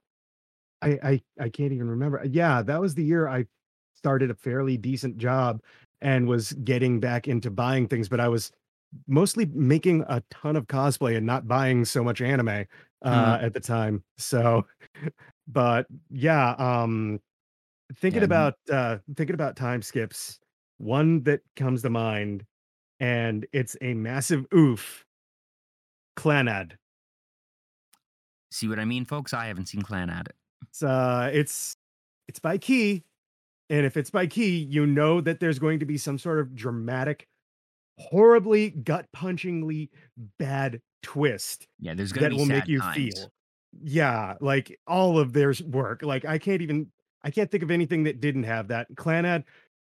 I, 0.82 1.00
I 1.04 1.24
I 1.40 1.50
can't 1.50 1.74
even 1.74 1.90
remember. 1.90 2.24
Yeah, 2.26 2.62
that 2.64 2.82
was 2.82 2.96
the 2.96 3.04
year 3.06 3.28
I 3.28 3.48
started 3.96 4.32
a 4.32 4.36
fairly 4.36 4.78
decent 4.78 5.18
job 5.18 5.64
and 6.02 6.28
was 6.28 6.54
getting 6.54 7.00
back 7.00 7.28
into 7.28 7.52
buying 7.52 7.88
things, 7.88 8.10
but 8.10 8.20
I 8.22 8.30
was 8.30 8.52
mostly 9.08 9.46
making 9.48 10.06
a 10.10 10.24
ton 10.32 10.56
of 10.56 10.68
cosplay 10.68 11.18
and 11.18 11.26
not 11.26 11.48
buying 11.48 11.86
so 11.86 12.04
much 12.04 12.22
anime 12.22 12.66
uh 13.04 13.40
at 13.42 13.54
the 13.54 13.62
time. 13.62 14.04
So, 14.18 14.68
but 15.48 15.88
yeah, 16.12 16.52
um 16.60 17.22
thinking 17.96 18.24
Yeah, 18.24 18.24
about 18.24 18.56
uh 18.72 19.00
thinking 19.16 19.34
about 19.34 19.56
time 19.56 19.82
skips, 19.82 20.40
one 20.78 21.24
that 21.24 21.42
comes 21.56 21.82
to 21.84 21.90
mind 21.90 22.46
and 23.00 23.46
it's 23.54 23.76
a 23.82 23.94
massive 23.94 24.46
oof. 24.54 25.06
Clannad. 26.18 26.74
See 28.52 28.68
what 28.68 28.80
I 28.80 28.86
mean, 28.86 29.06
folks? 29.06 29.34
I 29.34 29.46
haven't 29.46 29.68
seen 29.68 29.82
Clannad. 29.82 30.28
It's 30.64 30.84
uh 30.84 31.30
it's 31.34 31.76
it's 32.28 32.40
by 32.40 32.58
key. 32.58 33.04
And 33.70 33.86
if 33.86 33.96
it's 33.98 34.10
by 34.10 34.26
key, 34.26 34.58
you 34.58 34.88
know 34.88 35.22
that 35.22 35.40
there's 35.40 35.60
going 35.60 35.80
to 35.80 35.86
be 35.86 35.98
some 35.98 36.18
sort 36.18 36.40
of 36.40 36.56
dramatic, 36.56 37.28
horribly 38.00 38.72
gut-punchingly 38.72 39.90
bad 40.40 40.82
twist 41.04 41.68
Yeah, 41.80 41.94
there's 41.94 42.12
gonna 42.12 42.30
that 42.30 42.32
be 42.32 42.38
will 42.38 42.46
make 42.48 42.68
you 42.68 42.80
times. 42.80 42.96
feel. 42.96 43.32
Yeah, 43.84 44.34
like 44.42 44.80
all 44.88 45.20
of 45.20 45.32
their 45.34 45.54
work. 45.68 46.02
Like 46.02 46.26
I 46.26 46.40
can't 46.40 46.62
even 46.62 46.88
I 47.24 47.30
can't 47.32 47.52
think 47.52 47.64
of 47.64 47.70
anything 47.72 48.04
that 48.06 48.20
didn't 48.20 48.44
have 48.44 48.70
that. 48.70 48.88
Clannad, 48.96 49.44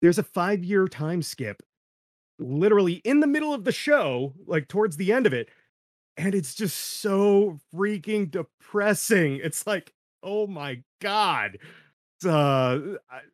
there's 0.02 0.18
a 0.18 0.22
five-year 0.24 0.88
time 0.88 1.22
skip 1.22 1.62
literally 2.38 2.94
in 3.04 3.20
the 3.20 3.26
middle 3.26 3.52
of 3.52 3.64
the 3.64 3.72
show, 3.72 4.34
like 4.46 4.68
towards 4.68 4.96
the 4.96 5.12
end 5.12 5.26
of 5.26 5.32
it. 5.32 5.48
And 6.16 6.34
it's 6.34 6.54
just 6.54 6.76
so 7.00 7.58
freaking 7.74 8.30
depressing. 8.30 9.40
It's 9.44 9.66
like, 9.66 9.92
oh 10.22 10.46
my 10.46 10.82
god. 11.00 11.58
Uh 12.24 12.78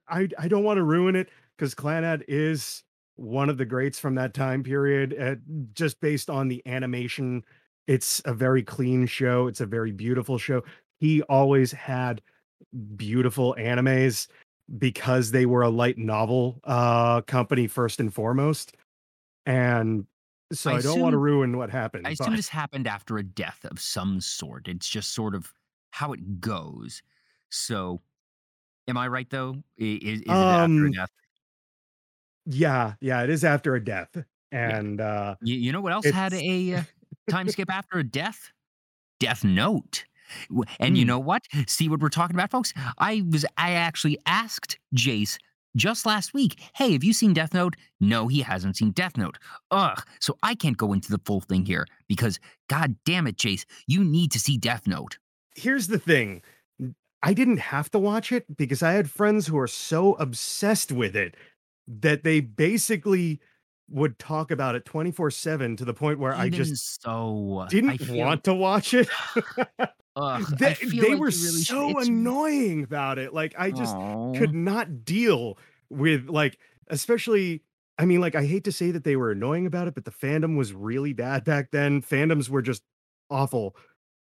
I 0.08 0.28
I, 0.38 0.48
don't 0.48 0.64
want 0.64 0.76
to 0.76 0.84
ruin 0.84 1.16
it 1.16 1.30
because 1.56 1.74
Clannad 1.74 2.22
is 2.28 2.82
one 3.16 3.48
of 3.48 3.56
the 3.56 3.64
greats 3.64 3.98
from 3.98 4.14
that 4.16 4.34
time 4.34 4.62
period. 4.62 5.16
uh, 5.18 5.36
just 5.72 6.00
based 6.00 6.28
on 6.28 6.48
the 6.48 6.62
animation, 6.66 7.42
it's 7.86 8.20
a 8.26 8.34
very 8.34 8.62
clean 8.62 9.06
show. 9.06 9.46
It's 9.46 9.60
a 9.60 9.66
very 9.66 9.92
beautiful 9.92 10.36
show. 10.36 10.62
He 11.00 11.22
always 11.22 11.72
had 11.72 12.20
beautiful 12.96 13.54
animes 13.58 14.26
because 14.78 15.30
they 15.30 15.46
were 15.46 15.62
a 15.62 15.70
light 15.70 15.98
novel 15.98 16.60
uh 16.64 17.22
company 17.22 17.66
first 17.66 18.00
and 18.00 18.12
foremost. 18.12 18.76
And 19.46 20.06
so 20.52 20.70
I 20.70 20.74
I, 20.76 20.82
don't 20.82 21.00
want 21.00 21.12
to 21.14 21.18
ruin 21.18 21.56
what 21.56 21.70
happened. 21.70 22.06
I 22.06 22.10
assume 22.10 22.32
but- 22.32 22.36
this 22.36 22.48
happened 22.48 22.86
after 22.86 23.18
a 23.18 23.22
death 23.22 23.64
of 23.64 23.80
some 23.80 24.20
sort. 24.20 24.68
It's 24.68 24.88
just 24.88 25.12
sort 25.14 25.34
of 25.34 25.52
how 25.90 26.12
it 26.12 26.40
goes. 26.40 27.02
So, 27.50 28.02
am 28.88 28.96
I 28.98 29.08
right 29.08 29.30
though? 29.30 29.62
Is, 29.78 30.22
is 30.22 30.42
it 30.42 30.50
after 30.50 30.86
a 30.86 30.90
Um, 30.90 30.92
death? 30.92 31.10
yeah, 32.46 32.94
yeah, 33.00 33.22
it 33.22 33.30
is 33.30 33.44
after 33.44 33.74
a 33.74 33.84
death. 33.84 34.16
And 34.52 35.00
uh 35.00 35.36
You, 35.40 35.56
you 35.56 35.72
know 35.72 35.80
what 35.80 35.92
else 35.92 36.08
had 36.08 36.32
a 36.34 36.74
uh, 36.74 36.82
time 37.28 37.48
skip 37.48 37.70
after 37.70 37.98
a 37.98 38.04
death? 38.04 38.50
Death 39.20 39.44
Note. 39.44 40.04
And 40.80 40.98
you 40.98 41.04
Hmm. 41.04 41.08
know 41.08 41.18
what? 41.18 41.42
See 41.68 41.88
what 41.88 42.00
we're 42.00 42.08
talking 42.08 42.36
about, 42.36 42.50
folks? 42.50 42.72
I 42.98 43.24
was 43.30 43.46
I 43.58 43.72
actually 43.72 44.18
asked 44.26 44.78
Jace 44.94 45.38
just 45.76 46.06
last 46.06 46.34
week, 46.34 46.60
"Hey, 46.74 46.92
have 46.92 47.04
you 47.04 47.12
seen 47.12 47.32
Death 47.32 47.54
Note?" 47.54 47.74
No, 48.00 48.28
he 48.28 48.40
hasn't 48.42 48.76
seen 48.76 48.90
Death 48.92 49.16
Note. 49.16 49.38
Ugh. 49.70 50.02
So 50.20 50.36
I 50.42 50.54
can't 50.54 50.76
go 50.76 50.92
into 50.92 51.10
the 51.10 51.20
full 51.24 51.40
thing 51.40 51.64
here 51.66 51.86
because 52.08 52.38
god 52.68 52.96
damn 53.04 53.26
it, 53.26 53.36
Jace, 53.36 53.64
you 53.86 54.04
need 54.04 54.30
to 54.32 54.38
see 54.38 54.56
Death 54.58 54.86
Note. 54.86 55.18
here's 55.56 55.86
the 55.86 55.98
thing. 56.00 56.42
I 57.22 57.32
didn't 57.32 57.58
have 57.58 57.90
to 57.92 57.98
watch 57.98 58.32
it 58.32 58.44
because 58.56 58.82
I 58.82 58.92
had 58.92 59.08
friends 59.10 59.46
who 59.46 59.56
are 59.58 59.68
so 59.68 60.14
obsessed 60.14 60.92
with 60.92 61.16
it 61.16 61.36
that 61.86 62.22
they 62.24 62.40
basically 62.40 63.40
would 63.88 64.18
talk 64.18 64.50
about 64.50 64.74
it 64.74 64.84
24/7 64.84 65.76
to 65.78 65.84
the 65.84 65.94
point 65.94 66.18
where 66.18 66.34
I 66.34 66.48
just 66.48 67.00
so 67.02 67.66
didn't 67.70 67.98
feel- 67.98 68.16
want 68.16 68.44
to 68.44 68.54
watch 68.54 68.92
it. 68.94 69.08
Ugh, 70.16 70.42
they 70.58 70.76
they 70.92 71.14
like 71.14 71.16
were 71.16 71.30
really 71.30 71.64
so 71.64 71.98
annoying 71.98 72.84
about 72.84 73.18
it. 73.18 73.34
Like 73.34 73.54
I 73.58 73.72
just 73.72 73.98
Aw. 74.02 74.24
could 74.32 74.54
not 74.54 75.04
deal 75.04 75.58
with 75.90 76.28
like 76.28 76.58
especially 76.88 77.62
I 77.98 78.04
mean 78.04 78.20
like 78.20 78.34
I 78.34 78.44
hate 78.46 78.64
to 78.64 78.72
say 78.72 78.90
that 78.92 79.04
they 79.04 79.16
were 79.16 79.30
annoying 79.32 79.66
about 79.66 79.88
it 79.88 79.94
but 79.94 80.04
the 80.04 80.10
fandom 80.12 80.56
was 80.56 80.72
really 80.72 81.12
bad 81.12 81.44
back 81.44 81.70
then. 81.72 82.02
Fandoms 82.02 82.48
were 82.48 82.62
just 82.62 82.82
awful. 83.30 83.76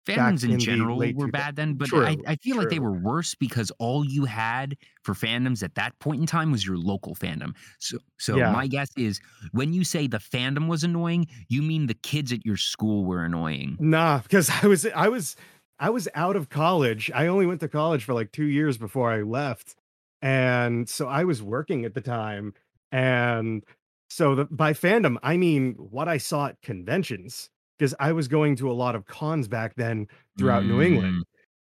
fandoms 0.07 0.45
in 0.45 0.59
in 0.59 0.59
general 0.59 1.11
were 1.15 1.29
2000s. 1.29 1.29
bad 1.29 1.57
then, 1.57 1.75
but 1.75 1.91
I, 2.03 2.17
True, 2.17 2.27
I 2.27 2.37
feel 2.37 2.57
like 2.59 2.69
they 2.69 2.79
were 2.79 2.93
worse 2.93 3.35
because 3.35 3.71
all 3.79 4.05
you 4.05 4.27
had 4.27 4.77
for 5.03 5.15
fandoms 5.15 5.63
at 5.63 5.75
that 5.77 5.99
point 5.99 6.21
in 6.21 6.27
time 6.27 6.53
was 6.53 6.67
your 6.67 6.77
local 6.77 7.15
fandom. 7.15 7.57
So, 7.81 7.99
so 8.19 8.39
Yeah. 8.39 8.45
my 8.45 8.67
guess 8.67 8.89
is 8.97 9.19
when 9.53 9.73
you 9.73 9.83
say 9.83 10.07
the 10.07 10.19
fandom 10.19 10.69
was 10.69 10.85
annoying, 10.85 11.27
you 11.49 11.63
mean 11.63 11.87
the 11.87 11.95
kids 11.95 12.33
at 12.33 12.45
your 12.45 12.59
school 12.59 13.07
were 13.07 13.25
annoying. 13.25 13.79
Nah, 13.79 14.19
because 14.21 14.51
I 14.51 14.67
was 14.67 14.87
I 14.87 15.09
was 15.09 15.37
I 15.79 15.91
was 15.91 16.09
out 16.15 16.37
of 16.37 16.49
college. 16.49 17.11
I 17.15 17.27
only 17.27 17.47
went 17.47 17.61
to 17.61 17.69
college 17.69 18.05
for 18.05 18.15
like 18.15 18.33
2 18.33 18.45
years 18.47 18.79
before 18.79 19.11
I 19.11 19.23
left. 19.23 19.77
And 20.23 20.89
so 20.89 21.09
I 21.09 21.25
was 21.25 21.43
working 21.43 21.85
at 21.85 21.95
the 21.95 22.01
time 22.01 22.55
and 22.93 23.65
so 24.11 24.35
the, 24.37 24.45
by 24.47 24.73
fandom 24.73 25.17
I 25.23 25.37
mean 25.37 25.75
what 25.75 26.09
I 26.09 26.19
saw 26.19 26.47
at 26.49 26.63
conventions 26.63 27.51
because 27.79 27.95
I 27.99 28.13
was 28.13 28.29
going 28.29 28.57
to 28.57 28.71
a 28.71 28.73
lot 28.73 28.95
of 28.95 29.07
cons 29.07 29.49
back 29.49 29.75
then 29.77 30.07
throughout 30.39 30.65
New 30.67 30.81
England. 30.81 31.19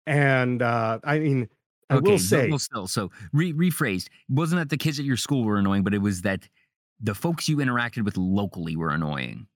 And 0.06 0.62
uh 0.62 1.00
I 1.04 1.18
mean 1.20 1.48
I 1.90 1.94
Mm, 1.94 1.98
Okay, 1.98 2.12
will 2.12 2.18
say 2.18 2.58
still, 2.58 2.86
so 2.88 3.10
re- 3.32 3.52
rephrased. 3.52 4.08
Wasn't 4.28 4.58
that 4.58 4.70
the 4.70 4.76
kids 4.76 4.98
at 4.98 5.04
your 5.04 5.16
school 5.16 5.44
were 5.44 5.56
annoying, 5.58 5.84
but 5.84 5.94
it 5.94 5.98
was 5.98 6.22
that 6.22 6.48
the 7.00 7.14
folks 7.14 7.48
you 7.48 7.58
interacted 7.58 8.04
with 8.04 8.16
locally 8.16 8.76
were 8.76 8.90
annoying. 8.90 9.46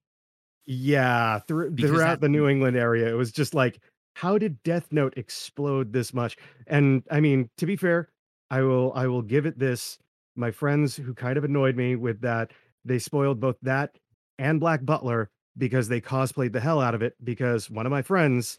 Yeah, 0.67 1.41
Because 1.75 1.91
throughout 1.91 2.05
that- 2.05 2.21
the 2.21 2.29
New 2.29 2.49
England 2.49 2.77
area, 2.77 3.09
it 3.11 3.15
was 3.17 3.33
just 3.33 3.55
like, 3.55 3.81
how 4.21 4.37
did 4.37 4.63
Death 4.65 4.89
Note 4.91 5.15
explode 5.17 5.95
this 5.95 6.13
much? 6.13 6.37
And 6.67 7.03
I 7.11 7.21
mean, 7.21 7.49
to 7.57 7.65
be 7.65 7.75
fair, 7.75 8.11
I 8.51 8.61
will 8.61 8.93
I 8.95 9.07
will 9.07 9.23
give 9.23 9.47
it 9.47 9.59
this. 9.59 9.99
My 10.37 10.51
friends 10.51 10.95
who 10.95 11.15
kind 11.15 11.39
of 11.39 11.45
annoyed 11.45 11.75
me 11.75 11.97
with 11.97 12.21
that, 12.21 12.53
they 12.85 12.99
spoiled 12.99 13.41
both 13.41 13.57
that 13.63 13.97
and 14.39 14.61
Black 14.61 14.85
Butler 14.85 15.31
because 15.57 15.89
they 15.89 16.03
cosplayed 16.03 16.53
the 16.53 16.61
hell 16.61 16.83
out 16.83 16.95
of 16.95 17.01
it. 17.01 17.15
Because 17.25 17.71
one 17.71 17.87
of 17.87 17.91
my 17.91 18.03
friends 18.03 18.59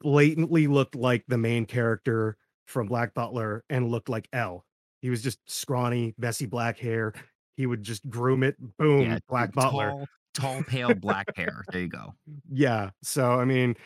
blatantly 0.00 0.66
looked 0.66 0.94
like 0.94 1.24
the 1.28 1.36
main 1.36 1.66
character 1.66 2.38
from 2.66 2.86
Black 2.86 3.12
Butler 3.12 3.64
and 3.68 3.90
looked 3.90 4.08
like 4.08 4.28
L. 4.32 4.64
He 5.02 5.10
was 5.10 5.22
just 5.22 5.40
scrawny, 5.44 6.14
messy 6.16 6.46
black 6.46 6.78
hair. 6.78 7.12
He 7.58 7.66
would 7.66 7.82
just 7.82 8.08
groom 8.08 8.42
it. 8.42 8.56
Boom, 8.78 9.02
Yeah, 9.02 9.18
Black 9.28 9.52
Butler 9.52 9.90
Tall, 9.90 10.54
tall, 10.54 10.62
pale 10.62 10.94
black 10.94 11.36
hair. 11.36 11.64
There 11.70 11.82
you 11.82 11.88
go. 11.88 12.14
yeah 12.50 12.90
so 13.02 13.32
i 13.34 13.44
mean 13.44 13.76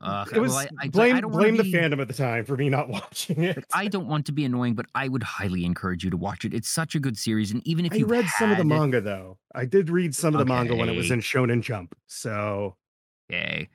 Uh, 0.00 0.24
it 0.32 0.38
was 0.38 0.52
well, 0.52 0.66
I, 0.80 0.84
I, 0.84 0.88
blame 0.88 1.16
I 1.16 1.20
blame 1.20 1.56
the 1.56 1.62
be- 1.62 1.72
fandom 1.72 2.00
at 2.00 2.08
the 2.08 2.14
time 2.14 2.44
for 2.46 2.56
me 2.56 2.70
not 2.70 2.88
watching 2.90 3.44
it. 3.44 3.64
I 3.74 3.88
don't 3.88 4.06
want 4.06 4.24
to 4.26 4.32
be 4.32 4.44
annoying, 4.44 4.74
but 4.74 4.86
I 4.94 5.08
would 5.08 5.22
highly 5.22 5.64
encourage 5.64 6.04
you 6.04 6.10
to 6.10 6.16
watch 6.16 6.44
it. 6.44 6.54
It's 6.54 6.68
such 6.68 6.94
a 6.94 7.00
good 7.00 7.18
series, 7.18 7.52
and 7.52 7.66
even 7.66 7.84
if 7.84 7.92
I 7.92 7.96
you 7.96 8.06
read 8.06 8.26
some 8.38 8.50
of 8.50 8.58
the 8.58 8.64
manga 8.64 9.00
though. 9.00 9.38
I 9.54 9.66
did 9.66 9.90
read 9.90 10.14
some 10.14 10.34
of 10.34 10.38
the 10.38 10.46
manga 10.46 10.74
when 10.74 10.88
it 10.88 10.96
was 10.96 11.10
in 11.10 11.20
Shonen 11.20 11.60
Jump. 11.60 11.94
So 12.06 12.76
Okay. 13.30 13.68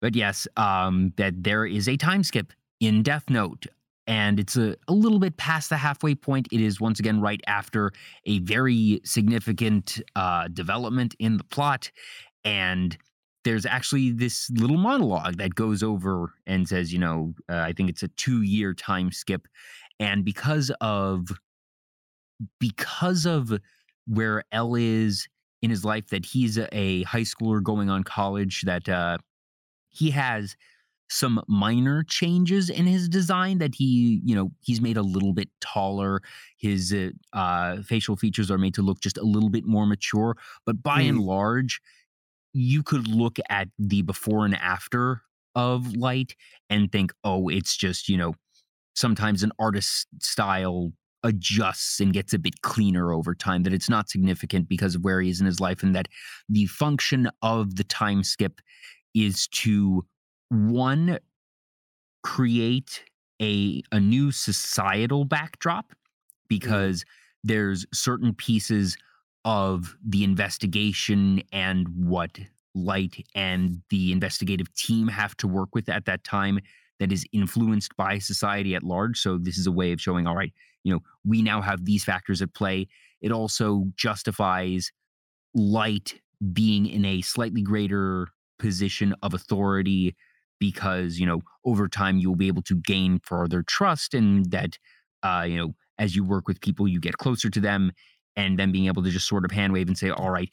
But 0.00 0.14
yes, 0.14 0.48
um, 0.56 1.12
that 1.16 1.42
there 1.42 1.66
is 1.66 1.88
a 1.88 1.96
time 1.96 2.22
skip 2.22 2.52
in 2.80 3.02
Death 3.02 3.28
Note, 3.28 3.66
and 4.06 4.40
it's 4.40 4.56
a, 4.56 4.76
a 4.88 4.92
little 4.92 5.18
bit 5.18 5.36
past 5.36 5.68
the 5.68 5.76
halfway 5.76 6.14
point. 6.14 6.48
It 6.50 6.60
is 6.60 6.80
once 6.80 6.98
again 6.98 7.20
right 7.20 7.40
after 7.46 7.92
a 8.24 8.38
very 8.40 9.00
significant 9.04 10.00
uh, 10.16 10.48
development 10.48 11.14
in 11.18 11.36
the 11.36 11.44
plot, 11.44 11.90
and 12.44 12.96
there's 13.44 13.64
actually 13.64 14.10
this 14.12 14.50
little 14.50 14.76
monologue 14.76 15.36
that 15.38 15.54
goes 15.54 15.82
over 15.82 16.34
and 16.46 16.68
says, 16.68 16.92
you 16.92 16.98
know, 16.98 17.34
uh, 17.48 17.58
I 17.58 17.72
think 17.72 17.88
it's 17.88 18.02
a 18.02 18.08
two 18.08 18.42
year 18.42 18.74
time 18.74 19.12
skip, 19.12 19.46
and 19.98 20.24
because 20.24 20.70
of 20.80 21.28
because 22.58 23.26
of 23.26 23.52
where 24.06 24.44
L 24.52 24.74
is 24.74 25.28
in 25.62 25.70
his 25.70 25.84
life 25.84 26.08
that 26.08 26.24
he's 26.24 26.56
a, 26.58 26.74
a 26.76 27.02
high 27.04 27.20
schooler 27.20 27.62
going 27.62 27.90
on 27.90 28.02
college 28.02 28.62
that 28.62 28.88
uh 28.88 29.18
he 29.88 30.10
has 30.10 30.56
some 31.10 31.42
minor 31.48 32.04
changes 32.04 32.70
in 32.70 32.86
his 32.86 33.08
design 33.08 33.58
that 33.58 33.74
he 33.74 34.20
you 34.24 34.34
know 34.34 34.50
he's 34.60 34.80
made 34.80 34.96
a 34.96 35.02
little 35.02 35.32
bit 35.32 35.48
taller. 35.60 36.20
His 36.56 36.92
uh, 36.92 37.10
uh 37.36 37.82
facial 37.82 38.16
features 38.16 38.50
are 38.50 38.58
made 38.58 38.74
to 38.74 38.82
look 38.82 39.00
just 39.00 39.18
a 39.18 39.24
little 39.24 39.50
bit 39.50 39.64
more 39.64 39.86
mature 39.86 40.36
but 40.64 40.82
by 40.82 41.00
and 41.02 41.18
large 41.18 41.80
you 42.52 42.82
could 42.82 43.06
look 43.08 43.38
at 43.48 43.68
the 43.78 44.02
before 44.02 44.44
and 44.44 44.56
after 44.56 45.22
of 45.54 45.94
light 45.96 46.34
and 46.68 46.92
think 46.92 47.12
oh 47.24 47.48
it's 47.48 47.76
just 47.76 48.08
you 48.08 48.16
know 48.16 48.34
sometimes 48.94 49.42
an 49.42 49.52
artist 49.58 50.06
style 50.20 50.92
adjusts 51.22 52.00
and 52.00 52.12
gets 52.12 52.32
a 52.32 52.38
bit 52.38 52.62
cleaner 52.62 53.12
over 53.12 53.34
time 53.34 53.62
that 53.62 53.74
it's 53.74 53.90
not 53.90 54.08
significant 54.08 54.68
because 54.68 54.94
of 54.94 55.04
where 55.04 55.20
he 55.20 55.28
is 55.28 55.40
in 55.40 55.46
his 55.46 55.60
life 55.60 55.82
and 55.82 55.94
that 55.94 56.08
the 56.48 56.66
function 56.66 57.28
of 57.42 57.76
the 57.76 57.84
time 57.84 58.22
skip 58.22 58.60
is 59.14 59.48
to 59.48 60.04
one 60.48 61.18
create 62.22 63.04
a 63.40 63.82
a 63.92 64.00
new 64.00 64.30
societal 64.30 65.24
backdrop 65.24 65.86
mm-hmm. 65.86 65.96
because 66.48 67.04
there's 67.42 67.86
certain 67.92 68.34
pieces 68.34 68.96
of 69.44 69.96
the 70.06 70.24
investigation 70.24 71.42
and 71.52 71.88
what 71.94 72.38
light 72.74 73.26
and 73.34 73.82
the 73.90 74.12
investigative 74.12 74.72
team 74.74 75.08
have 75.08 75.36
to 75.38 75.48
work 75.48 75.74
with 75.74 75.88
at 75.88 76.04
that 76.04 76.22
time 76.24 76.60
that 76.98 77.10
is 77.10 77.24
influenced 77.32 77.96
by 77.96 78.18
society 78.18 78.74
at 78.74 78.82
large. 78.82 79.18
So 79.18 79.38
this 79.38 79.58
is 79.58 79.66
a 79.66 79.72
way 79.72 79.92
of 79.92 80.00
showing 80.00 80.26
all 80.26 80.36
right 80.36 80.52
you 80.84 80.92
know 80.92 81.00
we 81.24 81.42
now 81.42 81.60
have 81.60 81.84
these 81.84 82.04
factors 82.04 82.42
at 82.42 82.54
play. 82.54 82.88
It 83.20 83.32
also 83.32 83.84
justifies 83.96 84.90
light 85.54 86.20
being 86.52 86.86
in 86.86 87.04
a 87.04 87.20
slightly 87.22 87.62
greater 87.62 88.28
position 88.58 89.14
of 89.22 89.34
authority 89.34 90.16
because 90.58 91.18
you 91.18 91.26
know 91.26 91.40
over 91.64 91.88
time 91.88 92.18
you 92.18 92.28
will 92.28 92.36
be 92.36 92.48
able 92.48 92.62
to 92.62 92.76
gain 92.76 93.20
further 93.20 93.62
trust 93.62 94.14
and 94.14 94.50
that 94.50 94.78
uh 95.22 95.44
you 95.46 95.56
know 95.56 95.74
as 95.98 96.14
you 96.14 96.24
work 96.24 96.46
with 96.46 96.60
people 96.60 96.86
you 96.86 97.00
get 97.00 97.18
closer 97.18 97.50
to 97.50 97.60
them 97.60 97.92
and 98.36 98.58
then 98.58 98.72
being 98.72 98.86
able 98.86 99.02
to 99.02 99.10
just 99.10 99.28
sort 99.28 99.44
of 99.44 99.50
hand 99.50 99.72
wave 99.72 99.88
and 99.88 99.98
say 99.98 100.10
all 100.10 100.30
right 100.30 100.52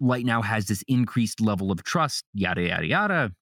light 0.00 0.24
now 0.24 0.42
has 0.42 0.66
this 0.66 0.82
increased 0.88 1.40
level 1.40 1.70
of 1.70 1.82
trust 1.84 2.24
yada 2.34 2.62
yada 2.62 2.86
yada 2.86 3.32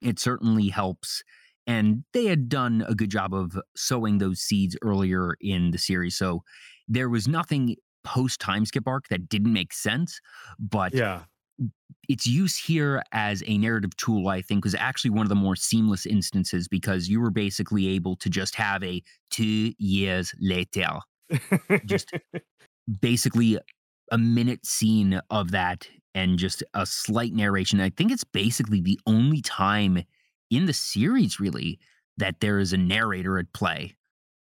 it 0.00 0.18
certainly 0.18 0.68
helps 0.68 1.22
and 1.66 2.04
they 2.14 2.24
had 2.24 2.48
done 2.48 2.84
a 2.88 2.94
good 2.94 3.10
job 3.10 3.34
of 3.34 3.60
sowing 3.76 4.18
those 4.18 4.40
seeds 4.40 4.76
earlier 4.82 5.34
in 5.40 5.70
the 5.72 5.78
series 5.78 6.16
so 6.16 6.42
there 6.88 7.08
was 7.08 7.28
nothing 7.28 7.76
post 8.02 8.40
time 8.40 8.64
skip 8.64 8.86
arc 8.88 9.08
that 9.08 9.28
didn't 9.28 9.52
make 9.52 9.72
sense 9.72 10.20
but 10.58 10.94
yeah. 10.94 11.22
its 12.08 12.26
use 12.26 12.56
here 12.56 13.02
as 13.12 13.42
a 13.46 13.58
narrative 13.58 13.94
tool, 13.96 14.28
I 14.28 14.40
think, 14.42 14.64
was 14.64 14.74
actually 14.74 15.10
one 15.10 15.22
of 15.22 15.28
the 15.28 15.34
more 15.34 15.54
seamless 15.56 16.06
instances 16.06 16.66
because 16.66 17.08
you 17.08 17.20
were 17.20 17.30
basically 17.30 17.88
able 17.88 18.16
to 18.16 18.30
just 18.30 18.54
have 18.54 18.82
a 18.82 19.02
two 19.30 19.72
years 19.78 20.34
later, 20.40 21.00
just 21.86 22.12
basically 23.00 23.58
a 24.12 24.18
minute 24.18 24.66
scene 24.66 25.20
of 25.30 25.50
that 25.52 25.88
and 26.14 26.38
just 26.38 26.62
a 26.74 26.84
slight 26.86 27.32
narration. 27.34 27.80
I 27.80 27.90
think 27.90 28.10
it's 28.12 28.24
basically 28.24 28.80
the 28.80 28.98
only 29.06 29.40
time 29.42 30.02
in 30.50 30.66
the 30.66 30.72
series, 30.72 31.38
really, 31.38 31.78
that 32.16 32.40
there 32.40 32.58
is 32.58 32.72
a 32.72 32.76
narrator 32.78 33.38
at 33.38 33.52
play 33.52 33.94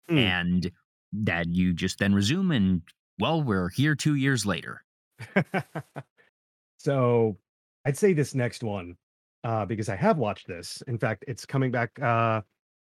Hmm. 0.08 0.18
and 0.18 0.70
that 1.12 1.48
you 1.48 1.72
just 1.72 1.98
then 1.98 2.14
resume 2.14 2.50
and, 2.50 2.82
well, 3.18 3.42
we're 3.42 3.70
here 3.70 3.94
two 3.94 4.16
years 4.16 4.44
later. 4.44 4.84
so 6.78 7.36
I'd 7.84 7.96
say 7.96 8.12
this 8.12 8.34
next 8.34 8.62
one, 8.62 8.96
uh, 9.44 9.64
because 9.66 9.88
I 9.88 9.96
have 9.96 10.18
watched 10.18 10.46
this. 10.48 10.82
In 10.86 10.98
fact, 10.98 11.24
it's 11.28 11.46
coming 11.46 11.70
back 11.70 12.00
uh 12.00 12.42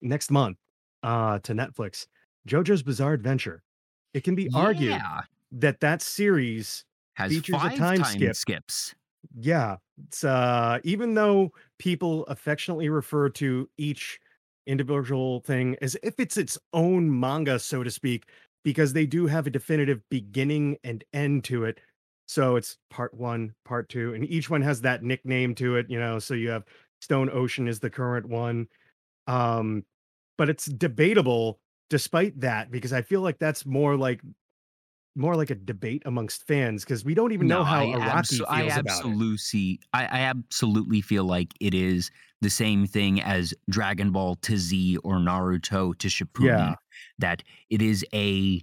next 0.02 0.32
month 0.32 0.58
uh 1.04 1.40
to 1.40 1.54
Netflix. 1.54 2.08
JoJo's 2.48 2.84
Bizarre 2.84 3.14
Adventure. 3.14 3.64
It 4.14 4.24
can 4.24 4.36
be 4.36 4.50
argued 4.54 5.10
Yeah. 5.10 5.22
that 5.52 5.80
that 5.82 6.02
series 6.02 6.86
Has 7.16 7.38
features 7.38 7.64
a 7.66 7.70
time 7.70 7.84
time 7.92 8.04
skip. 8.04 8.34
skips. 8.34 8.96
Yeah, 9.36 9.78
it's 10.08 10.24
uh 10.24 10.80
even 10.84 11.14
though 11.16 11.52
people 11.80 12.26
affectionately 12.28 12.90
refer 12.90 13.30
to 13.32 13.70
each 13.78 14.20
individual 14.68 15.42
thing 15.42 15.78
as 15.82 15.96
if 16.04 16.20
it's 16.20 16.38
its 16.38 16.58
own 16.74 17.20
manga, 17.20 17.60
so 17.60 17.84
to 17.84 17.92
speak, 17.92 18.30
because 18.64 18.94
they 18.94 19.06
do 19.06 19.28
have 19.28 19.48
a 19.48 19.52
definitive 19.52 20.02
beginning 20.10 20.78
and 20.84 21.04
end 21.14 21.44
to 21.46 21.66
it. 21.66 21.80
So 22.28 22.56
it's 22.58 22.78
part 22.90 23.14
one, 23.14 23.56
part 23.66 23.90
two, 23.90 24.14
and 24.14 24.26
each 24.30 24.50
one 24.50 24.62
has 24.62 24.82
that 24.82 25.04
nickname 25.04 25.56
to 25.56 25.76
it, 25.78 25.90
you 25.90 26.00
know. 26.00 26.20
So 26.20 26.34
you 26.34 26.50
have 26.50 26.66
Stone 27.02 27.30
Ocean 27.32 27.68
is 27.68 27.80
the 27.80 27.90
current 27.90 28.28
one. 28.28 28.68
Um, 29.28 29.86
but 30.38 30.50
it's 30.50 30.66
debatable 30.66 31.60
despite 31.90 32.40
that, 32.42 32.72
because 32.72 32.94
I 32.94 33.02
feel 33.02 33.22
like 33.22 33.40
that's 33.40 33.66
more 33.66 33.96
like 33.98 34.22
more 35.16 35.36
like 35.36 35.50
a 35.50 35.56
debate 35.56 36.04
amongst 36.06 36.46
fans 36.46 36.84
because 36.84 37.04
we 37.04 37.16
don't 37.16 37.32
even 37.32 37.48
know 37.48 37.64
how 37.64 37.80
I 37.82 37.86
Araki 37.86 38.00
abso- 38.12 38.46
I 38.48 38.62
feels 38.62 38.74
about 38.74 38.86
it. 38.86 38.90
absolutely, 38.92 39.80
I, 39.94 40.06
I 40.06 40.20
absolutely 40.20 41.02
feel 41.02 41.24
like 41.24 41.54
it 41.60 41.74
is 41.74 42.12
the 42.42 42.52
same 42.52 42.86
thing 42.86 43.20
as 43.22 43.52
Dragon 43.70 44.12
Ball 44.12 44.36
to 44.36 44.58
Z 44.58 44.98
or 44.98 45.16
Naruto 45.16 45.98
to 45.98 46.08
Shippuden. 46.08 46.46
Yeah. 46.46 46.76
That 47.18 47.42
it 47.72 47.82
is 47.82 48.06
a 48.14 48.62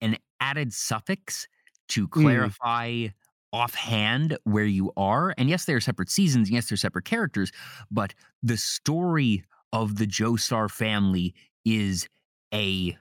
an 0.00 0.16
added 0.40 0.72
suffix 0.72 1.46
to 1.88 2.08
Mm. 2.08 2.10
clarify 2.22 3.06
offhand 3.52 4.38
where 4.44 4.64
you 4.64 4.90
are. 4.96 5.34
And 5.36 5.50
yes, 5.50 5.66
they 5.66 5.74
are 5.74 5.80
separate 5.80 6.08
seasons. 6.10 6.50
Yes, 6.50 6.68
they're 6.70 6.76
separate 6.78 7.04
characters, 7.04 7.52
but 7.90 8.14
the 8.42 8.56
story 8.56 9.44
of 9.74 9.96
the 9.96 10.06
Joestar 10.06 10.70
family 10.70 11.34
is 11.64 12.08
a 12.52 12.96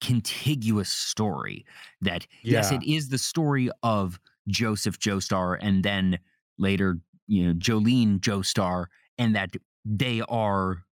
contiguous 0.00 0.88
story 0.90 1.64
that 2.00 2.26
yes 2.42 2.72
it 2.72 2.82
is 2.82 3.10
the 3.10 3.18
story 3.18 3.70
of 3.82 4.18
joseph 4.48 4.98
joestar 4.98 5.58
and 5.60 5.84
then 5.84 6.18
later 6.58 6.98
you 7.26 7.46
know 7.46 7.52
Jolyne 7.52 8.18
joestar 8.20 8.86
and 9.18 9.36
that 9.36 9.50
they 9.84 10.22
are 10.22 10.84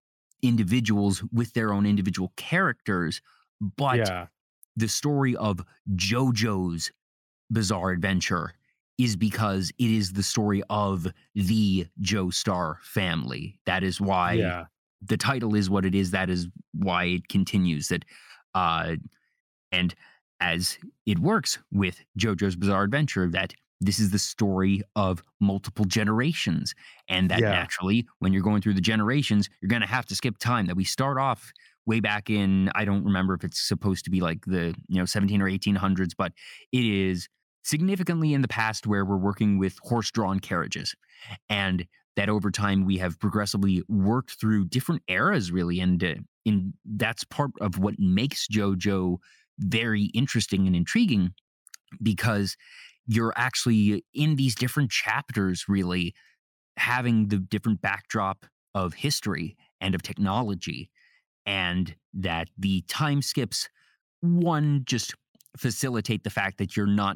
individuals 0.41 1.23
with 1.31 1.53
their 1.53 1.73
own 1.73 1.85
individual 1.85 2.33
characters 2.35 3.21
but 3.61 3.97
yeah, 3.97 4.27
the 4.75 4.89
story 4.89 5.35
of 5.37 5.61
jojo's 5.95 6.91
bizarre 7.49 7.91
adventure 7.91 8.53
is 8.97 9.15
because 9.15 9.71
it 9.77 9.91
is 9.91 10.13
the 10.13 10.23
story 10.23 10.63
of 10.69 11.07
the 11.35 11.87
joestar 12.01 12.79
family. 12.81 13.59
That 13.65 13.83
is 13.83 14.01
why 14.01 14.33
yeah, 14.33 14.65
the 15.01 15.17
title 15.17 15.55
is 15.55 15.69
what 15.69 15.85
it 15.85 15.95
is. 15.95 16.11
That 16.11 16.29
is 16.29 16.47
why 16.73 17.05
it 17.05 17.27
continues. 17.29 17.89
That, 17.89 18.03
uh, 18.55 18.95
and 19.71 19.93
as 20.39 20.77
it 21.05 21.19
works 21.19 21.59
with 21.71 22.03
JoJo's 22.19 22.55
Bizarre 22.55 22.83
Adventure, 22.83 23.27
that 23.29 23.53
this 23.81 23.99
is 23.99 24.11
the 24.11 24.19
story 24.19 24.81
of 24.95 25.21
multiple 25.39 25.85
generations, 25.85 26.73
and 27.07 27.29
that 27.29 27.39
Yeah. 27.41 27.51
naturally, 27.51 28.07
when 28.19 28.33
you're 28.33 28.41
going 28.43 28.61
through 28.61 28.73
the 28.73 28.81
generations, 28.81 29.49
you're 29.61 29.69
going 29.69 29.81
to 29.81 29.87
have 29.87 30.05
to 30.07 30.15
skip 30.15 30.37
time. 30.39 30.65
That 30.67 30.75
we 30.75 30.83
start 30.83 31.17
off 31.19 31.51
way 31.85 31.99
back 31.99 32.29
in 32.29 32.69
I 32.75 32.85
don't 32.85 33.03
remember 33.05 33.33
if 33.35 33.43
it's 33.43 33.61
supposed 33.67 34.03
to 34.05 34.11
be 34.11 34.19
like 34.19 34.45
the 34.45 34.75
you 34.87 34.97
know 34.97 35.05
17 35.05 35.41
or 35.41 35.47
1800s, 35.47 36.13
but 36.17 36.33
it 36.71 36.85
is 36.85 37.27
significantly 37.63 38.33
in 38.33 38.41
the 38.41 38.47
past 38.47 38.87
where 38.87 39.05
we're 39.05 39.17
working 39.17 39.57
with 39.59 39.77
horse-drawn 39.83 40.39
carriages, 40.39 40.95
and 41.49 41.85
that 42.17 42.27
over 42.27 42.51
time 42.51 42.85
we 42.85 42.97
have 42.97 43.17
progressively 43.19 43.81
worked 43.87 44.39
through 44.39 44.65
different 44.65 45.01
eras 45.07 45.51
really 45.51 45.79
and 45.79 46.03
uh, 46.03 46.15
in 46.43 46.73
that's 46.85 47.23
part 47.23 47.51
of 47.61 47.79
what 47.79 47.95
makes 47.97 48.47
jojo 48.47 49.17
very 49.59 50.05
interesting 50.13 50.67
and 50.67 50.75
intriguing 50.75 51.31
because 52.03 52.57
you're 53.07 53.33
actually 53.37 54.03
in 54.13 54.35
these 54.35 54.53
different 54.53 54.91
chapters 54.91 55.65
really 55.67 56.13
having 56.77 57.29
the 57.29 57.37
different 57.37 57.81
backdrop 57.81 58.45
of 58.75 58.93
history 58.93 59.57
and 59.81 59.95
of 59.95 60.01
technology, 60.01 60.89
and 61.45 61.95
that 62.13 62.49
the 62.57 62.81
time 62.87 63.21
skips 63.21 63.69
one 64.21 64.83
just 64.85 65.13
facilitate 65.57 66.23
the 66.23 66.29
fact 66.29 66.57
that 66.57 66.75
you're 66.75 66.85
not 66.85 67.15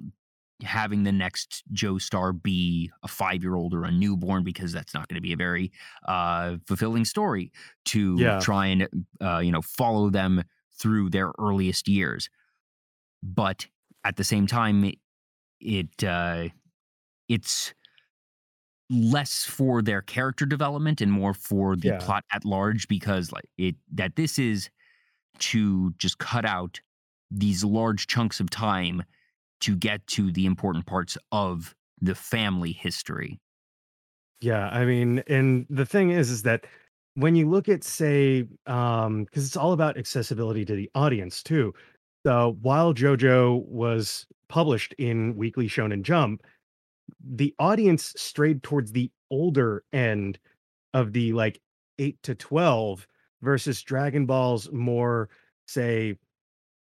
having 0.64 1.04
the 1.04 1.12
next 1.12 1.64
Joestar 1.74 2.42
be 2.42 2.92
a 3.04 3.08
five 3.08 3.44
year 3.44 3.56
old 3.56 3.74
or 3.74 3.84
a 3.84 3.92
newborn 3.92 4.44
because 4.44 4.72
that's 4.72 4.94
not 4.94 5.08
going 5.08 5.16
to 5.16 5.22
be 5.22 5.34
a 5.34 5.38
very 5.38 5.72
uh, 6.08 6.58
fulfilling 6.68 7.06
story 7.06 7.52
to 7.86 8.18
Yeah. 8.20 8.40
try 8.40 8.68
and 8.68 8.88
uh, 9.22 9.40
you 9.40 9.52
know 9.52 9.62
follow 9.62 10.10
them 10.10 10.44
through 10.80 11.10
their 11.10 11.32
earliest 11.40 11.88
years. 11.88 12.30
But 13.24 13.68
at 14.04 14.16
the 14.18 14.24
same 14.24 14.48
time, 14.48 14.92
it, 15.60 16.04
uh, 16.04 16.50
it's 17.30 17.74
less 18.90 19.46
for 19.46 19.82
their 19.82 20.02
character 20.02 20.46
development 20.46 21.00
and 21.00 21.12
more 21.12 21.34
for 21.34 21.76
the 21.76 21.90
Yeah. 21.90 21.98
plot 21.98 22.26
at 22.34 22.44
large 22.44 22.88
because 22.88 23.32
like 23.32 23.46
it 23.58 23.76
that 23.94 24.16
this 24.18 24.38
is 24.38 24.70
to 25.40 25.92
just 25.98 26.18
cut 26.20 26.46
out 26.46 26.82
these 27.32 27.64
large 27.64 28.08
chunks 28.08 28.40
of 28.40 28.50
time 28.50 29.04
to 29.62 29.76
get 29.76 30.06
to 30.08 30.32
the 30.32 30.46
important 30.46 30.86
parts 30.86 31.18
of 31.32 31.76
the 32.02 32.16
family 32.16 32.72
history. 32.72 33.40
Yeah, 34.42 34.70
I 34.70 34.86
mean, 34.86 35.24
and 35.28 35.68
the 35.70 35.86
thing 35.86 36.10
is, 36.10 36.32
is 36.32 36.44
that 36.44 36.66
when 37.14 37.36
you 37.36 37.50
look 37.50 37.70
at, 37.70 37.84
say, 37.84 38.48
um, 38.66 39.26
because 39.26 39.46
it's 39.46 39.58
all 39.58 39.74
about 39.74 39.98
accessibility 39.98 40.66
to 40.66 40.76
the 40.76 40.90
audience 40.96 41.44
too. 41.44 41.74
So 42.26 42.58
while 42.62 42.94
JoJo 42.94 43.66
was 43.68 44.26
published 44.48 44.94
in 44.98 45.36
Weekly 45.36 45.68
Shonen 45.68 46.04
Jump, 46.04 46.44
the 47.24 47.54
audience 47.60 48.14
strayed 48.18 48.64
towards 48.64 48.92
the 48.92 49.12
older 49.30 49.84
end 49.94 50.40
of 50.94 51.14
the 51.14 51.34
like 51.34 51.60
eight 52.00 52.18
to 52.24 52.36
twelve 52.36 53.08
versus 53.42 53.82
Dragon 53.82 54.26
Ball's 54.26 54.72
more, 54.72 55.30
say, 55.68 56.18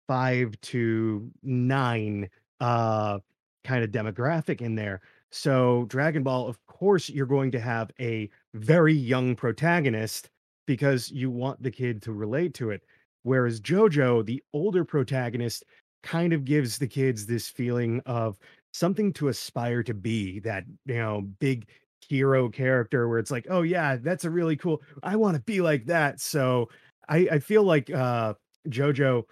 five 0.07 0.59
to 0.61 1.29
nine 1.43 2.29
uh 2.59 3.19
kind 3.63 3.83
of 3.83 3.91
demographic 3.91 4.61
in 4.61 4.75
there. 4.75 5.01
So 5.31 5.85
Dragon 5.89 6.23
Ball, 6.23 6.47
of 6.47 6.57
course, 6.67 7.09
you're 7.09 7.25
going 7.25 7.51
to 7.51 7.59
have 7.59 7.91
a 7.99 8.29
very 8.53 8.93
young 8.93 9.35
protagonist 9.35 10.29
because 10.65 11.11
you 11.11 11.29
want 11.29 11.61
the 11.61 11.71
kid 11.71 12.01
to 12.03 12.13
relate 12.13 12.53
to 12.55 12.69
it. 12.69 12.81
Whereas 13.23 13.59
JoJo, 13.59 14.25
the 14.25 14.41
older 14.53 14.85
protagonist, 14.85 15.65
kind 16.03 16.31
of 16.31 16.45
gives 16.45 16.77
the 16.77 16.87
kids 16.87 17.25
this 17.25 17.49
feeling 17.49 18.01
of 18.05 18.37
something 18.71 19.11
to 19.13 19.27
aspire 19.27 19.83
to 19.83 19.93
be, 19.93 20.39
that, 20.39 20.63
you 20.85 20.95
know, 20.95 21.27
big 21.39 21.67
hero 22.07 22.47
character 22.47 23.09
where 23.09 23.19
it's 23.19 23.31
like, 23.31 23.47
oh 23.49 23.63
yeah, 23.63 23.97
that's 23.97 24.23
a 24.23 24.29
really 24.29 24.55
cool. 24.55 24.81
I 25.03 25.17
want 25.17 25.35
to 25.35 25.41
be 25.41 25.59
like 25.59 25.85
that. 25.87 26.21
So 26.21 26.69
I, 27.09 27.27
I 27.33 27.39
feel 27.39 27.63
like 27.63 27.89
uh 27.89 28.35
JoJo 28.69 29.23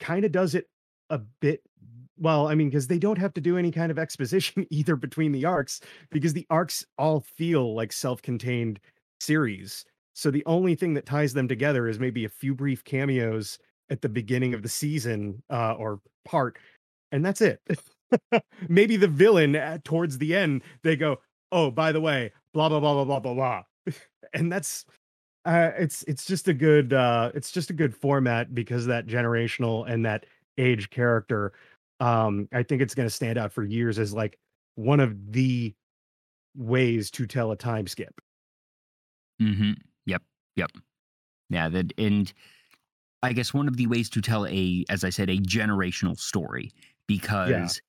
kind 0.00 0.24
of 0.24 0.32
does 0.32 0.54
it 0.54 0.68
a 1.08 1.18
bit 1.40 1.62
well, 2.18 2.48
I 2.48 2.54
mean, 2.54 2.68
because 2.68 2.86
they 2.86 2.98
don't 2.98 3.18
have 3.18 3.34
to 3.34 3.40
do 3.40 3.56
any 3.58 3.70
kind 3.70 3.90
of 3.90 3.98
exposition 3.98 4.66
either 4.70 4.96
between 4.96 5.32
the 5.32 5.44
arcs, 5.44 5.80
because 6.10 6.32
the 6.32 6.46
arcs 6.50 6.84
all 6.98 7.20
feel 7.20 7.74
like 7.74 7.92
self-contained 7.92 8.80
series. 9.20 9.84
So 10.14 10.30
the 10.30 10.44
only 10.46 10.74
thing 10.74 10.94
that 10.94 11.06
ties 11.06 11.34
them 11.34 11.48
together 11.48 11.88
is 11.88 11.98
maybe 11.98 12.24
a 12.24 12.28
few 12.28 12.54
brief 12.54 12.84
cameos 12.84 13.58
at 13.90 14.00
the 14.00 14.08
beginning 14.08 14.54
of 14.54 14.62
the 14.62 14.68
season 14.68 15.42
uh, 15.50 15.74
or 15.74 16.00
part, 16.24 16.56
and 17.12 17.24
that's 17.24 17.40
it. 17.40 17.60
maybe 18.68 18.96
the 18.96 19.08
villain 19.08 19.56
at, 19.56 19.84
towards 19.84 20.18
the 20.18 20.34
end, 20.34 20.62
they 20.82 20.96
go, 20.96 21.20
"Oh, 21.50 21.70
by 21.70 21.92
the 21.92 22.00
way, 22.00 22.32
blah 22.52 22.68
blah 22.68 22.80
blah 22.80 22.94
blah 22.94 23.04
blah 23.04 23.20
blah 23.20 23.34
blah," 23.34 23.92
and 24.34 24.52
that's 24.52 24.84
uh, 25.44 25.70
it's 25.78 26.04
it's 26.04 26.24
just 26.24 26.48
a 26.48 26.54
good 26.54 26.92
uh, 26.92 27.30
it's 27.34 27.50
just 27.50 27.70
a 27.70 27.74
good 27.74 27.94
format 27.94 28.54
because 28.54 28.86
that 28.86 29.06
generational 29.06 29.88
and 29.90 30.04
that 30.06 30.26
age 30.58 30.90
character 30.90 31.52
um 32.00 32.48
i 32.52 32.62
think 32.62 32.82
it's 32.82 32.94
going 32.94 33.08
to 33.08 33.14
stand 33.14 33.38
out 33.38 33.52
for 33.52 33.64
years 33.64 33.98
as 33.98 34.12
like 34.12 34.38
one 34.74 35.00
of 35.00 35.32
the 35.32 35.74
ways 36.56 37.10
to 37.10 37.26
tell 37.26 37.52
a 37.52 37.56
time 37.56 37.86
skip 37.86 38.20
Mm-hmm. 39.40 39.72
Yep. 40.06 40.22
Yep. 40.56 40.70
Yeah. 41.50 41.68
That 41.68 41.92
and 41.98 42.32
I 43.22 43.32
guess 43.32 43.54
one 43.54 43.68
of 43.68 43.76
the 43.76 43.86
ways 43.86 44.10
to 44.10 44.20
tell 44.20 44.46
a, 44.46 44.84
as 44.88 45.04
I 45.04 45.10
said, 45.10 45.30
a 45.30 45.38
generational 45.38 46.18
story 46.18 46.72
because 47.06 47.80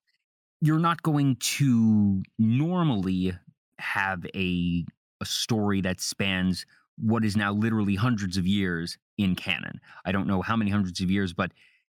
you're 0.61 0.79
not 0.79 1.01
going 1.03 1.35
to 1.37 2.23
normally 2.39 3.33
have 3.79 4.25
a 4.35 4.85
a 5.21 5.25
story 5.25 5.81
that 5.81 6.01
spans 6.01 6.65
what 6.97 7.23
is 7.23 7.37
now 7.37 7.51
literally 7.53 7.95
hundreds 7.95 8.37
of 8.37 8.45
years 8.45 8.97
in 9.17 9.35
canon. 9.35 9.79
I 10.05 10.11
don't 10.11 10.27
know 10.27 10.41
how 10.41 10.55
many 10.55 10.71
hundreds 10.71 11.01
of 11.01 11.11
years, 11.11 11.33
but 11.33 11.51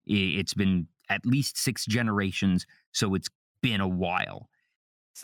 it's 0.05 0.53
been 0.53 0.87
at 1.09 1.25
least 1.25 1.57
six 1.57 1.85
generations, 1.85 2.65
so 2.91 3.15
it's 3.15 3.29
been 3.61 3.81
a 3.81 3.87
while. 3.87 4.49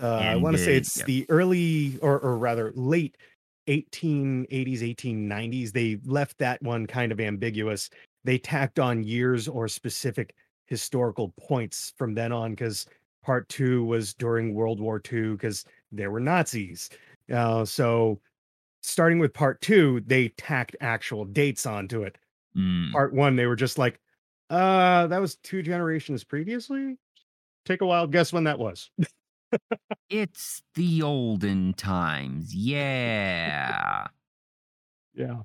uh, 0.02 0.08
i 0.08 0.36
want 0.36 0.58
to 0.58 0.64
say 0.64 0.74
uh, 0.74 0.78
it's 0.78 0.98
yeah. 0.98 1.04
the 1.06 1.26
early 1.30 2.00
or 2.02 2.20
or 2.20 2.38
rather 2.38 2.72
late 2.76 3.16
1880s 3.70 4.82
1890s 4.82 5.72
they 5.72 6.00
left 6.06 6.38
that 6.40 6.62
one 6.64 6.86
kind 6.88 7.12
of 7.12 7.20
ambiguous 7.20 7.90
they 8.24 8.38
tacked 8.38 8.80
on 8.80 9.04
years 9.04 9.48
or 9.48 9.68
specific 9.68 10.34
historical 10.66 11.34
points 11.40 11.94
from 11.98 12.14
then 12.16 12.32
on 12.32 12.52
because 12.52 12.86
part 13.24 13.48
two 13.50 13.86
was 13.86 14.14
during 14.16 14.54
world 14.54 14.80
war 14.80 15.00
ii 15.12 15.32
because 15.34 15.64
there 15.92 16.10
were 16.12 16.20
nazis 16.20 16.90
uh, 17.32 17.64
so 17.64 18.20
starting 18.82 19.20
with 19.20 19.32
part 19.34 19.62
two 19.62 20.02
they 20.08 20.28
tacked 20.30 20.76
actual 20.82 21.24
dates 21.26 21.66
onto 21.66 22.02
it 22.04 22.18
Mm. 22.56 22.92
part 22.92 23.14
one 23.16 23.36
they 23.36 23.48
were 23.48 23.56
just 23.56 23.80
like 23.80 24.00
uh 24.54 25.08
that 25.08 25.20
was 25.20 25.36
two 25.38 25.62
generations 25.62 26.24
previously 26.24 26.98
take 27.66 27.82
a 27.82 27.86
wild 27.86 28.12
guess 28.12 28.32
when 28.34 28.44
that 28.44 28.60
was 28.60 28.90
It's 30.10 30.62
the 30.76 31.02
olden 31.02 31.74
times. 31.74 32.54
Yeah. 32.56 34.08
yeah 35.14 35.42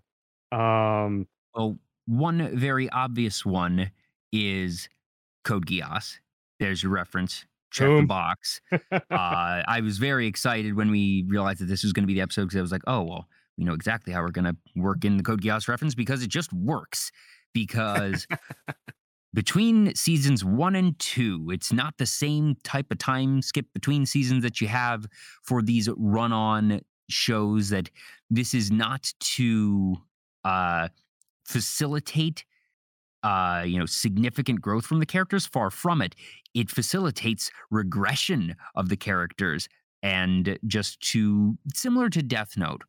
um 0.53 1.27
Oh, 1.55 1.79
one 2.07 2.57
very 2.57 2.89
obvious 2.91 3.45
one 3.45 3.91
is 4.33 4.89
Code 5.45 5.67
Geass. 5.67 6.19
There's 6.61 6.83
your 6.83 6.93
reference. 6.93 7.47
Check 7.71 7.89
the 7.89 8.07
box. 8.07 8.61
uh, 8.73 9.01
I 9.11 9.81
was 9.83 9.99
very 9.99 10.27
excited 10.27 10.75
when 10.75 10.91
we 10.91 11.25
realized 11.29 11.61
that 11.61 11.67
this 11.67 11.83
was 11.83 11.93
going 11.93 12.05
to 12.05 12.07
be 12.07 12.15
the 12.15 12.21
episode 12.21 12.45
because 12.45 12.57
I 12.57 12.63
was 12.63 12.73
like, 12.73 12.83
oh, 12.87 13.03
well, 13.03 13.29
we 13.59 13.65
know 13.65 13.75
exactly 13.75 14.13
how 14.13 14.23
we're 14.23 14.31
going 14.31 14.47
to 14.47 14.57
work 14.77 15.05
in 15.05 15.17
the 15.17 15.23
Code 15.23 15.43
Geass 15.43 15.69
reference 15.69 15.95
because 15.95 16.23
it 16.23 16.29
just 16.29 16.53
works. 16.53 17.11
Because 17.53 18.27
between 19.35 19.95
seasons 19.95 20.45
one 20.45 20.75
and 20.75 20.99
two, 20.99 21.49
it's 21.51 21.73
not 21.73 21.99
the 21.99 22.07
same 22.07 22.57
type 22.65 22.87
of 22.91 22.99
time 22.99 23.43
skip 23.43 23.67
between 23.75 24.07
seasons 24.07 24.43
that 24.43 24.61
you 24.61 24.69
have 24.69 25.07
for 25.43 25.63
these 25.63 25.89
run 25.97 26.33
on 26.33 26.81
shows, 27.11 27.71
that 27.71 27.91
this 28.31 28.55
is 28.55 28.71
not 28.71 29.13
to 29.21 29.97
uh, 30.45 30.89
facilitate. 31.47 32.45
Uh, 33.25 33.65
you 33.67 33.77
know, 33.77 33.85
significant 33.85 34.61
growth 34.61 34.87
from 34.87 35.01
the 35.01 35.07
characters. 35.07 35.45
Far 35.45 35.71
from 35.71 36.01
it. 36.01 36.15
It 36.55 36.71
facilitates 36.71 37.51
regression 37.69 38.55
of 38.77 38.89
the 38.89 38.97
characters 38.97 39.69
and 40.03 40.59
just 40.67 41.01
to 41.13 41.59
similar 41.75 42.09
to 42.11 42.23
Death 42.23 42.57
Note, 42.57 42.83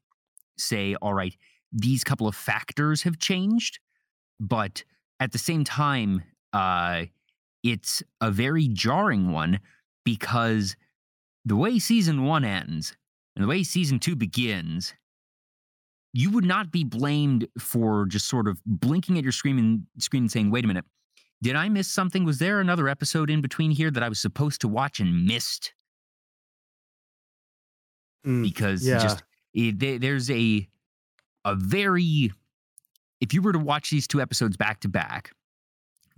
say, 0.58 0.96
all 1.02 1.14
right, 1.14 1.36
these 1.72 2.04
couple 2.04 2.28
of 2.28 2.36
factors 2.36 3.04
have 3.04 3.18
changed, 3.20 3.80
but 4.40 4.84
at 5.20 5.32
the 5.32 5.38
same 5.38 5.64
time, 5.64 6.24
uh, 6.54 7.06
it's 7.64 8.04
a 8.22 8.32
very 8.32 8.68
jarring 8.68 9.32
one 9.32 9.60
because 10.06 10.76
the 11.46 11.56
way 11.56 11.80
season 11.80 12.24
one 12.24 12.44
ends 12.44 12.96
and 13.36 13.44
the 13.44 13.48
way 13.48 13.64
season 13.64 14.00
two 14.00 14.16
begins, 14.16 14.94
you 16.14 16.32
would 16.32 16.46
not 16.46 16.72
be 16.72 16.84
blamed 16.84 17.48
for 17.60 18.06
just 18.06 18.28
sort 18.28 18.48
of 18.48 18.60
blinking 18.66 19.18
at 19.18 19.24
your 19.24 19.32
screen 19.32 19.60
and 19.60 19.84
screen 19.98 20.24
and 20.24 20.32
saying, 20.32 20.52
wait 20.52 20.64
a 20.64 20.68
minute, 20.68 20.86
did 21.42 21.56
I 21.56 21.70
miss 21.70 21.88
something? 21.88 22.26
Was 22.26 22.40
there 22.40 22.60
another 22.60 22.88
episode 22.88 23.30
in 23.30 23.42
between 23.42 23.72
here 23.72 23.92
that 23.92 24.04
I 24.04 24.10
was 24.10 24.20
supposed 24.20 24.62
to 24.62 24.68
watch 24.68 25.00
and 25.00 25.26
missed? 25.26 25.74
mm, 28.26 28.44
because 28.44 28.86
yeah. 28.86 29.00
just 29.00 29.24
it, 29.54 30.02
there's 30.02 30.30
a 30.30 30.68
a 31.46 31.56
very 31.56 32.32
if 33.22 33.34
you 33.34 33.42
were 33.42 33.54
to 33.54 33.60
watch 33.60 33.90
these 33.90 34.08
two 34.08 34.22
episodes 34.22 34.58
back 34.58 34.80
to 34.82 34.88
back 34.88 35.32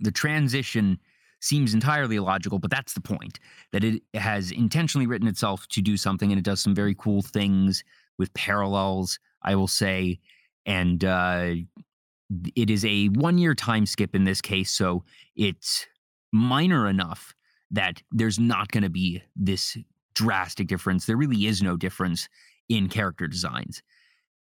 the 0.00 0.10
transition 0.10 0.98
seems 1.40 1.74
entirely 1.74 2.16
illogical 2.16 2.58
but 2.58 2.70
that's 2.70 2.94
the 2.94 3.00
point 3.00 3.38
that 3.72 3.84
it 3.84 4.02
has 4.14 4.50
intentionally 4.50 5.06
written 5.06 5.28
itself 5.28 5.66
to 5.68 5.80
do 5.80 5.96
something 5.96 6.30
and 6.30 6.38
it 6.38 6.44
does 6.44 6.60
some 6.60 6.74
very 6.74 6.94
cool 6.94 7.22
things 7.22 7.84
with 8.18 8.32
parallels 8.34 9.18
i 9.42 9.54
will 9.54 9.68
say 9.68 10.18
and 10.66 11.04
uh 11.04 11.52
it 12.56 12.70
is 12.70 12.84
a 12.84 13.08
one 13.08 13.38
year 13.38 13.54
time 13.54 13.84
skip 13.84 14.14
in 14.14 14.24
this 14.24 14.40
case 14.40 14.70
so 14.70 15.04
it's 15.36 15.86
minor 16.32 16.88
enough 16.88 17.34
that 17.70 18.02
there's 18.10 18.38
not 18.38 18.70
going 18.70 18.82
to 18.82 18.90
be 18.90 19.22
this 19.34 19.76
drastic 20.14 20.66
difference. 20.66 21.06
There 21.06 21.16
really 21.16 21.46
is 21.46 21.62
no 21.62 21.76
difference 21.76 22.28
in 22.68 22.88
character 22.88 23.26
designs. 23.26 23.82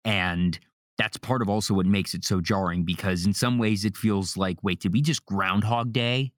And 0.03 0.59
that's 1.01 1.17
part 1.17 1.41
of 1.41 1.49
also 1.49 1.73
what 1.73 1.87
makes 1.87 2.13
it 2.13 2.23
so 2.23 2.39
jarring 2.39 2.83
because 2.83 3.25
in 3.25 3.33
some 3.33 3.57
ways 3.57 3.85
it 3.85 3.97
feels 3.97 4.37
like, 4.37 4.63
wait, 4.63 4.79
did 4.79 4.93
we 4.93 5.01
just 5.01 5.25
Groundhog 5.25 5.91
Day? 5.91 6.31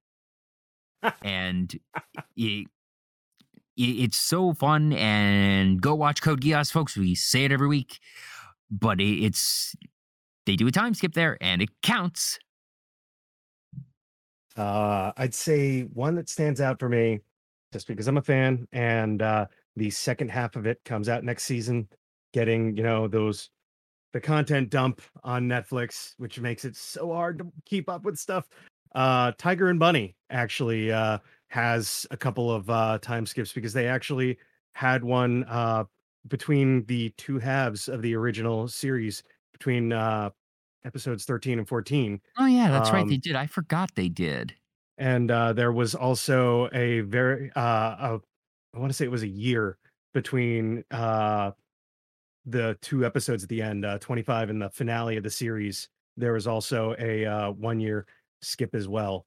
and 1.21 1.77
it, 2.37 2.67
it's 3.75 4.15
so 4.15 4.53
fun. 4.53 4.93
And 4.93 5.81
go 5.81 5.93
watch 5.95 6.21
Code 6.21 6.39
Geass, 6.39 6.71
folks. 6.71 6.95
We 6.95 7.13
say 7.13 7.43
it 7.43 7.51
every 7.51 7.67
week, 7.67 7.99
but 8.71 9.01
it's 9.01 9.75
they 10.45 10.55
do 10.55 10.65
a 10.67 10.71
time 10.71 10.93
skip 10.93 11.13
there, 11.13 11.37
and 11.41 11.61
it 11.61 11.69
counts. 11.81 12.39
Uh, 14.55 15.11
I'd 15.17 15.33
say 15.33 15.81
one 15.81 16.15
that 16.15 16.29
stands 16.29 16.61
out 16.61 16.79
for 16.79 16.87
me, 16.87 17.19
just 17.73 17.85
because 17.85 18.07
I'm 18.07 18.17
a 18.17 18.21
fan, 18.21 18.65
and 18.71 19.21
uh, 19.21 19.47
the 19.75 19.89
second 19.89 20.31
half 20.31 20.55
of 20.55 20.65
it 20.65 20.79
comes 20.85 21.09
out 21.09 21.25
next 21.25 21.43
season. 21.43 21.89
Getting 22.31 22.77
you 22.77 22.83
know 22.83 23.09
those 23.09 23.49
the 24.13 24.21
content 24.21 24.69
dump 24.69 25.01
on 25.23 25.47
Netflix, 25.47 26.13
which 26.17 26.39
makes 26.39 26.63
it 26.65 26.75
so 26.75 27.11
hard 27.11 27.39
to 27.39 27.51
keep 27.65 27.89
up 27.89 28.05
with 28.05 28.17
stuff. 28.17 28.47
Uh, 28.95 29.31
Tiger 29.37 29.69
and 29.69 29.79
Bunny 29.79 30.15
actually 30.29 30.91
uh, 30.91 31.17
has 31.49 32.05
a 32.11 32.17
couple 32.17 32.51
of 32.51 32.69
uh, 32.69 32.99
time 33.01 33.25
skips 33.25 33.51
because 33.51 33.73
they 33.73 33.87
actually 33.87 34.37
had 34.73 35.03
one 35.03 35.43
uh, 35.45 35.83
between 36.27 36.85
the 36.85 37.09
two 37.17 37.39
halves 37.39 37.89
of 37.89 38.01
the 38.01 38.15
original 38.15 38.67
series 38.67 39.23
between 39.51 39.91
uh, 39.91 40.29
episodes 40.85 41.25
13 41.25 41.59
and 41.59 41.67
14. 41.67 42.21
Oh 42.37 42.45
yeah, 42.45 42.69
that's 42.69 42.89
um, 42.89 42.95
right. 42.95 43.07
They 43.07 43.17
did. 43.17 43.35
I 43.35 43.47
forgot 43.47 43.91
they 43.95 44.09
did. 44.09 44.53
And 44.99 45.31
uh, 45.31 45.53
there 45.53 45.71
was 45.71 45.95
also 45.95 46.69
a 46.71 47.01
very, 47.01 47.51
uh, 47.55 47.61
a, 47.61 48.19
I 48.75 48.79
want 48.79 48.91
to 48.91 48.93
say 48.93 49.05
it 49.05 49.11
was 49.11 49.23
a 49.23 49.27
year 49.27 49.77
between 50.13 50.83
uh, 50.91 51.51
the 52.45 52.77
two 52.81 53.05
episodes 53.05 53.43
at 53.43 53.49
the 53.49 53.61
end, 53.61 53.85
uh, 53.85 53.97
25 53.99 54.49
and 54.49 54.61
the 54.61 54.69
finale 54.69 55.17
of 55.17 55.23
the 55.23 55.29
series. 55.29 55.89
There 56.17 56.33
was 56.33 56.47
also 56.47 56.95
a 56.99 57.25
uh, 57.25 57.51
one 57.51 57.79
year 57.79 58.05
skip 58.41 58.75
as 58.75 58.87
well. 58.87 59.25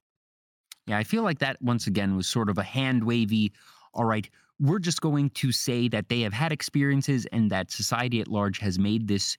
Yeah, 0.87 0.99
I 0.99 1.05
feel 1.05 1.23
like 1.23 1.39
that 1.41 1.61
once 1.61 1.87
again 1.87 2.17
was 2.17 2.29
sort 2.29 2.49
of 2.49 2.59
a 2.59 2.63
hand 2.63 3.03
wavy. 3.03 3.53
All 3.93 4.05
right, 4.05 4.29
we're 4.61 4.79
just 4.79 5.01
going 5.01 5.31
to 5.31 5.51
say 5.51 5.89
that 5.89 6.09
they 6.09 6.21
have 6.21 6.33
had 6.33 6.53
experiences 6.53 7.27
and 7.33 7.51
that 7.51 7.71
society 7.71 8.21
at 8.21 8.29
large 8.29 8.59
has 8.59 8.79
made 8.79 9.09
this 9.09 9.37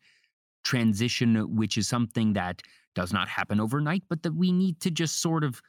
transition, 0.63 1.55
which 1.55 1.77
is 1.77 1.87
something 1.87 2.33
that 2.33 2.61
does 2.95 3.13
not 3.13 3.29
happen 3.29 3.59
overnight, 3.59 4.03
but 4.09 4.23
that 4.23 4.35
we 4.35 4.51
need 4.51 4.79
to 4.81 4.91
just 4.91 5.21
sort 5.21 5.43
of 5.43 5.61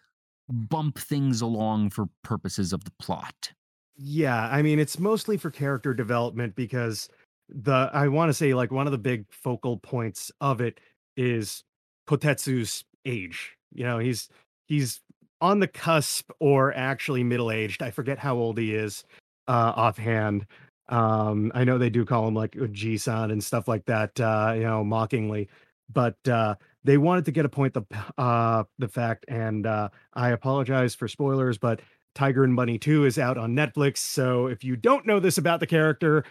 bump 0.48 0.98
things 0.98 1.40
along 1.40 1.90
for 1.90 2.06
purposes 2.24 2.72
of 2.72 2.84
the 2.84 2.90
plot. 2.98 3.52
Yeah, 3.96 4.48
I 4.48 4.62
mean, 4.62 4.78
it's 4.78 4.98
mostly 4.98 5.36
for 5.36 5.50
character 5.50 5.92
development 5.92 6.54
because 6.54 7.08
the 7.48 7.90
I 7.92 8.08
want 8.08 8.28
to 8.28 8.34
say 8.34 8.54
like 8.54 8.70
one 8.70 8.86
of 8.86 8.92
the 8.92 8.98
big 8.98 9.26
focal 9.30 9.78
points 9.78 10.30
of 10.40 10.60
it 10.60 10.80
is 11.16 11.64
Kotetsu's 12.08 12.84
age. 13.04 13.56
You 13.72 13.84
know, 13.84 13.98
he's 13.98 14.28
he's 14.66 15.00
on 15.40 15.60
the 15.60 15.68
cusp 15.68 16.30
or 16.40 16.74
actually 16.74 17.24
middle 17.24 17.50
aged. 17.50 17.82
I 17.82 17.90
forget 17.90 18.18
how 18.18 18.36
old 18.36 18.58
he 18.58 18.74
is 18.74 19.04
uh, 19.46 19.72
offhand. 19.76 20.46
Um, 20.88 21.52
I 21.54 21.64
know 21.64 21.78
they 21.78 21.90
do 21.90 22.04
call 22.04 22.26
him 22.26 22.34
like 22.34 22.56
G-san 22.72 23.30
and 23.30 23.44
stuff 23.44 23.68
like 23.68 23.84
that, 23.86 24.18
uh, 24.18 24.52
you 24.56 24.62
know, 24.62 24.82
mockingly, 24.82 25.48
but 25.92 26.16
uh, 26.26 26.54
they 26.82 26.96
wanted 26.96 27.26
to 27.26 27.32
get 27.32 27.44
a 27.44 27.48
point 27.48 27.74
the 27.74 27.82
uh, 28.16 28.64
the 28.78 28.88
fact, 28.88 29.26
and 29.28 29.66
uh, 29.66 29.90
I 30.14 30.30
apologize 30.30 30.94
for 30.94 31.06
spoilers, 31.06 31.58
but 31.58 31.80
Tiger 32.14 32.42
and 32.44 32.56
Bunny 32.56 32.78
2 32.78 33.04
is 33.04 33.18
out 33.18 33.38
on 33.38 33.54
Netflix. 33.54 33.98
So 33.98 34.46
if 34.46 34.64
you 34.64 34.76
don't 34.76 35.06
know 35.06 35.20
this 35.20 35.38
about 35.38 35.60
the 35.60 35.66
character, 35.66 36.24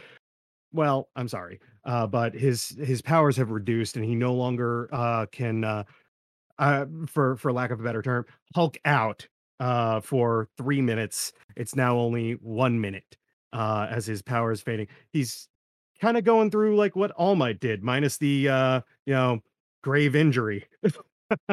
well, 0.78 1.10
I'm 1.16 1.28
sorry, 1.28 1.60
uh, 1.84 2.08
but 2.08 2.34
his 2.34 2.70
his 2.80 3.02
powers 3.02 3.36
have 3.38 3.50
reduced, 3.50 3.96
and 3.98 4.06
he 4.06 4.16
no 4.16 4.34
longer 4.34 4.88
uh, 4.94 5.26
can, 5.32 5.64
uh, 5.64 5.84
uh, 6.60 6.86
for 7.08 7.36
for 7.36 7.52
lack 7.52 7.72
of 7.72 7.80
a 7.80 7.84
better 7.84 8.04
term, 8.04 8.26
Hulk 8.56 8.78
out 8.86 9.28
uh, 9.60 10.00
for 10.02 10.48
three 10.56 10.82
minutes. 10.82 11.34
It's 11.56 11.76
now 11.76 11.98
only 11.98 12.34
one 12.34 12.80
minute 12.80 13.18
uh, 13.52 13.88
as 13.90 14.06
his 14.06 14.22
power 14.22 14.52
is 14.52 14.62
fading. 14.62 14.88
He's 15.12 15.50
kind 16.00 16.16
of 16.16 16.24
going 16.24 16.52
through 16.52 16.78
like 16.78 16.96
what 16.96 17.12
All 17.12 17.36
Might 17.36 17.60
did, 17.60 17.84
minus 17.84 18.18
the 18.18 18.48
uh, 18.48 18.82
you 19.06 19.14
know 19.14 19.40
grave 19.84 20.16
injury. 20.16 20.66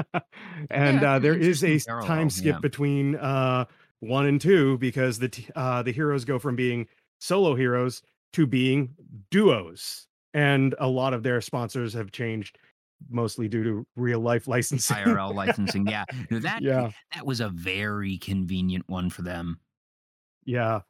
and 0.71 1.01
yeah, 1.01 1.15
uh, 1.15 1.19
there 1.19 1.35
is 1.35 1.65
a 1.65 1.81
parallel, 1.81 2.07
time 2.07 2.31
skip 2.31 2.57
yeah. 2.57 2.61
between 2.61 3.17
uh, 3.17 3.65
one 4.01 4.27
and 4.27 4.41
two 4.41 4.77
because 4.79 5.19
the 5.19 5.31
t- 5.31 5.49
uh, 5.57 5.83
the 5.83 5.93
heroes 5.93 6.27
go 6.27 6.39
from 6.39 6.57
being 6.57 6.87
solo 7.19 7.55
heroes 7.55 8.03
to 8.35 8.47
being 8.47 8.95
duos, 9.31 10.07
and 10.33 10.75
a 10.79 10.89
lot 10.89 11.15
of 11.15 11.23
their 11.23 11.41
sponsors 11.41 11.93
have 11.95 12.13
changed 12.13 12.59
mostly 13.11 13.49
due 13.49 13.65
to 13.65 13.87
real 13.97 14.21
life 14.21 14.47
licensing 14.47 14.97
IRL 14.97 15.35
licensing 15.35 15.87
yeah 15.87 16.05
no, 16.31 16.39
that 16.39 16.63
yeah 16.63 16.91
that 17.13 17.27
was 17.27 17.41
a 17.41 17.51
very 17.51 18.17
convenient 18.17 18.83
one 18.89 19.11
for 19.11 19.21
them 19.21 19.59
yeah 20.47 20.81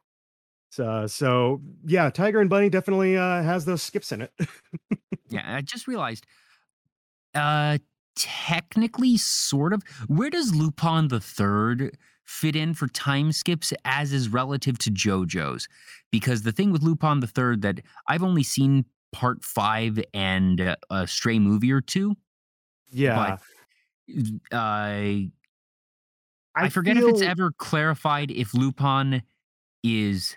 uh, 0.79 1.07
so 1.07 1.61
yeah, 1.85 2.11
Tiger 2.11 2.41
and 2.41 2.51
Bunny 2.51 2.69
definitely 2.69 3.17
uh, 3.17 3.43
has 3.43 3.65
those 3.65 3.83
skips 3.83 4.13
in 4.13 4.23
it. 4.23 4.33
yeah, 5.29 5.43
I 5.57 5.61
just 5.61 5.87
realized. 5.87 6.27
Uh, 7.35 7.79
technically, 8.17 9.17
sort 9.17 9.73
of. 9.73 9.83
Where 10.07 10.31
does 10.31 10.55
Lupin 10.55 11.09
the 11.09 11.21
Third 11.21 11.97
fit 12.25 12.57
in 12.57 12.75
for 12.75 12.89
time 12.89 13.33
skips 13.33 13.73
as 13.85 14.13
is 14.13 14.29
relative 14.29 14.79
to 14.79 14.91
JoJo's? 14.91 15.69
Because 16.11 16.43
the 16.43 16.53
thing 16.53 16.73
with 16.73 16.83
Lupin 16.83 17.21
the 17.21 17.27
Third 17.27 17.63
that 17.63 17.81
I've 18.09 18.23
only 18.23 18.43
seen 18.43 18.85
part 19.13 19.45
five 19.45 20.03
and 20.13 20.61
uh, 20.61 20.77
a 20.91 21.07
stray 21.07 21.39
movie 21.39 21.73
or 21.73 21.81
two. 21.81 22.17
Yeah. 22.91 23.37
But, 24.09 24.25
uh, 24.53 24.57
I, 24.57 25.31
I 26.55 26.69
forget 26.69 26.97
feel... 26.97 27.09
if 27.09 27.15
it's 27.15 27.23
ever 27.23 27.53
clarified 27.53 28.31
if 28.31 28.55
Lupin 28.55 29.23
is 29.83 30.37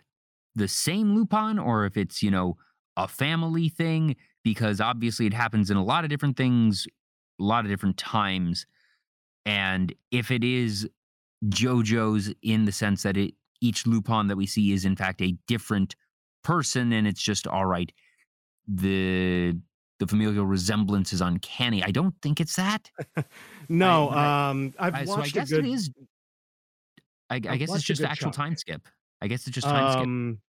the 0.55 0.67
same 0.67 1.15
Lupin 1.15 1.59
or 1.59 1.85
if 1.85 1.97
it's, 1.97 2.23
you 2.23 2.31
know, 2.31 2.57
a 2.95 3.07
family 3.07 3.69
thing, 3.69 4.15
because 4.43 4.81
obviously 4.81 5.27
it 5.27 5.33
happens 5.33 5.69
in 5.69 5.77
a 5.77 5.83
lot 5.83 6.03
of 6.03 6.09
different 6.09 6.38
things, 6.38 6.88
a 7.39 7.43
lot 7.43 7.65
of 7.65 7.69
different 7.69 7.97
times. 7.97 8.65
And 9.45 9.93
if 10.11 10.31
it 10.31 10.43
is 10.43 10.89
JoJo's 11.45 12.33
in 12.41 12.65
the 12.65 12.71
sense 12.71 13.03
that 13.03 13.17
it 13.17 13.33
each 13.61 13.88
Lupin 13.88 14.27
that 14.27 14.35
we 14.35 14.45
see 14.45 14.71
is 14.71 14.85
in 14.85 14.95
fact 14.95 15.21
a 15.21 15.35
different 15.47 15.95
person, 16.43 16.93
and 16.93 17.07
it's 17.07 17.21
just 17.21 17.47
all 17.47 17.65
right, 17.65 17.91
the 18.67 19.57
the 19.99 20.07
familial 20.07 20.45
resemblance 20.45 21.13
is 21.13 21.21
uncanny. 21.21 21.83
I 21.83 21.91
don't 21.91 22.13
think 22.21 22.39
it's 22.39 22.55
that. 22.55 22.89
no, 23.69 24.09
I, 24.09 24.49
um, 24.49 24.73
I've 24.77 24.93
I, 24.93 25.03
watched 25.05 25.07
so 25.07 25.21
I 25.21 25.27
guess 25.27 25.49
good, 25.49 25.65
it 25.65 25.71
is. 25.71 25.91
I, 27.29 27.35
I 27.35 27.39
guess 27.39 27.73
it's 27.73 27.83
just 27.83 28.01
actual 28.01 28.25
chunk. 28.25 28.35
time 28.35 28.55
skip. 28.55 28.88
I 29.21 29.27
guess 29.27 29.47
it's 29.47 29.55
just 29.55 29.67
time 29.67 29.83
um, 29.85 30.33
skip 30.35 30.43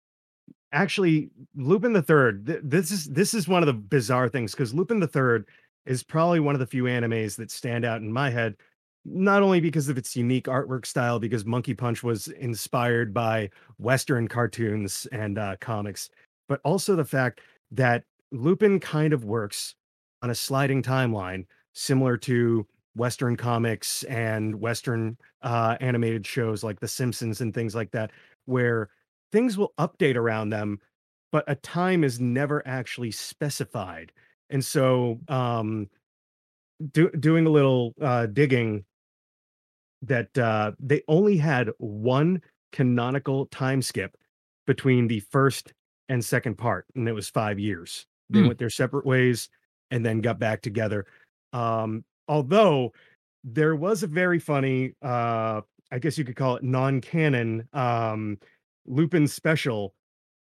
actually 0.74 1.30
Lupin 1.55 1.93
the 1.93 2.03
Third. 2.03 2.47
Th- 2.47 2.61
this 2.62 2.91
is 2.91 3.07
this 3.07 3.32
is 3.32 3.49
one 3.49 3.62
of 3.62 3.66
the 3.66 3.72
bizarre 3.72 4.28
things 4.28 4.53
because 4.53 4.74
Lupin 4.74 5.01
the 5.01 5.07
Third 5.07 5.47
is 5.87 6.03
probably 6.03 6.41
one 6.41 6.55
of 6.55 6.59
the 6.59 6.66
few 6.66 6.85
animes 6.85 7.37
that 7.37 7.51
stand 7.51 7.85
out 7.85 8.01
in 8.01 8.12
my 8.12 8.28
head, 8.28 8.57
not 9.05 9.43
only 9.43 9.61
because 9.61 9.89
of 9.89 9.99
its 9.99 10.17
unique 10.17 10.47
artwork 10.47 10.87
style, 10.87 11.19
because 11.19 11.45
Monkey 11.45 11.75
Punch 11.75 12.03
was 12.03 12.29
inspired 12.29 13.13
by 13.13 13.51
Western 13.79 14.29
cartoons 14.29 15.07
and 15.13 15.39
uh, 15.39 15.57
comics, 15.61 16.09
but 16.49 16.61
also 16.65 16.97
the 16.97 17.05
fact 17.05 17.41
that 17.71 18.05
Lupin 18.33 18.81
kind 18.81 19.13
of 19.13 19.25
works 19.25 19.75
on 20.23 20.31
a 20.31 20.35
sliding 20.35 20.83
timeline, 20.83 21.45
similar 21.75 22.17
to 22.17 22.67
Western 22.97 23.37
comics 23.37 24.05
and 24.05 24.55
Western 24.55 25.19
uh, 25.43 25.77
animated 25.81 26.27
shows 26.27 26.65
like 26.65 26.81
The 26.81 26.89
Simpsons 26.89 27.41
and 27.41 27.53
things 27.53 27.75
like 27.75 27.91
that, 27.91 28.11
where 28.47 28.89
things 29.33 29.59
will 29.59 29.75
update 29.79 30.17
around 30.17 30.51
them, 30.51 30.81
but 31.33 31.45
a 31.49 31.57
time 31.57 32.05
is 32.05 32.21
never 32.21 32.67
actually 32.67 33.11
specified. 33.11 34.13
And 34.51 34.65
so, 34.65 35.19
um, 35.29 35.89
do, 36.93 37.11
doing 37.11 37.47
a 37.47 37.51
little 37.51 37.95
uh, 38.01 38.27
digging, 38.27 38.85
that 40.07 40.37
uh, 40.39 40.73
they 40.79 41.03
only 41.09 41.37
had 41.37 41.71
one 41.79 42.43
canonical 42.73 43.47
time 43.47 43.83
skip 43.83 44.17
between 44.67 45.07
the 45.07 45.21
first 45.21 45.73
and 46.09 46.25
second 46.25 46.57
part, 46.57 46.87
and 46.95 47.09
it 47.09 47.13
was 47.13 47.29
five 47.29 47.59
years. 47.59 48.07
They 48.31 48.41
mm. 48.41 48.47
went 48.49 48.59
their 48.59 48.71
separate 48.71 49.07
ways 49.07 49.49
and 49.91 50.05
then 50.05 50.21
got 50.21 50.39
back 50.39 50.63
together. 50.63 51.07
Um, 51.53 52.05
although 52.29 52.93
there 53.45 53.77
was 53.77 54.03
a 54.03 54.07
very 54.07 54.39
funny, 54.39 54.93
uh, 55.03 55.61
I 55.93 55.99
guess 55.99 56.19
you 56.19 56.25
could 56.25 56.37
call 56.37 56.57
it 56.57 56.65
non-canon 56.65 57.69
um, 57.73 58.39
Lupin 58.87 59.27
special 59.27 59.95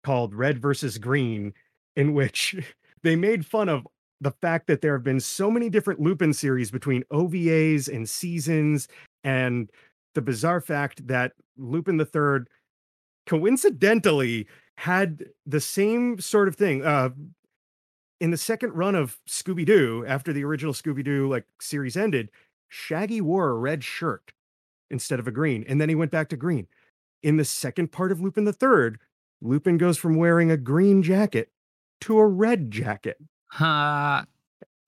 called 0.04 0.34
Red 0.34 0.60
versus 0.60 0.98
Green, 0.98 1.54
in 1.96 2.14
which 2.14 2.56
they 3.04 3.16
made 3.16 3.46
fun 3.46 3.70
of 3.70 3.86
the 4.22 4.32
fact 4.32 4.68
that 4.68 4.82
there 4.82 4.94
have 4.94 5.04
been 5.04 5.20
so 5.20 5.50
many 5.50 5.70
different 5.70 6.00
Lupin 6.00 6.32
series 6.32 6.70
between 6.70 7.04
OVAs 7.12 7.94
and 7.94 8.08
seasons, 8.08 8.88
and 9.24 9.70
the 10.14 10.22
bizarre 10.22 10.62
fact 10.62 11.08
that 11.08 11.34
Lupin 11.58 11.98
the 11.98 12.06
Third 12.06 12.50
coincidentally 13.26 14.48
had 14.76 15.26
the 15.46 15.62
same 15.62 16.20
sort 16.20 16.48
of 16.48 16.56
thing. 16.56 16.84
Uh, 16.84 17.10
in 18.20 18.32
the 18.32 18.38
second 18.38 18.74
run 18.74 18.94
of 18.94 19.18
Scooby 19.28 19.66
Doo, 19.66 20.06
after 20.08 20.32
the 20.32 20.44
original 20.44 20.74
Scooby 20.74 21.04
Doo 21.04 21.28
like 21.28 21.46
series 21.60 21.98
ended, 21.98 22.30
Shaggy 22.70 23.20
wore 23.20 23.50
a 23.50 23.56
red 23.56 23.84
shirt 23.84 24.32
instead 24.90 25.20
of 25.20 25.28
a 25.28 25.32
green, 25.32 25.66
and 25.68 25.82
then 25.82 25.90
he 25.90 25.96
went 25.96 26.12
back 26.12 26.30
to 26.30 26.38
green. 26.38 26.68
In 27.24 27.38
the 27.38 27.46
second 27.46 27.92
part 27.92 28.12
of 28.12 28.22
Lupin 28.22 28.46
the 28.46 28.54
Third, 28.54 29.00
Lupin 29.42 29.78
goes 29.78 29.98
from 29.98 30.16
wearing 30.16 30.52
a 30.52 30.58
green 30.58 31.02
jacket 31.02 31.50
to 32.02 32.20
a 32.20 32.28
red 32.28 32.72
jacket. 32.72 33.18
Ha. 33.54 34.26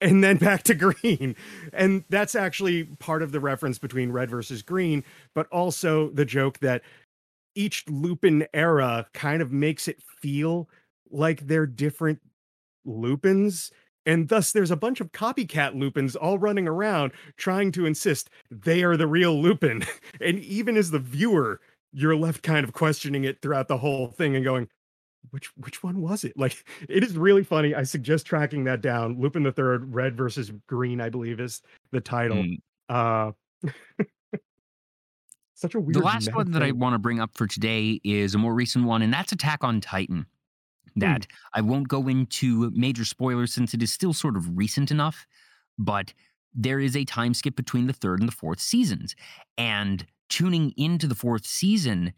And 0.00 0.22
then 0.22 0.36
back 0.36 0.62
to 0.64 0.74
green. 0.74 1.36
And 1.72 2.04
that's 2.08 2.34
actually 2.34 2.84
part 2.84 3.22
of 3.22 3.32
the 3.32 3.40
reference 3.40 3.78
between 3.78 4.12
red 4.12 4.30
versus 4.30 4.62
green, 4.62 5.04
but 5.34 5.46
also 5.48 6.10
the 6.10 6.24
joke 6.24 6.58
that 6.60 6.82
each 7.54 7.88
Lupin 7.88 8.46
era 8.52 9.06
kind 9.14 9.40
of 9.40 9.52
makes 9.52 9.88
it 9.88 10.02
feel 10.20 10.68
like 11.10 11.46
they're 11.46 11.66
different 11.66 12.20
Lupins. 12.84 13.70
And 14.06 14.28
thus, 14.28 14.52
there's 14.52 14.70
a 14.70 14.76
bunch 14.76 15.00
of 15.00 15.12
copycat 15.12 15.78
Lupins 15.78 16.14
all 16.14 16.38
running 16.38 16.68
around 16.68 17.12
trying 17.36 17.72
to 17.72 17.86
insist 17.86 18.28
they 18.50 18.82
are 18.82 18.96
the 18.96 19.06
real 19.06 19.40
Lupin. 19.40 19.84
and 20.20 20.38
even 20.40 20.76
as 20.76 20.90
the 20.90 20.98
viewer, 20.98 21.60
you're 21.92 22.16
left 22.16 22.42
kind 22.42 22.64
of 22.64 22.72
questioning 22.72 23.24
it 23.24 23.40
throughout 23.40 23.68
the 23.68 23.78
whole 23.78 24.08
thing 24.08 24.34
and 24.34 24.44
going, 24.44 24.68
which 25.30 25.50
which 25.56 25.82
one 25.82 26.00
was 26.00 26.24
it? 26.24 26.36
Like 26.36 26.64
it 26.88 27.02
is 27.02 27.16
really 27.16 27.44
funny. 27.44 27.74
I 27.74 27.82
suggest 27.82 28.26
tracking 28.26 28.64
that 28.64 28.80
down. 28.80 29.20
Lupin 29.20 29.42
the 29.42 29.52
Third, 29.52 29.94
Red 29.94 30.16
versus 30.16 30.52
Green, 30.66 31.00
I 31.00 31.08
believe 31.08 31.40
is 31.40 31.62
the 31.92 32.00
title. 32.00 32.44
Mm. 32.44 32.58
Uh 32.88 33.32
such 35.54 35.74
a 35.74 35.80
weird. 35.80 35.94
The 35.94 36.00
last 36.00 36.34
one 36.34 36.50
that 36.52 36.62
I 36.62 36.72
want 36.72 36.94
to 36.94 36.98
bring 36.98 37.20
up 37.20 37.30
for 37.34 37.46
today 37.46 38.00
is 38.04 38.34
a 38.34 38.38
more 38.38 38.54
recent 38.54 38.84
one, 38.84 39.02
and 39.02 39.12
that's 39.12 39.32
Attack 39.32 39.64
on 39.64 39.80
Titan. 39.80 40.26
That 40.96 41.26
I 41.52 41.60
won't 41.60 41.88
go 41.88 42.06
into 42.06 42.70
major 42.70 43.04
spoilers 43.04 43.52
since 43.52 43.74
it 43.74 43.82
is 43.82 43.92
still 43.92 44.12
sort 44.12 44.36
of 44.36 44.56
recent 44.56 44.92
enough, 44.92 45.26
but 45.76 46.14
there 46.54 46.78
is 46.78 46.96
a 46.96 47.04
time 47.04 47.34
skip 47.34 47.56
between 47.56 47.88
the 47.88 47.92
third 47.92 48.20
and 48.20 48.28
the 48.28 48.32
fourth 48.32 48.60
seasons. 48.60 49.16
And 49.58 50.06
tuning 50.28 50.72
into 50.76 51.08
the 51.08 51.16
fourth 51.16 51.46
season, 51.46 52.12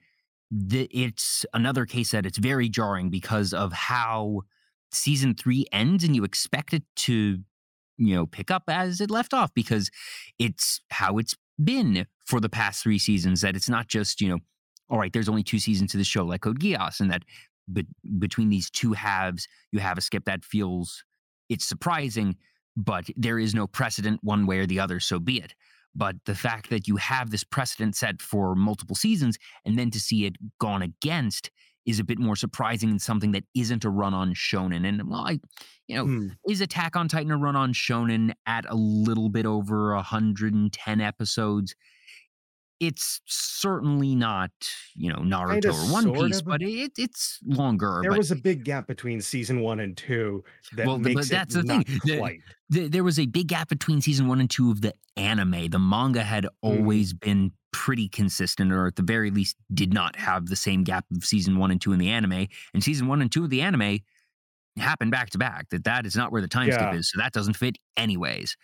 the, 0.50 0.88
it's 0.90 1.44
another 1.52 1.86
case 1.86 2.12
that 2.12 2.26
it's 2.26 2.38
very 2.38 2.68
jarring 2.68 3.10
because 3.10 3.52
of 3.52 3.72
how 3.72 4.42
season 4.92 5.34
three 5.34 5.66
ends, 5.72 6.04
and 6.04 6.14
you 6.14 6.24
expect 6.24 6.72
it 6.72 6.84
to, 6.96 7.38
you 7.98 8.14
know, 8.14 8.26
pick 8.26 8.50
up 8.50 8.64
as 8.68 9.00
it 9.00 9.10
left 9.10 9.34
off 9.34 9.52
because 9.54 9.90
it's 10.38 10.80
how 10.90 11.18
it's 11.18 11.34
been 11.62 12.06
for 12.26 12.40
the 12.40 12.48
past 12.48 12.82
three 12.82 12.98
seasons. 12.98 13.40
That 13.40 13.56
it's 13.56 13.68
not 13.68 13.88
just, 13.88 14.20
you 14.20 14.28
know, 14.28 14.38
all 14.88 14.98
right, 14.98 15.12
there's 15.12 15.28
only 15.28 15.42
two 15.42 15.58
seasons 15.58 15.92
to 15.92 15.98
the 15.98 16.04
show, 16.04 16.24
like 16.24 16.42
Code 16.42 16.60
Geass, 16.60 17.00
and 17.00 17.10
that 17.10 17.22
but 17.68 17.86
between 18.18 18.48
these 18.48 18.70
two 18.70 18.92
halves, 18.92 19.48
you 19.72 19.80
have 19.80 19.98
a 19.98 20.00
skip 20.00 20.24
that 20.24 20.44
feels 20.44 21.04
it's 21.48 21.64
surprising, 21.64 22.36
but 22.76 23.06
there 23.16 23.38
is 23.38 23.54
no 23.54 23.66
precedent 23.66 24.20
one 24.22 24.46
way 24.46 24.58
or 24.58 24.66
the 24.66 24.80
other, 24.80 25.00
so 25.00 25.18
be 25.18 25.40
it. 25.40 25.54
But 25.96 26.16
the 26.26 26.34
fact 26.34 26.70
that 26.70 26.86
you 26.88 26.96
have 26.96 27.30
this 27.30 27.44
precedent 27.44 27.96
set 27.96 28.20
for 28.22 28.54
multiple 28.54 28.96
seasons 28.96 29.38
and 29.64 29.78
then 29.78 29.90
to 29.92 30.00
see 30.00 30.26
it 30.26 30.36
gone 30.60 30.82
against 30.82 31.50
is 31.86 32.00
a 32.00 32.04
bit 32.04 32.18
more 32.18 32.36
surprising 32.36 32.90
and 32.90 33.00
something 33.00 33.32
that 33.32 33.44
isn't 33.54 33.84
a 33.84 33.90
run 33.90 34.12
on 34.12 34.34
shonen. 34.34 34.86
And 34.86 35.08
well, 35.08 35.20
I, 35.20 35.38
you 35.88 35.96
know, 35.96 36.08
Hmm. 36.08 36.28
is 36.48 36.60
Attack 36.60 36.96
on 36.96 37.08
Titan 37.08 37.30
a 37.30 37.36
run 37.36 37.56
on 37.56 37.72
shonen 37.72 38.32
at 38.46 38.66
a 38.68 38.74
little 38.74 39.28
bit 39.28 39.46
over 39.46 39.94
110 39.94 41.00
episodes? 41.00 41.74
It's 42.78 43.20
certainly 43.24 44.14
not, 44.14 44.50
you 44.94 45.10
know, 45.10 45.20
Naruto 45.20 45.72
or 45.72 45.92
One 45.92 46.12
Piece, 46.12 46.42
but 46.42 46.60
it, 46.60 46.92
it's 46.98 47.38
longer. 47.46 48.00
There 48.02 48.10
but 48.10 48.18
was 48.18 48.30
a 48.30 48.36
big 48.36 48.64
gap 48.64 48.86
between 48.86 49.20
season 49.22 49.60
one 49.60 49.80
and 49.80 49.96
two 49.96 50.44
that 50.74 50.86
Well, 50.86 50.98
the- 50.98 51.04
but 51.14 51.14
makes 51.20 51.28
that's 51.30 51.54
the 51.54 51.62
thing. 51.62 51.84
The- 52.04 52.18
quite. 52.18 52.40
there 52.68 53.02
was 53.02 53.18
a 53.18 53.24
big 53.26 53.46
gap 53.48 53.70
between 53.70 54.02
season 54.02 54.28
one 54.28 54.40
and 54.40 54.50
two 54.50 54.70
of 54.70 54.82
the 54.82 54.92
anime. 55.16 55.68
The 55.70 55.78
manga 55.78 56.22
had 56.22 56.44
Mm. 56.44 56.48
always 56.60 57.14
been 57.14 57.52
pretty 57.72 58.08
consistent, 58.10 58.70
or 58.72 58.86
at 58.86 58.96
the 58.96 59.02
very 59.02 59.30
least, 59.30 59.56
did 59.72 59.94
not 59.94 60.14
have 60.16 60.46
the 60.46 60.56
same 60.56 60.84
gap 60.84 61.06
of 61.14 61.24
season 61.24 61.56
one 61.58 61.70
and 61.70 61.80
two 61.80 61.92
in 61.92 61.98
the 61.98 62.08
anime. 62.10 62.46
And 62.74 62.84
season 62.84 63.06
one 63.06 63.22
and 63.22 63.32
two 63.32 63.44
of 63.44 63.50
the 63.50 63.62
anime 63.62 64.00
happened 64.76 65.10
back 65.12 65.30
to 65.30 65.38
back. 65.38 65.70
That 65.70 65.84
that 65.84 66.04
is 66.04 66.14
not 66.14 66.30
where 66.30 66.42
the 66.42 66.48
time 66.48 66.70
skip 66.70 66.92
is, 66.94 67.10
so 67.10 67.18
that 67.20 67.32
doesn't 67.32 67.54
fit 67.54 67.78
anyways. 67.96 68.54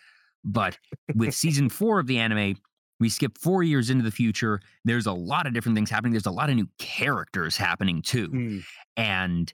But 0.43 0.77
with 1.15 1.33
season 1.33 1.69
four 1.69 1.99
of 1.99 2.05
the 2.05 2.19
anime, 2.19 2.57
we 3.03 3.09
skip 3.09 3.37
four 3.37 3.61
years 3.63 3.89
into 3.89 4.03
the 4.03 4.11
future. 4.11 4.59
There's 4.85 5.05
a 5.05 5.11
lot 5.13 5.45
of 5.45 5.53
different 5.53 5.75
things 5.75 5.89
happening. 5.89 6.13
There's 6.13 6.25
a 6.25 6.31
lot 6.31 6.49
of 6.49 6.55
new 6.55 6.67
characters 6.79 7.57
happening 7.57 8.01
too 8.01 8.27
Hmm. 8.27 8.59
and 8.97 9.53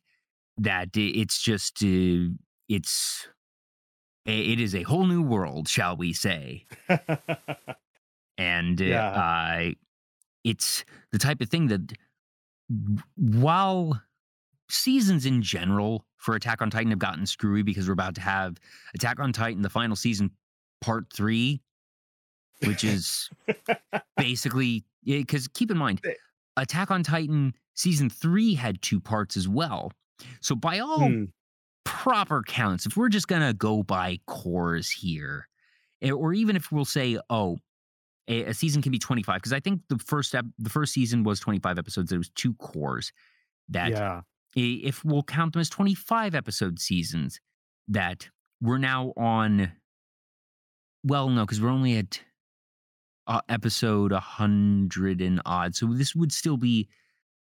that 0.57 0.89
it's 0.95 1.41
just 1.41 1.83
uh, 1.83 2.29
it's 2.67 3.27
it 4.25 4.59
is 4.59 4.75
a 4.75 4.83
whole 4.83 5.05
new 5.07 5.21
world 5.23 5.67
shall 5.67 5.95
we 5.97 6.13
say 6.13 6.65
and 8.37 8.81
uh, 8.81 8.85
Yeah. 8.85 9.09
uh, 9.09 9.71
it's 10.43 10.85
the 11.11 11.17
type 11.17 11.41
of 11.41 11.49
thing 11.49 11.67
that 11.67 11.93
while 13.15 14.01
seasons 14.69 15.25
in 15.25 15.41
general 15.41 16.05
for 16.17 16.35
attack 16.35 16.61
on 16.61 16.69
titan 16.69 16.91
have 16.91 16.99
gotten 16.99 17.25
screwy 17.25 17.63
because 17.63 17.87
we're 17.87 17.93
about 17.93 18.15
to 18.15 18.21
have 18.21 18.57
attack 18.93 19.19
on 19.19 19.33
titan 19.33 19.61
the 19.63 19.69
final 19.69 19.95
season 19.95 20.29
part 20.81 21.05
three 21.13 21.61
which 22.65 22.83
is 22.83 23.29
basically 24.17 24.83
because 25.05 25.47
keep 25.49 25.71
in 25.71 25.77
mind 25.77 26.01
attack 26.57 26.91
on 26.91 27.03
titan 27.03 27.53
season 27.75 28.09
three 28.09 28.53
had 28.53 28.81
two 28.81 28.99
parts 28.99 29.37
as 29.37 29.47
well 29.47 29.91
so 30.41 30.55
by 30.55 30.79
all 30.79 31.07
Hmm. 31.07 31.23
proper 31.85 32.43
counts, 32.43 32.85
if 32.85 32.97
we're 32.97 33.07
just 33.09 33.27
gonna 33.29 33.53
go 33.53 33.83
by 33.83 34.19
cours 34.27 34.91
here, 34.91 35.47
eh, 36.01 36.11
or 36.11 36.33
even 36.33 36.55
if 36.57 36.71
we'll 36.73 36.83
say, 36.85 37.17
oh, 37.29 37.57
a, 38.27 38.43
a 38.45 38.53
season 38.53 38.81
can 38.81 38.91
be 38.91 38.99
twenty 38.99 39.23
five, 39.23 39.37
because 39.37 39.53
I 39.53 39.61
think 39.61 39.81
the 39.87 39.97
first 39.97 40.35
ep- 40.35 40.45
the 40.57 40.69
first 40.69 40.93
season 40.93 41.23
was 41.23 41.39
twenty 41.39 41.59
five 41.59 41.79
episodes. 41.79 42.09
There 42.09 42.19
was 42.19 42.29
two 42.31 42.53
cours 42.55 43.13
that 43.69 43.91
yeah. 43.91 44.21
if 44.55 45.05
we'll 45.05 45.23
count 45.23 45.53
them 45.53 45.61
as 45.61 45.69
25 45.69 46.35
episode 46.35 46.79
seasons 46.79 47.39
that 47.87 48.27
we're 48.61 48.77
now 48.77 49.13
on 49.15 49.71
well 51.03 51.29
no 51.29 51.45
because 51.45 51.61
we're 51.61 51.69
only 51.69 51.95
at 51.97 52.19
uh, 53.29 53.39
episode 53.47 54.11
100 54.11 55.21
and 55.21 55.39
odd 55.45 55.75
so 55.75 55.85
this 55.93 56.13
would 56.15 56.31
still 56.33 56.57
be 56.57 56.89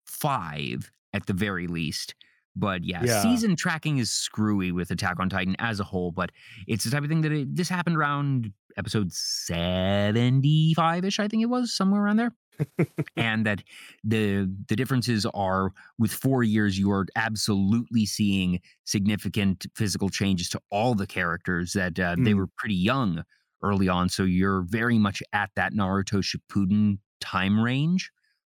five 0.06 0.92
at 1.14 1.26
the 1.26 1.34
very 1.34 1.68
least 1.68 2.14
but 2.56 2.84
yeah, 2.84 3.02
Yeah. 3.04 3.22
season 3.22 3.56
tracking 3.56 3.98
is 3.98 4.12
screwy 4.12 4.72
with 4.74 4.92
attack 4.92 5.20
on 5.20 5.30
titan 5.30 5.56
as 5.60 5.80
a 5.80 5.84
whole 5.86 6.12
but 6.12 6.32
it's 6.68 6.84
the 6.84 6.92
type 6.92 7.04
of 7.04 7.10
thing 7.10 7.22
that 7.22 7.32
it, 7.32 7.56
this 7.56 7.70
happened 7.70 7.96
around 7.98 8.52
episode 8.78 9.10
75ish 9.12 11.20
i 11.20 11.28
think 11.28 11.42
it 11.44 11.48
was 11.48 11.74
somewhere 11.76 12.02
around 12.04 12.18
there 12.18 12.34
and 13.18 13.46
that 13.46 13.64
the 14.04 14.50
the 14.68 14.76
differences 14.76 15.26
are 15.34 15.72
with 15.98 16.12
four 16.12 16.44
years 16.44 16.78
you 16.78 16.92
are 16.92 17.06
absolutely 17.16 18.06
seeing 18.06 18.60
significant 18.84 19.66
physical 19.76 20.10
changes 20.10 20.48
to 20.50 20.60
all 20.70 20.94
the 20.94 21.08
characters 21.08 21.74
that 21.74 21.98
uh, 22.00 22.16
they 22.20 22.34
Mm. 22.34 22.38
were 22.38 22.48
pretty 22.58 22.76
young 22.76 23.24
early 23.64 23.88
on 23.90 24.10
so 24.10 24.24
you're 24.24 24.64
very 24.64 24.98
much 24.98 25.22
at 25.34 25.52
that 25.56 25.74
naruto 25.74 26.22
shippuden 26.24 27.00
time 27.20 27.60
range 27.62 28.12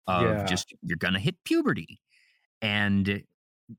of 0.07 0.43
Yeah. 0.43 0.45
just 0.45 0.73
you're 0.83 0.97
gonna 0.97 1.19
hit 1.19 1.35
puberty 1.45 2.01
and 2.61 3.23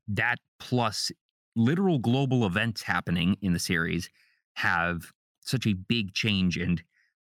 that 0.07 0.39
plus 0.59 1.11
literal 1.55 1.99
global 1.99 2.45
events 2.45 2.81
happening 2.81 3.37
in 3.41 3.53
the 3.53 3.59
series 3.59 4.09
have 4.55 5.11
such 5.41 5.67
a 5.67 5.73
big 5.73 6.13
change 6.13 6.57
and 6.57 6.83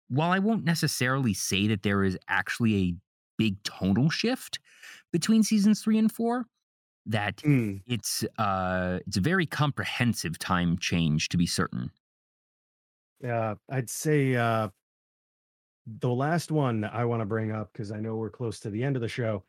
while 0.09 0.31
I 0.31 0.39
won't 0.39 0.65
necessarily 0.65 1.33
say 1.33 1.67
that 1.67 1.83
there 1.83 2.03
is 2.03 2.17
actually 2.29 2.75
a 2.77 2.95
big 3.37 3.63
tonal 3.63 4.09
shift 4.09 4.59
between 5.11 5.43
seasons 5.43 5.81
three 5.83 5.97
and 5.97 6.11
four, 6.11 6.45
that 7.05 7.43
Hmm. 7.43 7.85
it's 7.87 8.23
uh 8.39 8.99
it's 9.07 9.17
a 9.17 9.21
very 9.21 9.45
comprehensive 9.45 10.39
time 10.39 10.77
change 10.79 11.29
to 11.29 11.37
be 11.37 11.47
certain. 11.47 11.91
Yeah, 13.21 13.55
I'd 13.69 13.89
say 13.89 14.35
uh 14.35 14.69
the 15.99 16.09
last 16.09 16.51
one 16.51 16.83
I 16.83 17.05
want 17.05 17.21
to 17.21 17.25
bring 17.25 17.51
up 17.51 17.71
because 17.71 17.91
I 17.91 17.99
know 17.99 18.15
we're 18.15 18.29
close 18.29 18.59
to 18.61 18.69
the 18.69 18.83
end 18.83 18.95
of 18.95 19.01
the 19.01 19.07
show. 19.07 19.43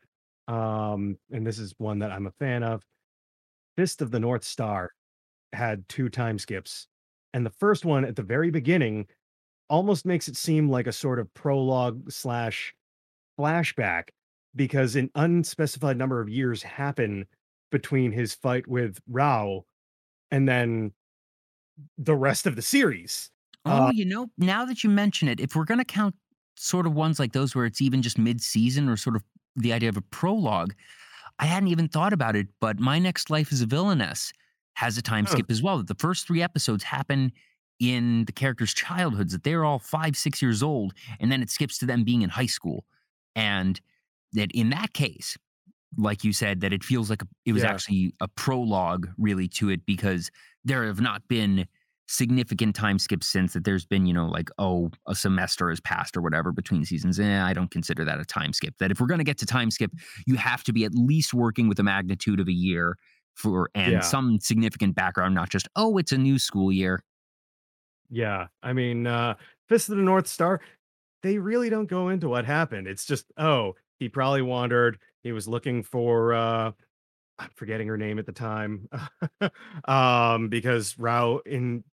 Um, 0.47 1.17
and 1.31 1.45
this 1.45 1.59
is 1.59 1.73
one 1.77 1.99
that 1.99 2.11
I'm 2.11 2.27
a 2.27 2.31
fan 2.31 2.63
of. 2.63 2.83
Fist 3.77 4.01
of 4.01 4.11
the 4.11 4.19
North 4.19 4.43
Star 4.43 4.91
had 5.53 5.87
two 5.89 6.09
time 6.09 6.39
skips. 6.39 6.87
And 7.33 7.45
the 7.45 7.51
first 7.51 7.85
one 7.85 8.05
at 8.05 8.15
the 8.15 8.23
very 8.23 8.51
beginning 8.51 9.07
almost 9.69 10.05
makes 10.05 10.27
it 10.27 10.37
seem 10.37 10.69
like 10.69 10.87
a 10.87 10.93
sort 10.93 11.19
of 11.19 11.33
prologue 11.33 12.11
slash 12.11 12.73
flashback 13.39 14.09
because 14.55 14.95
an 14.95 15.11
unspecified 15.15 15.97
number 15.97 16.21
of 16.21 16.29
years 16.29 16.63
happen 16.63 17.25
between 17.71 18.11
his 18.11 18.33
fight 18.35 18.67
with 18.67 18.99
Raoh 19.11 19.63
and 20.31 20.47
then 20.47 20.93
the 21.97 22.15
rest 22.15 22.45
of 22.47 22.55
the 22.55 22.61
series. 22.61 23.29
Oh, 23.69 23.87
Uh, 23.87 23.91
you 23.91 24.05
know, 24.05 24.27
now 24.37 24.65
that 24.65 24.83
you 24.83 24.89
mention 24.89 25.27
it, 25.27 25.39
if 25.39 25.55
we're 25.55 25.65
gonna 25.65 25.85
count 25.85 26.15
sort 26.57 26.87
of 26.87 26.93
ones 26.93 27.19
like 27.19 27.33
those 27.33 27.55
where 27.55 27.65
it's 27.65 27.81
even 27.81 28.01
just 28.01 28.17
mid 28.17 28.41
season 28.41 28.89
or 28.89 28.97
sort 28.97 29.15
of 29.15 29.23
the 29.55 29.73
idea 29.73 29.89
of 29.89 29.97
a 29.97 30.01
prologue, 30.01 30.73
I 31.39 31.45
hadn't 31.45 31.69
even 31.69 31.87
thought 31.87 32.13
about 32.13 32.35
it, 32.35 32.47
but 32.61 32.79
My 32.79 32.99
Next 32.99 33.29
Life 33.29 33.51
as 33.53 33.61
a 33.61 33.65
Villainess 33.67 34.33
has 34.75 34.97
a 34.97 35.01
time 35.01 35.25
Huh. 35.25 35.27
skip 35.27 35.51
as 35.51 35.61
well. 35.63 35.77
That 35.79 35.87
the 35.87 35.95
first 35.95 36.27
three 36.27 36.41
episodes 36.41 36.83
happen 36.83 37.31
in 37.79 38.25
the 38.25 38.31
characters' 38.31 38.73
childhoods, 38.73 39.33
that 39.33 39.43
they're 39.43 39.65
all 39.65 39.79
five, 39.79 40.17
six 40.17 40.41
years 40.41 40.63
old, 40.63 40.93
and 41.19 41.31
then 41.31 41.41
it 41.43 41.49
skips 41.49 41.77
to 41.79 41.85
them 41.85 42.03
being 42.03 42.23
in 42.23 42.29
high 42.29 42.45
school. 42.47 42.85
And 43.35 43.79
that 44.33 44.51
in 44.53 44.69
that 44.71 44.93
case, 44.93 45.37
like 45.97 46.23
you 46.23 46.33
said, 46.33 46.61
that 46.61 46.73
it 46.73 46.83
feels 46.83 47.09
like 47.09 47.21
a, 47.21 47.27
it 47.45 47.53
was 47.53 47.63
Yeah. 47.63 47.65
actually 47.65 48.13
a 48.21 48.27
prologue 48.27 49.07
really 49.17 49.47
to 49.49 49.69
it 49.69 49.85
because 49.85 50.29
there 50.63 50.85
have 50.85 51.01
not 51.01 51.27
been 51.27 51.67
significant 52.07 52.75
time 52.75 52.99
skips 52.99 53.27
since 53.27 53.53
that 53.53 53.63
there's 53.65 53.85
been, 53.85 54.05
you 54.05 54.13
know, 54.13 54.27
like, 54.27 54.49
oh, 54.57 54.89
a 55.07 55.15
semester 55.15 55.69
has 55.69 55.79
passed 55.79 56.15
or 56.17 56.21
whatever 56.21 56.51
between 56.51 56.85
seasons. 56.85 57.19
Eh, 57.19 57.43
I 57.43 57.53
don't 57.53 57.71
consider 57.71 58.05
that 58.05 58.19
a 58.19 58.25
time 58.25 58.53
skip. 58.53 58.75
That 58.79 58.91
if 58.91 58.99
we're 59.01 59.07
going 59.07 59.19
to 59.19 59.23
get 59.25 59.37
to 59.39 59.45
time 59.45 59.71
skip, 59.71 59.91
you 60.25 60.35
have 60.35 60.63
to 60.65 60.73
be 60.73 60.85
at 60.85 60.93
least 60.95 61.33
working 61.33 61.67
with 61.67 61.79
a 61.79 61.83
magnitude 61.83 62.39
of 62.39 62.47
a 62.47 62.53
year 62.53 62.97
for 63.35 63.69
and 63.75 63.93
Yeah. 63.93 64.03
some 64.03 64.39
significant 64.39 64.95
background, 64.95 65.35
not 65.35 65.49
just, 65.49 65.67
oh, 65.75 65.97
it's 65.97 66.11
a 66.11 66.17
new 66.17 66.39
school 66.39 66.71
year. 66.71 67.03
Yeah, 68.09 68.47
I 68.63 68.73
mean, 68.73 69.05
uh, 69.07 69.35
Fist 69.67 69.89
of 69.89 69.97
the 69.97 70.03
North 70.03 70.27
Star, 70.27 70.61
they 71.23 71.37
really 71.39 71.69
don't 71.69 71.87
go 71.87 72.09
into 72.09 72.29
what 72.29 72.45
happened. 72.45 72.87
It's 72.87 73.05
just, 73.05 73.31
oh, 73.37 73.75
he 73.99 74.09
probably 74.09 74.41
wandered. 74.41 74.99
He 75.23 75.31
was 75.33 75.47
looking 75.47 75.83
for 75.83 76.33
uh 76.33 76.71
I'm 77.39 77.49
forgetting 77.55 77.87
her 77.87 77.97
name 77.97 78.19
at 78.19 78.25
the 78.25 78.31
time. 78.31 78.89
um, 79.85 80.49
because 80.49 80.95
Raoh 80.95 81.39
in 81.45 81.83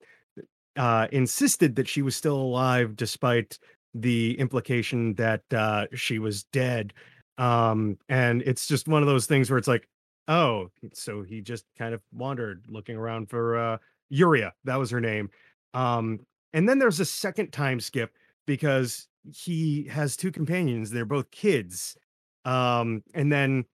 uh 0.77 1.07
insisted 1.13 1.77
that 1.77 1.87
she 1.87 2.03
was 2.03 2.17
still 2.17 2.37
alive 2.37 2.97
despite 2.97 3.59
the 3.95 4.37
implication 4.41 5.15
that 5.15 5.43
uh 5.53 5.87
she 5.95 6.19
was 6.19 6.45
dead. 6.45 6.93
Um, 7.39 7.99
and 8.09 8.43
it's 8.43 8.67
just 8.67 8.89
one 8.89 9.03
of 9.03 9.09
those 9.09 9.27
things 9.27 9.51
where 9.51 9.59
it's 9.59 9.69
like, 9.69 9.89
oh, 10.29 10.71
so 10.93 11.23
he 11.23 11.41
just 11.41 11.65
kind 11.79 11.95
of 11.95 12.01
wandered 12.13 12.65
looking 12.69 12.97
around 12.97 13.31
for 13.31 13.57
uh 13.59 13.79
Yuria, 14.13 14.53
that 14.65 14.77
was 14.77 14.91
her 14.91 15.01
name. 15.01 15.31
Um, 15.75 16.21
and 16.53 16.69
then 16.69 16.79
there's 16.79 17.01
a 17.01 17.05
second 17.05 17.53
time 17.53 17.81
skip 17.81 18.13
because 18.47 19.09
he 19.33 19.85
has 19.89 20.17
two 20.17 20.31
companions. 20.31 20.91
They're 20.91 21.05
both 21.05 21.31
kids. 21.31 21.97
Um, 22.45 23.03
and 23.15 23.33
then 23.33 23.65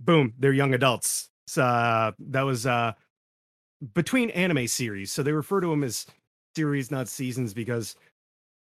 boom, 0.00 0.34
they're 0.38 0.52
young 0.52 0.74
adults. 0.74 1.30
So 1.46 1.62
uh, 1.62 2.12
that 2.18 2.42
was 2.42 2.66
uh 2.66 2.92
between 3.94 4.30
anime 4.30 4.66
series. 4.66 5.12
So 5.12 5.22
they 5.22 5.32
refer 5.32 5.60
to 5.60 5.68
them 5.68 5.84
as 5.84 6.06
series, 6.56 6.90
not 6.90 7.08
seasons, 7.08 7.54
because 7.54 7.94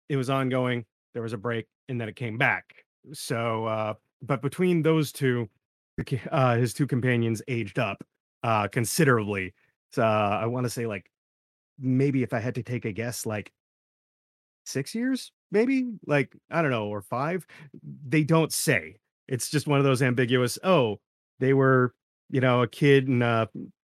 it 0.10 0.16
was 0.16 0.30
ongoing. 0.30 0.86
There 1.14 1.24
was 1.24 1.34
a 1.34 1.38
break, 1.38 1.68
and 1.90 2.00
then 2.00 2.10
it 2.10 2.16
came 2.16 2.38
back. 2.38 2.86
So, 3.12 3.66
uh, 3.66 3.94
but 4.22 4.42
between 4.42 4.82
those 4.82 5.12
two, 5.12 5.50
uh, 6.32 6.56
his 6.56 6.74
two 6.74 6.88
companions 6.88 7.42
aged 7.48 7.80
up 7.80 8.04
uh, 8.44 8.68
considerably. 8.68 9.54
So 9.92 10.04
I 10.04 10.46
want 10.46 10.66
to 10.66 10.70
say 10.70 10.88
like 10.88 11.10
maybe 11.80 12.24
if 12.24 12.34
I 12.34 12.40
had 12.40 12.56
to 12.56 12.64
take 12.64 12.86
a 12.86 12.92
guess, 12.92 13.26
like 13.26 13.52
six 14.66 14.96
years, 14.96 15.32
maybe 15.52 15.92
like 16.08 16.34
I 16.50 16.62
don't 16.62 16.72
know, 16.72 16.88
or 16.88 17.02
five. 17.02 17.46
They 18.08 18.24
don't 18.24 18.52
say. 18.52 18.98
It's 19.28 19.50
just 19.50 19.68
one 19.68 19.80
of 19.80 19.86
those 19.86 20.02
ambiguous. 20.02 20.58
Oh, 20.64 21.00
they 21.40 21.54
were, 21.54 21.94
you 22.30 22.42
know, 22.42 22.62
a 22.64 22.68
kid 22.68 23.08
and 23.08 23.24
a 23.24 23.50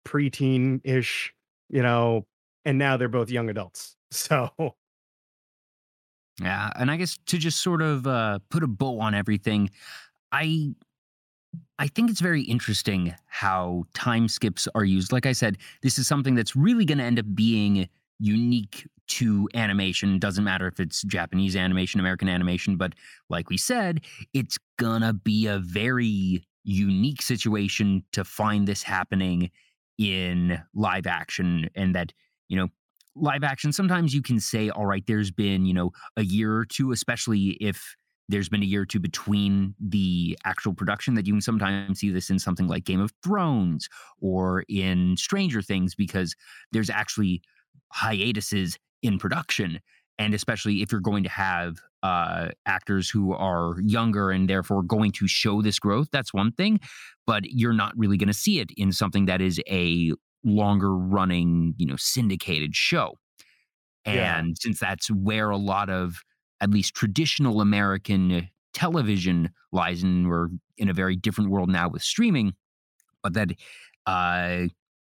preteen 0.07 0.81
ish, 0.85 1.35
you 1.69 1.83
know, 1.83 2.27
and 2.65 2.79
now 2.79 2.97
they're 2.97 3.09
both 3.09 3.31
young 3.31 3.49
adults. 3.51 3.97
So 4.11 4.51
Yeah, 6.41 6.71
and 6.77 6.91
I 6.91 6.97
guess 6.97 7.17
to 7.27 7.39
just 7.39 7.61
sort 7.63 7.81
of 7.81 8.07
uh, 8.07 8.41
put 8.51 8.63
a 8.65 8.67
bow 8.67 8.99
on 9.01 9.15
everything, 9.15 9.71
I 10.33 10.75
I 11.79 11.89
think 11.89 12.11
it's 12.11 12.21
very 12.21 12.43
interesting 12.43 13.15
how 13.27 13.85
time 13.95 14.29
skips 14.29 14.69
are 14.75 14.85
used. 14.85 15.13
Like 15.13 15.27
I 15.27 15.33
said, 15.33 15.59
this 15.83 15.99
is 15.99 16.07
something 16.07 16.35
that's 16.35 16.55
really 16.55 16.85
going 16.85 16.99
to 16.99 17.05
end 17.05 17.19
up 17.19 17.27
being 17.35 17.89
unique 18.21 18.87
to 19.07 19.49
animation. 19.55 20.19
Doesn't 20.19 20.45
matter 20.45 20.67
if 20.67 20.81
it's 20.81 21.03
Japanese 21.03 21.57
animation, 21.57 22.01
American 22.01 22.29
animation, 22.29 22.77
but 22.77 22.95
like 23.29 23.51
we 23.51 23.59
said, 23.59 24.01
it's 24.33 24.59
gonna 24.79 25.13
be 25.13 25.47
a 25.47 25.59
very 25.59 26.43
unique 26.65 27.23
situation 27.23 28.05
to 28.13 28.25
find 28.25 28.67
this 28.67 28.83
happening 28.83 29.51
in 29.99 30.61
live 30.75 31.07
action 31.07 31.69
and 31.75 31.95
that, 31.95 32.13
you 32.49 32.57
know, 32.57 32.69
live 33.17 33.45
action 33.45 33.73
sometimes 33.73 34.13
you 34.13 34.21
can 34.21 34.41
say 34.41 34.71
all 34.71 34.87
right 34.87 35.05
there's 35.07 35.31
been 35.31 35.65
you 35.65 35.73
know 35.73 35.93
a 36.17 36.25
year 36.25 36.57
or 36.57 36.65
two 36.65 36.91
especially 36.91 37.51
if 37.61 37.95
there's 38.29 38.49
been 38.49 38.63
a 38.63 38.67
year 38.67 38.83
or 38.83 38.87
two 38.87 38.99
between 38.99 39.75
the 39.79 40.37
actual 40.45 40.73
production 40.73 41.15
that 41.15 41.27
you 41.27 41.33
can 41.33 41.41
sometimes 41.41 42.01
see 42.01 42.11
this 42.11 42.31
in 42.31 42.39
something 42.39 42.67
like 42.67 42.85
game 42.85 43.01
of 43.01 43.13
thrones 43.23 43.89
or 44.21 44.65
in 44.69 45.17
stranger 45.17 45.61
things 45.61 45.95
because 45.95 46.35
there's 46.73 46.91
actually 46.91 47.43
hiatuses 47.93 48.79
in 49.03 49.19
production 49.19 49.79
and 50.19 50.35
especially 50.35 50.83
if 50.83 50.93
you're 50.93 51.01
going 51.01 51.25
to 51.25 51.31
have 51.31 51.79
uh, 52.03 52.49
actors 52.67 53.09
who 53.09 53.33
are 53.33 53.77
younger 53.81 54.31
and 54.31 54.49
therefore 54.49 54.83
going 54.83 55.11
to 55.11 55.27
show 55.27 55.63
this 55.63 55.79
growth 55.79 56.09
that's 56.13 56.35
one 56.35 56.53
thing 56.53 56.79
but 57.27 57.45
you're 57.47 57.73
not 57.73 57.93
really 57.97 58.17
going 58.17 58.29
to 58.29 58.35
see 58.35 58.61
it 58.61 58.71
in 58.77 58.93
something 58.93 59.27
that 59.27 59.41
is 59.41 59.61
a 59.69 60.13
longer 60.45 60.97
running, 60.97 61.75
you 61.79 61.87
know, 61.87 61.97
syndicated 61.97 62.75
show. 62.75 63.15
Yeah. 64.07 64.39
And 64.39 64.57
since 64.59 64.79
that's 64.79 65.11
where 65.11 65.51
a 65.51 65.57
lot 65.57 65.89
of 65.89 66.23
at 66.61 66.71
least 66.71 66.95
traditional 66.95 67.61
American 67.61 68.49
television 68.75 69.51
lies, 69.73 70.03
and 70.03 70.29
we're 70.29 70.49
in 70.77 70.89
a 70.89 70.93
very 70.93 71.17
different 71.17 71.51
world 71.51 71.71
now 71.71 71.89
with 71.89 72.03
streaming, 72.03 72.53
but 73.23 73.33
that 73.33 73.53
uh, 74.07 74.65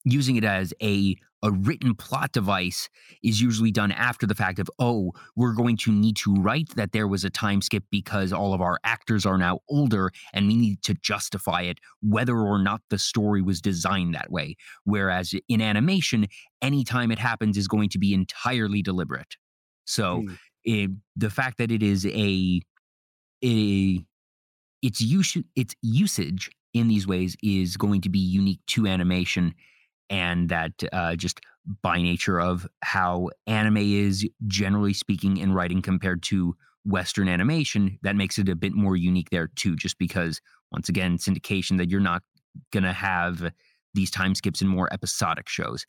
using 0.04 0.36
it 0.36 0.44
as 0.44 0.74
a 0.82 1.16
a 1.42 1.50
written 1.50 1.94
plot 1.94 2.32
device 2.32 2.88
is 3.22 3.40
usually 3.40 3.70
done 3.70 3.92
after 3.92 4.26
the 4.26 4.34
fact 4.34 4.58
of 4.58 4.70
oh 4.78 5.12
we're 5.36 5.54
going 5.54 5.76
to 5.76 5.90
need 5.92 6.16
to 6.16 6.34
write 6.36 6.68
that 6.76 6.92
there 6.92 7.08
was 7.08 7.24
a 7.24 7.30
time 7.30 7.60
skip 7.62 7.84
because 7.90 8.32
all 8.32 8.52
of 8.54 8.60
our 8.60 8.78
actors 8.84 9.24
are 9.26 9.38
now 9.38 9.58
older 9.68 10.10
and 10.32 10.48
we 10.48 10.56
need 10.56 10.82
to 10.82 10.94
justify 10.94 11.62
it 11.62 11.78
whether 12.02 12.36
or 12.38 12.58
not 12.58 12.80
the 12.90 12.98
story 12.98 13.42
was 13.42 13.60
designed 13.60 14.14
that 14.14 14.30
way 14.30 14.54
whereas 14.84 15.34
in 15.48 15.60
animation 15.60 16.26
anytime 16.62 17.10
it 17.10 17.18
happens 17.18 17.56
is 17.56 17.68
going 17.68 17.88
to 17.88 17.98
be 17.98 18.12
entirely 18.14 18.82
deliberate 18.82 19.36
so 19.84 20.24
Mm. 20.28 20.38
it, 20.64 20.90
the 21.16 21.30
fact 21.30 21.58
that 21.58 21.70
it 21.70 21.82
is 21.82 22.06
a 22.06 22.60
a 23.44 24.04
its 24.82 25.00
use 25.00 25.36
its 25.56 25.74
usage 25.82 26.50
in 26.72 26.88
these 26.88 27.06
ways 27.06 27.36
is 27.42 27.76
going 27.76 28.00
to 28.00 28.08
be 28.08 28.18
unique 28.18 28.60
to 28.66 28.86
animation 28.86 29.54
and 30.10 30.48
that 30.50 30.72
uh, 30.92 31.16
just 31.16 31.40
by 31.82 32.02
nature 32.02 32.40
of 32.40 32.66
how 32.82 33.30
anime 33.46 33.78
is 33.78 34.28
generally 34.46 34.92
speaking 34.94 35.38
in 35.38 35.52
writing 35.52 35.82
compared 35.82 36.22
to 36.24 36.56
western 36.86 37.28
animation 37.28 37.98
that 38.02 38.16
makes 38.16 38.38
it 38.38 38.48
a 38.48 38.56
bit 38.56 38.72
more 38.74 38.96
unique 38.96 39.30
there 39.30 39.48
too 39.48 39.76
just 39.76 39.98
because 39.98 40.40
once 40.72 40.88
again 40.88 41.18
syndication 41.18 41.78
that 41.78 41.90
you're 41.90 42.00
not 42.00 42.22
going 42.72 42.82
to 42.84 42.92
have 42.94 43.52
these 43.94 44.10
time 44.10 44.34
skips 44.34 44.62
in 44.62 44.68
more 44.68 44.92
episodic 44.92 45.48
shows 45.48 45.86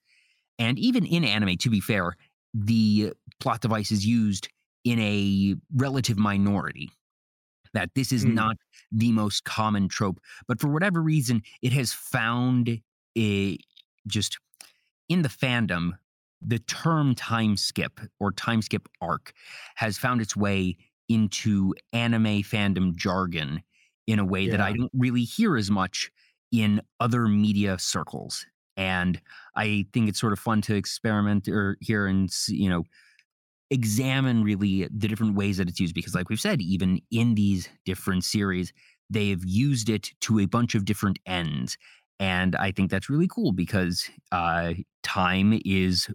and 0.60 0.78
even 0.80 1.06
in 1.06 1.24
anime 1.24 1.58
to 1.58 1.70
be 1.70 1.80
fair 1.80 2.16
the 2.54 3.14
plot 3.40 3.62
device 3.62 3.92
is 3.92 4.06
used 4.06 4.50
in 4.84 5.00
a 5.00 5.56
relative 5.76 6.18
minority 6.18 6.92
that 7.74 7.92
this 7.96 8.12
is 8.12 8.26
Mm. 8.26 8.34
not 8.34 8.58
the 8.92 9.12
most 9.12 9.44
common 9.46 9.88
trope 9.88 10.20
but 10.48 10.60
for 10.60 10.68
whatever 10.68 11.02
reason 11.02 11.42
it 11.62 11.72
has 11.74 11.94
found 11.94 12.82
a 13.18 13.58
just 14.08 14.38
in 15.10 15.22
the 15.22 15.30
fandom 15.30 15.92
the 16.42 16.60
term 16.60 17.14
time 17.14 17.56
skip 17.56 18.00
or 18.20 18.32
time 18.32 18.62
skip 18.62 18.88
arc 19.00 19.34
has 19.76 19.98
found 19.98 20.22
its 20.22 20.36
way 20.36 20.76
into 21.08 21.74
anime 21.94 22.42
fandom 22.42 22.96
jargon 22.96 23.62
in 24.08 24.20
a 24.20 24.26
way 24.26 24.48
that 24.48 24.60
I 24.60 24.74
don't 24.74 24.92
really 24.94 25.24
hear 25.24 25.56
as 25.58 25.70
much 25.70 26.12
in 26.52 26.82
other 27.00 27.28
media 27.28 27.78
circles. 27.80 28.46
And 28.78 29.22
I 29.56 29.86
think 29.94 30.10
it's 30.10 30.20
sort 30.20 30.34
of 30.34 30.40
fun 30.40 30.62
to 30.64 30.76
experiment 30.76 31.48
or 31.48 31.78
here 31.82 32.08
and 32.08 32.34
you 32.48 32.70
know 32.70 32.84
examine 33.70 34.44
really 34.44 34.88
the 34.92 35.08
different 35.08 35.36
ways 35.36 35.58
that 35.58 35.70
it's 35.70 35.80
used 35.80 35.96
because 35.96 36.14
like 36.14 36.30
we've 36.30 36.42
said 36.42 36.62
even 36.62 37.00
in 37.10 37.36
these 37.36 37.70
different 37.86 38.22
series 38.24 38.74
they've 39.10 39.46
used 39.46 39.90
it 39.90 40.12
to 40.20 40.40
a 40.40 40.46
bunch 40.46 40.76
of 40.76 40.84
different 40.84 41.20
ends 41.26 41.78
and 42.22 42.56
i 42.56 42.72
think 42.72 42.90
that's 42.90 43.10
really 43.10 43.28
cool 43.28 43.52
because 43.52 44.10
uh, 44.32 44.74
time 45.04 45.60
is 45.66 46.08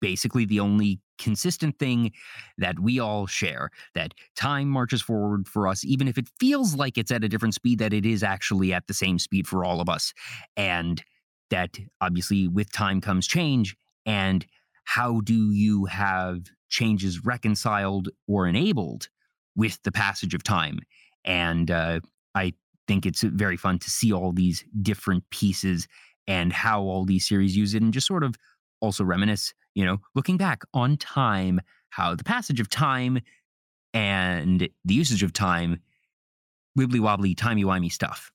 basically 0.00 0.44
the 0.44 0.60
only 0.60 1.00
consistent 1.18 1.78
thing 1.78 2.12
that 2.56 2.78
we 2.78 2.98
all 2.98 3.26
share 3.26 3.70
that 3.94 4.14
time 4.36 4.68
marches 4.68 5.02
forward 5.02 5.46
for 5.46 5.66
us 5.66 5.84
even 5.84 6.08
if 6.08 6.16
it 6.16 6.28
feels 6.38 6.74
like 6.74 6.96
it's 6.96 7.10
at 7.10 7.24
a 7.24 7.28
different 7.28 7.54
speed 7.54 7.78
that 7.78 7.92
it 7.92 8.06
is 8.06 8.22
actually 8.22 8.72
at 8.72 8.86
the 8.86 8.94
same 8.94 9.18
speed 9.18 9.46
for 9.46 9.64
all 9.64 9.80
of 9.80 9.88
us. 9.88 10.14
And 10.56 11.02
that 11.50 11.78
obviously 12.00 12.48
with 12.48 12.72
time 12.72 13.00
comes 13.00 13.26
change 13.26 13.76
and 14.06 14.46
how 14.84 15.20
do 15.20 15.52
you 15.52 15.86
have 15.86 16.46
changes 16.68 17.24
reconciled 17.24 18.08
or 18.26 18.46
enabled 18.46 19.08
with 19.56 19.82
the 19.82 19.92
passage 19.92 20.34
of 20.34 20.42
time? 20.42 20.78
And 21.24 21.70
uh, 21.70 22.00
i 22.34 22.52
think 22.88 23.06
it's 23.06 23.22
very 23.22 23.58
fun 23.58 23.78
to 23.80 23.90
see 23.90 24.12
all 24.12 24.32
these 24.32 24.64
different 24.82 25.28
pieces 25.30 25.88
and 26.26 26.52
how 26.52 26.82
all 26.82 27.04
these 27.06 27.28
series 27.28 27.56
use 27.56 27.74
it 27.74 27.82
and 27.82 27.92
just 27.94 28.08
sort 28.08 28.24
of 28.24 28.36
also 28.80 29.04
reminisce, 29.04 29.54
you 29.74 29.84
know, 29.86 29.98
looking 30.16 30.38
back 30.38 30.62
on 30.74 30.96
time, 30.96 31.60
how 31.90 32.14
the 32.16 32.24
passage 32.24 32.60
of 32.60 32.70
time 32.70 33.20
and 33.94 34.68
the 34.84 34.94
usage 34.94 35.22
of 35.22 35.32
time, 35.32 35.80
wibbly 36.78 37.00
wobbly, 37.00 37.34
timey 37.34 37.64
wimey 37.64 37.92
stuff. 37.92 38.32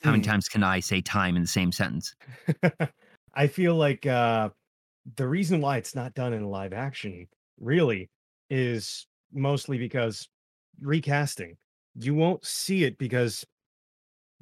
How 0.00 0.12
many 0.12 0.22
Mm. 0.22 0.26
times 0.26 0.48
can 0.48 0.62
I 0.62 0.80
say 0.80 1.02
time 1.02 1.36
in 1.36 1.42
the 1.42 1.48
same 1.48 1.70
sentence? 1.72 2.14
I 3.34 3.46
feel 3.46 3.74
like 3.74 4.06
uh, 4.06 4.50
the 5.16 5.28
reason 5.28 5.60
why 5.60 5.78
it's 5.78 5.94
not 5.94 6.14
done 6.14 6.32
in 6.32 6.44
live 6.46 6.72
action 6.72 7.28
really 7.60 8.10
is 8.50 9.06
mostly 9.32 9.78
because 9.78 10.28
recasting. 10.80 11.56
You 11.98 12.14
won't 12.14 12.44
see 12.44 12.84
it 12.84 12.98
because 12.98 13.44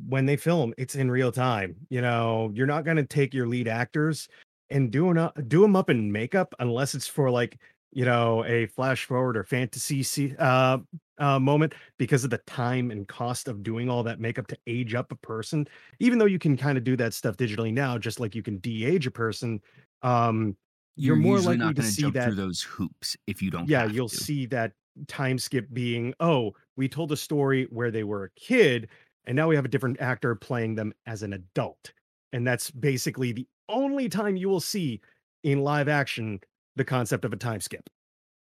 when 0.07 0.27
they 0.27 0.37
film, 0.37 0.75
it's 0.77 0.95
in 0.95 1.11
real 1.11 1.33
time. 1.33 1.77
You 1.89 2.01
know, 2.01 2.51
you're 2.55 2.67
not 2.67 2.85
going 2.85 2.97
to 2.97 3.05
take 3.05 3.33
your 3.33 3.47
lead 3.47 3.69
actors 3.69 4.29
and 4.71 4.91
do 4.91 5.11
an, 5.11 5.31
do 5.49 5.63
them 5.63 5.77
up 5.77 5.91
in 5.91 6.11
makeup 6.11 6.55
unless 6.59 6.95
it's 6.95 7.07
for 7.07 7.31
like 7.31 7.59
you 7.93 8.05
know 8.05 8.45
a 8.45 8.67
flash 8.67 9.05
forward 9.05 9.37
or 9.37 9.45
fantasy 9.45 10.35
uh, 10.39 10.79
uh, 11.19 11.39
moment 11.39 11.75
because 11.97 12.25
of 12.25 12.31
the 12.31 12.39
time 12.39 12.91
and 12.91 13.07
cost 13.07 13.47
of 13.49 13.63
doing 13.63 13.89
all 13.89 14.03
that 14.03 14.21
makeup 14.21 14.47
to 14.49 14.59
age 14.67 14.95
up 14.95 15.13
a 15.13 15.17
person. 15.17 15.67
Even 16.01 16.19
though 16.19 16.25
you 16.25 16.39
can 16.39 16.57
kind 16.57 16.77
of 16.77 16.85
do 16.85 16.97
that 16.97 17.15
stuff 17.15 17.37
digitally 17.37 17.73
now, 17.73 17.97
just 17.97 18.21
like 18.21 18.35
you 18.35 18.43
can 18.43 18.59
de-age 18.59 19.07
a 19.07 19.11
person. 19.11 19.61
Um, 20.03 20.57
you're, 20.97 21.17
more 21.17 21.37
usually 21.37 21.57
likely 21.57 21.67
not 21.67 21.77
to 21.77 21.83
see 21.83 22.11
that 22.11 22.27
through 22.27 22.35
those 22.35 22.63
hoops 22.63 23.17
if 23.27 23.43
you 23.43 23.51
don't. 23.51 23.69
yeah, 23.69 23.87
you'll 23.87 24.09
to. 24.09 24.17
see 24.17 24.47
that 24.47 24.73
time 25.09 25.39
skip 25.39 25.67
being, 25.73 26.15
oh, 26.21 26.53
we 26.77 26.89
told 26.89 27.13
a 27.13 27.17
story 27.17 27.67
where 27.71 27.91
they 27.91 28.05
were 28.05 28.25
a 28.25 28.31
kid, 28.41 28.89
and 29.27 29.37
now 29.37 29.49
we 29.49 29.57
have 29.57 29.65
a 29.65 29.69
different 29.69 30.01
actor 30.01 30.35
playing 30.35 30.75
them 30.75 30.93
as 31.07 31.23
an 31.23 31.33
adult. 31.33 31.93
And 32.33 32.47
that's 32.47 32.71
basically 32.71 33.33
the 33.33 33.47
only 33.69 34.09
time 34.09 34.37
you 34.37 34.49
will 34.49 34.61
see 34.61 35.01
in 35.43 35.63
live 35.63 35.89
action 35.89 36.41
the 36.77 36.85
concept 36.85 37.25
of 37.25 37.33
a 37.33 37.37
time 37.37 37.61
skip. 37.61 37.89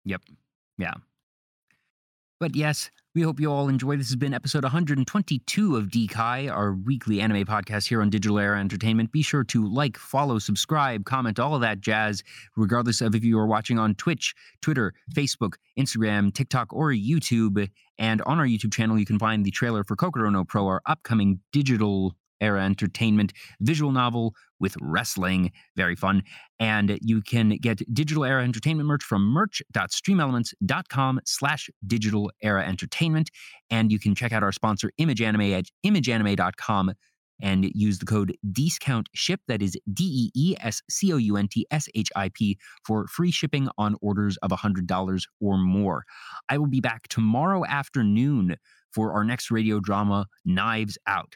Yep. 0.05 0.21
Yeah. 0.78 0.93
But 2.38 2.53
yes, 2.53 2.91
we 3.13 3.21
hope 3.21 3.39
you 3.39 3.49
all 3.49 3.69
enjoy. 3.69 3.95
This 3.95 4.09
has 4.09 4.17
been 4.17 4.33
episode 4.33 4.63
122 4.63 5.77
of 5.77 5.86
DKai, 5.86 6.51
our 6.51 6.73
weekly 6.73 7.21
anime 7.21 7.45
podcast 7.45 7.88
here 7.88 8.01
on 8.01 8.09
Digital 8.09 8.39
Era 8.39 8.59
Entertainment. 8.59 9.13
Be 9.13 9.21
sure 9.21 9.45
to 9.45 9.65
like, 9.65 9.97
follow, 9.97 10.38
subscribe, 10.38 11.05
comment, 11.05 11.39
all 11.39 11.55
of 11.55 11.61
that 11.61 11.79
jazz, 11.79 12.23
regardless 12.57 12.99
of 12.99 13.15
if 13.15 13.23
you 13.23 13.39
are 13.39 13.47
watching 13.47 13.79
on 13.79 13.95
Twitch, 13.95 14.36
Twitter, 14.61 14.93
Facebook, 15.13 15.53
Instagram, 15.79 16.33
TikTok, 16.33 16.73
or 16.73 16.91
YouTube. 16.91 17.69
And 17.97 18.21
on 18.23 18.38
our 18.38 18.45
YouTube 18.45 18.73
channel, 18.73 18.99
you 18.99 19.05
can 19.05 19.17
find 19.17 19.45
the 19.45 19.51
trailer 19.51 19.86
for 19.86 19.95
Kokoro 19.95 20.29
no 20.29 20.43
Pro, 20.43 20.67
our 20.67 20.81
upcoming 20.86 21.39
digital 21.53 22.15
era 22.41 22.63
entertainment 22.63 23.33
visual 23.61 23.91
novel 23.91 24.33
with 24.59 24.75
wrestling. 24.81 25.51
Very 25.75 25.95
fun. 25.95 26.23
And 26.59 26.97
you 27.01 27.21
can 27.21 27.57
get 27.61 27.81
digital 27.93 28.25
era 28.25 28.43
entertainment 28.43 28.88
merch 28.88 29.03
from 29.03 29.23
merch.streamelements.com 29.23 31.19
slash 31.25 31.69
digital 31.86 32.31
era 32.41 32.65
entertainment. 32.65 33.29
And 33.69 33.91
you 33.91 33.99
can 33.99 34.15
check 34.15 34.31
out 34.31 34.43
our 34.43 34.51
sponsor, 34.51 34.91
Image 34.97 35.21
Anime, 35.21 35.53
at 35.53 35.65
imageanime.com 35.86 36.93
and 37.41 37.69
use 37.73 37.99
the 37.99 38.05
code 38.05 38.36
DEESCOUNT 38.51 39.09
SHIP, 39.13 39.41
that 39.47 39.61
is 39.61 39.77
D 39.93 40.31
E 40.36 40.51
E 40.51 40.55
S 40.59 40.81
C 40.89 41.11
O 41.13 41.17
U 41.17 41.38
N 41.38 41.47
T 41.47 41.65
S 41.71 41.88
H 41.93 42.09
I 42.15 42.29
P, 42.29 42.57
for 42.86 43.07
free 43.07 43.31
shipping 43.31 43.67
on 43.77 43.95
orders 44.01 44.38
of 44.38 44.51
$100 44.51 45.21
or 45.41 45.57
more. 45.57 46.05
I 46.49 46.57
will 46.57 46.67
be 46.67 46.81
back 46.81 47.07
tomorrow 47.07 47.65
afternoon 47.65 48.55
for 48.93 49.13
our 49.13 49.23
next 49.23 49.51
radio 49.51 49.79
drama, 49.79 50.27
Knives 50.45 50.97
Out. 51.07 51.36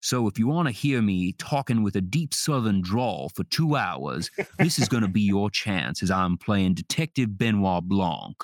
So 0.00 0.28
if 0.28 0.38
you 0.38 0.46
want 0.46 0.68
to 0.68 0.72
hear 0.72 1.02
me 1.02 1.32
talking 1.32 1.82
with 1.82 1.96
a 1.96 2.00
deep 2.00 2.32
southern 2.32 2.82
drawl 2.82 3.30
for 3.34 3.44
two 3.44 3.76
hours, 3.76 4.30
this 4.58 4.78
is 4.78 4.88
going 4.88 5.02
to 5.02 5.08
be 5.08 5.22
your 5.22 5.50
chance 5.50 6.02
as 6.02 6.10
I'm 6.10 6.36
playing 6.36 6.74
Detective 6.74 7.36
Benoit 7.36 7.82
Blanc. 7.84 8.36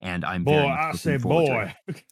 And 0.00 0.24
I'm 0.24 0.44
very 0.44 0.62
Boy, 0.62 0.68
much 0.68 0.78
I 0.78 0.92
say 0.92 1.16
boy. 1.16 1.74
it. 1.88 2.02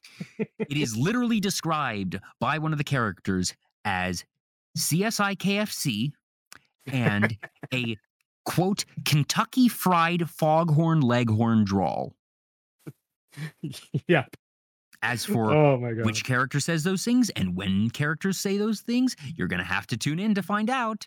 It 0.58 0.76
is 0.76 0.96
literally 0.96 1.40
described 1.40 2.18
by 2.40 2.58
one 2.58 2.72
of 2.72 2.78
the 2.78 2.84
characters 2.84 3.54
as 3.84 4.24
CSI 4.78 5.36
KFC 5.36 6.12
and 6.86 7.36
a 7.74 7.96
quote 8.44 8.84
Kentucky 9.04 9.68
fried 9.68 10.28
foghorn 10.30 11.00
leghorn 11.00 11.64
drawl. 11.64 12.14
yeah. 14.06 14.24
As 15.02 15.24
for 15.24 15.50
Oh 15.50 15.78
my 15.78 15.92
god. 15.94 16.04
which 16.04 16.24
character 16.24 16.60
says 16.60 16.84
those 16.84 17.04
things 17.04 17.30
and 17.30 17.56
when 17.56 17.88
characters 17.90 18.38
say 18.38 18.58
those 18.58 18.80
things, 18.80 19.16
you're 19.34 19.48
going 19.48 19.58
to 19.58 19.64
have 19.64 19.86
to 19.88 19.96
tune 19.96 20.18
in 20.18 20.34
to 20.34 20.42
find 20.42 20.68
out. 20.68 21.06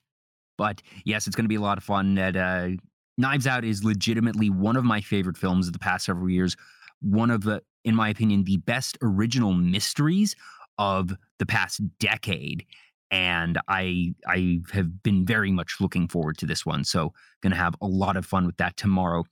But 0.57 0.81
yes, 1.05 1.27
it's 1.27 1.35
going 1.35 1.45
to 1.45 1.49
be 1.49 1.55
a 1.55 1.61
lot 1.61 1.77
of 1.77 1.83
fun. 1.83 2.15
That 2.15 2.35
uh, 2.35 2.69
Knives 3.17 3.47
Out 3.47 3.63
is 3.63 3.83
legitimately 3.83 4.49
one 4.49 4.75
of 4.75 4.83
my 4.83 5.01
favorite 5.01 5.37
films 5.37 5.67
of 5.67 5.73
the 5.73 5.79
past 5.79 6.05
several 6.05 6.29
years. 6.29 6.55
One 7.01 7.29
of 7.31 7.43
the, 7.43 7.61
in 7.83 7.95
my 7.95 8.09
opinion, 8.09 8.43
the 8.43 8.57
best 8.57 8.97
original 9.01 9.53
mysteries 9.53 10.35
of 10.77 11.13
the 11.39 11.45
past 11.45 11.81
decade. 11.99 12.65
And 13.11 13.59
I 13.67 14.15
I 14.27 14.61
have 14.71 15.03
been 15.03 15.25
very 15.25 15.51
much 15.51 15.75
looking 15.79 16.07
forward 16.07 16.37
to 16.39 16.47
this 16.47 16.65
one. 16.65 16.83
So 16.83 17.13
gonna 17.41 17.55
have 17.55 17.75
a 17.81 17.85
lot 17.87 18.17
of 18.17 18.25
fun 18.25 18.45
with 18.47 18.57
that 18.57 18.75
tomorrow. 18.77 19.23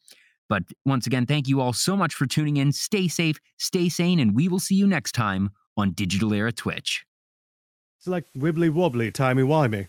But 0.52 0.64
once 0.86 1.08
again, 1.08 1.26
thank 1.26 1.48
you 1.48 1.62
all 1.62 1.72
so 1.72 1.96
much 1.96 2.14
for 2.14 2.26
tuning 2.26 2.58
in. 2.58 2.74
Stay 2.74 3.08
safe, 3.08 3.38
stay 3.58 3.88
sane, 3.88 4.20
and 4.20 4.36
we 4.36 4.50
will 4.50 4.60
see 4.60 4.76
you 4.76 4.86
next 4.86 5.14
time 5.14 5.52
on 5.78 5.94
Digital 5.94 6.34
Era 6.34 6.52
Twitch. 6.52 7.06
It's 7.98 8.08
like 8.08 8.26
wibbly 8.38 8.70
wobbly, 8.70 9.12
timey 9.12 9.44
wimey. 9.44 9.88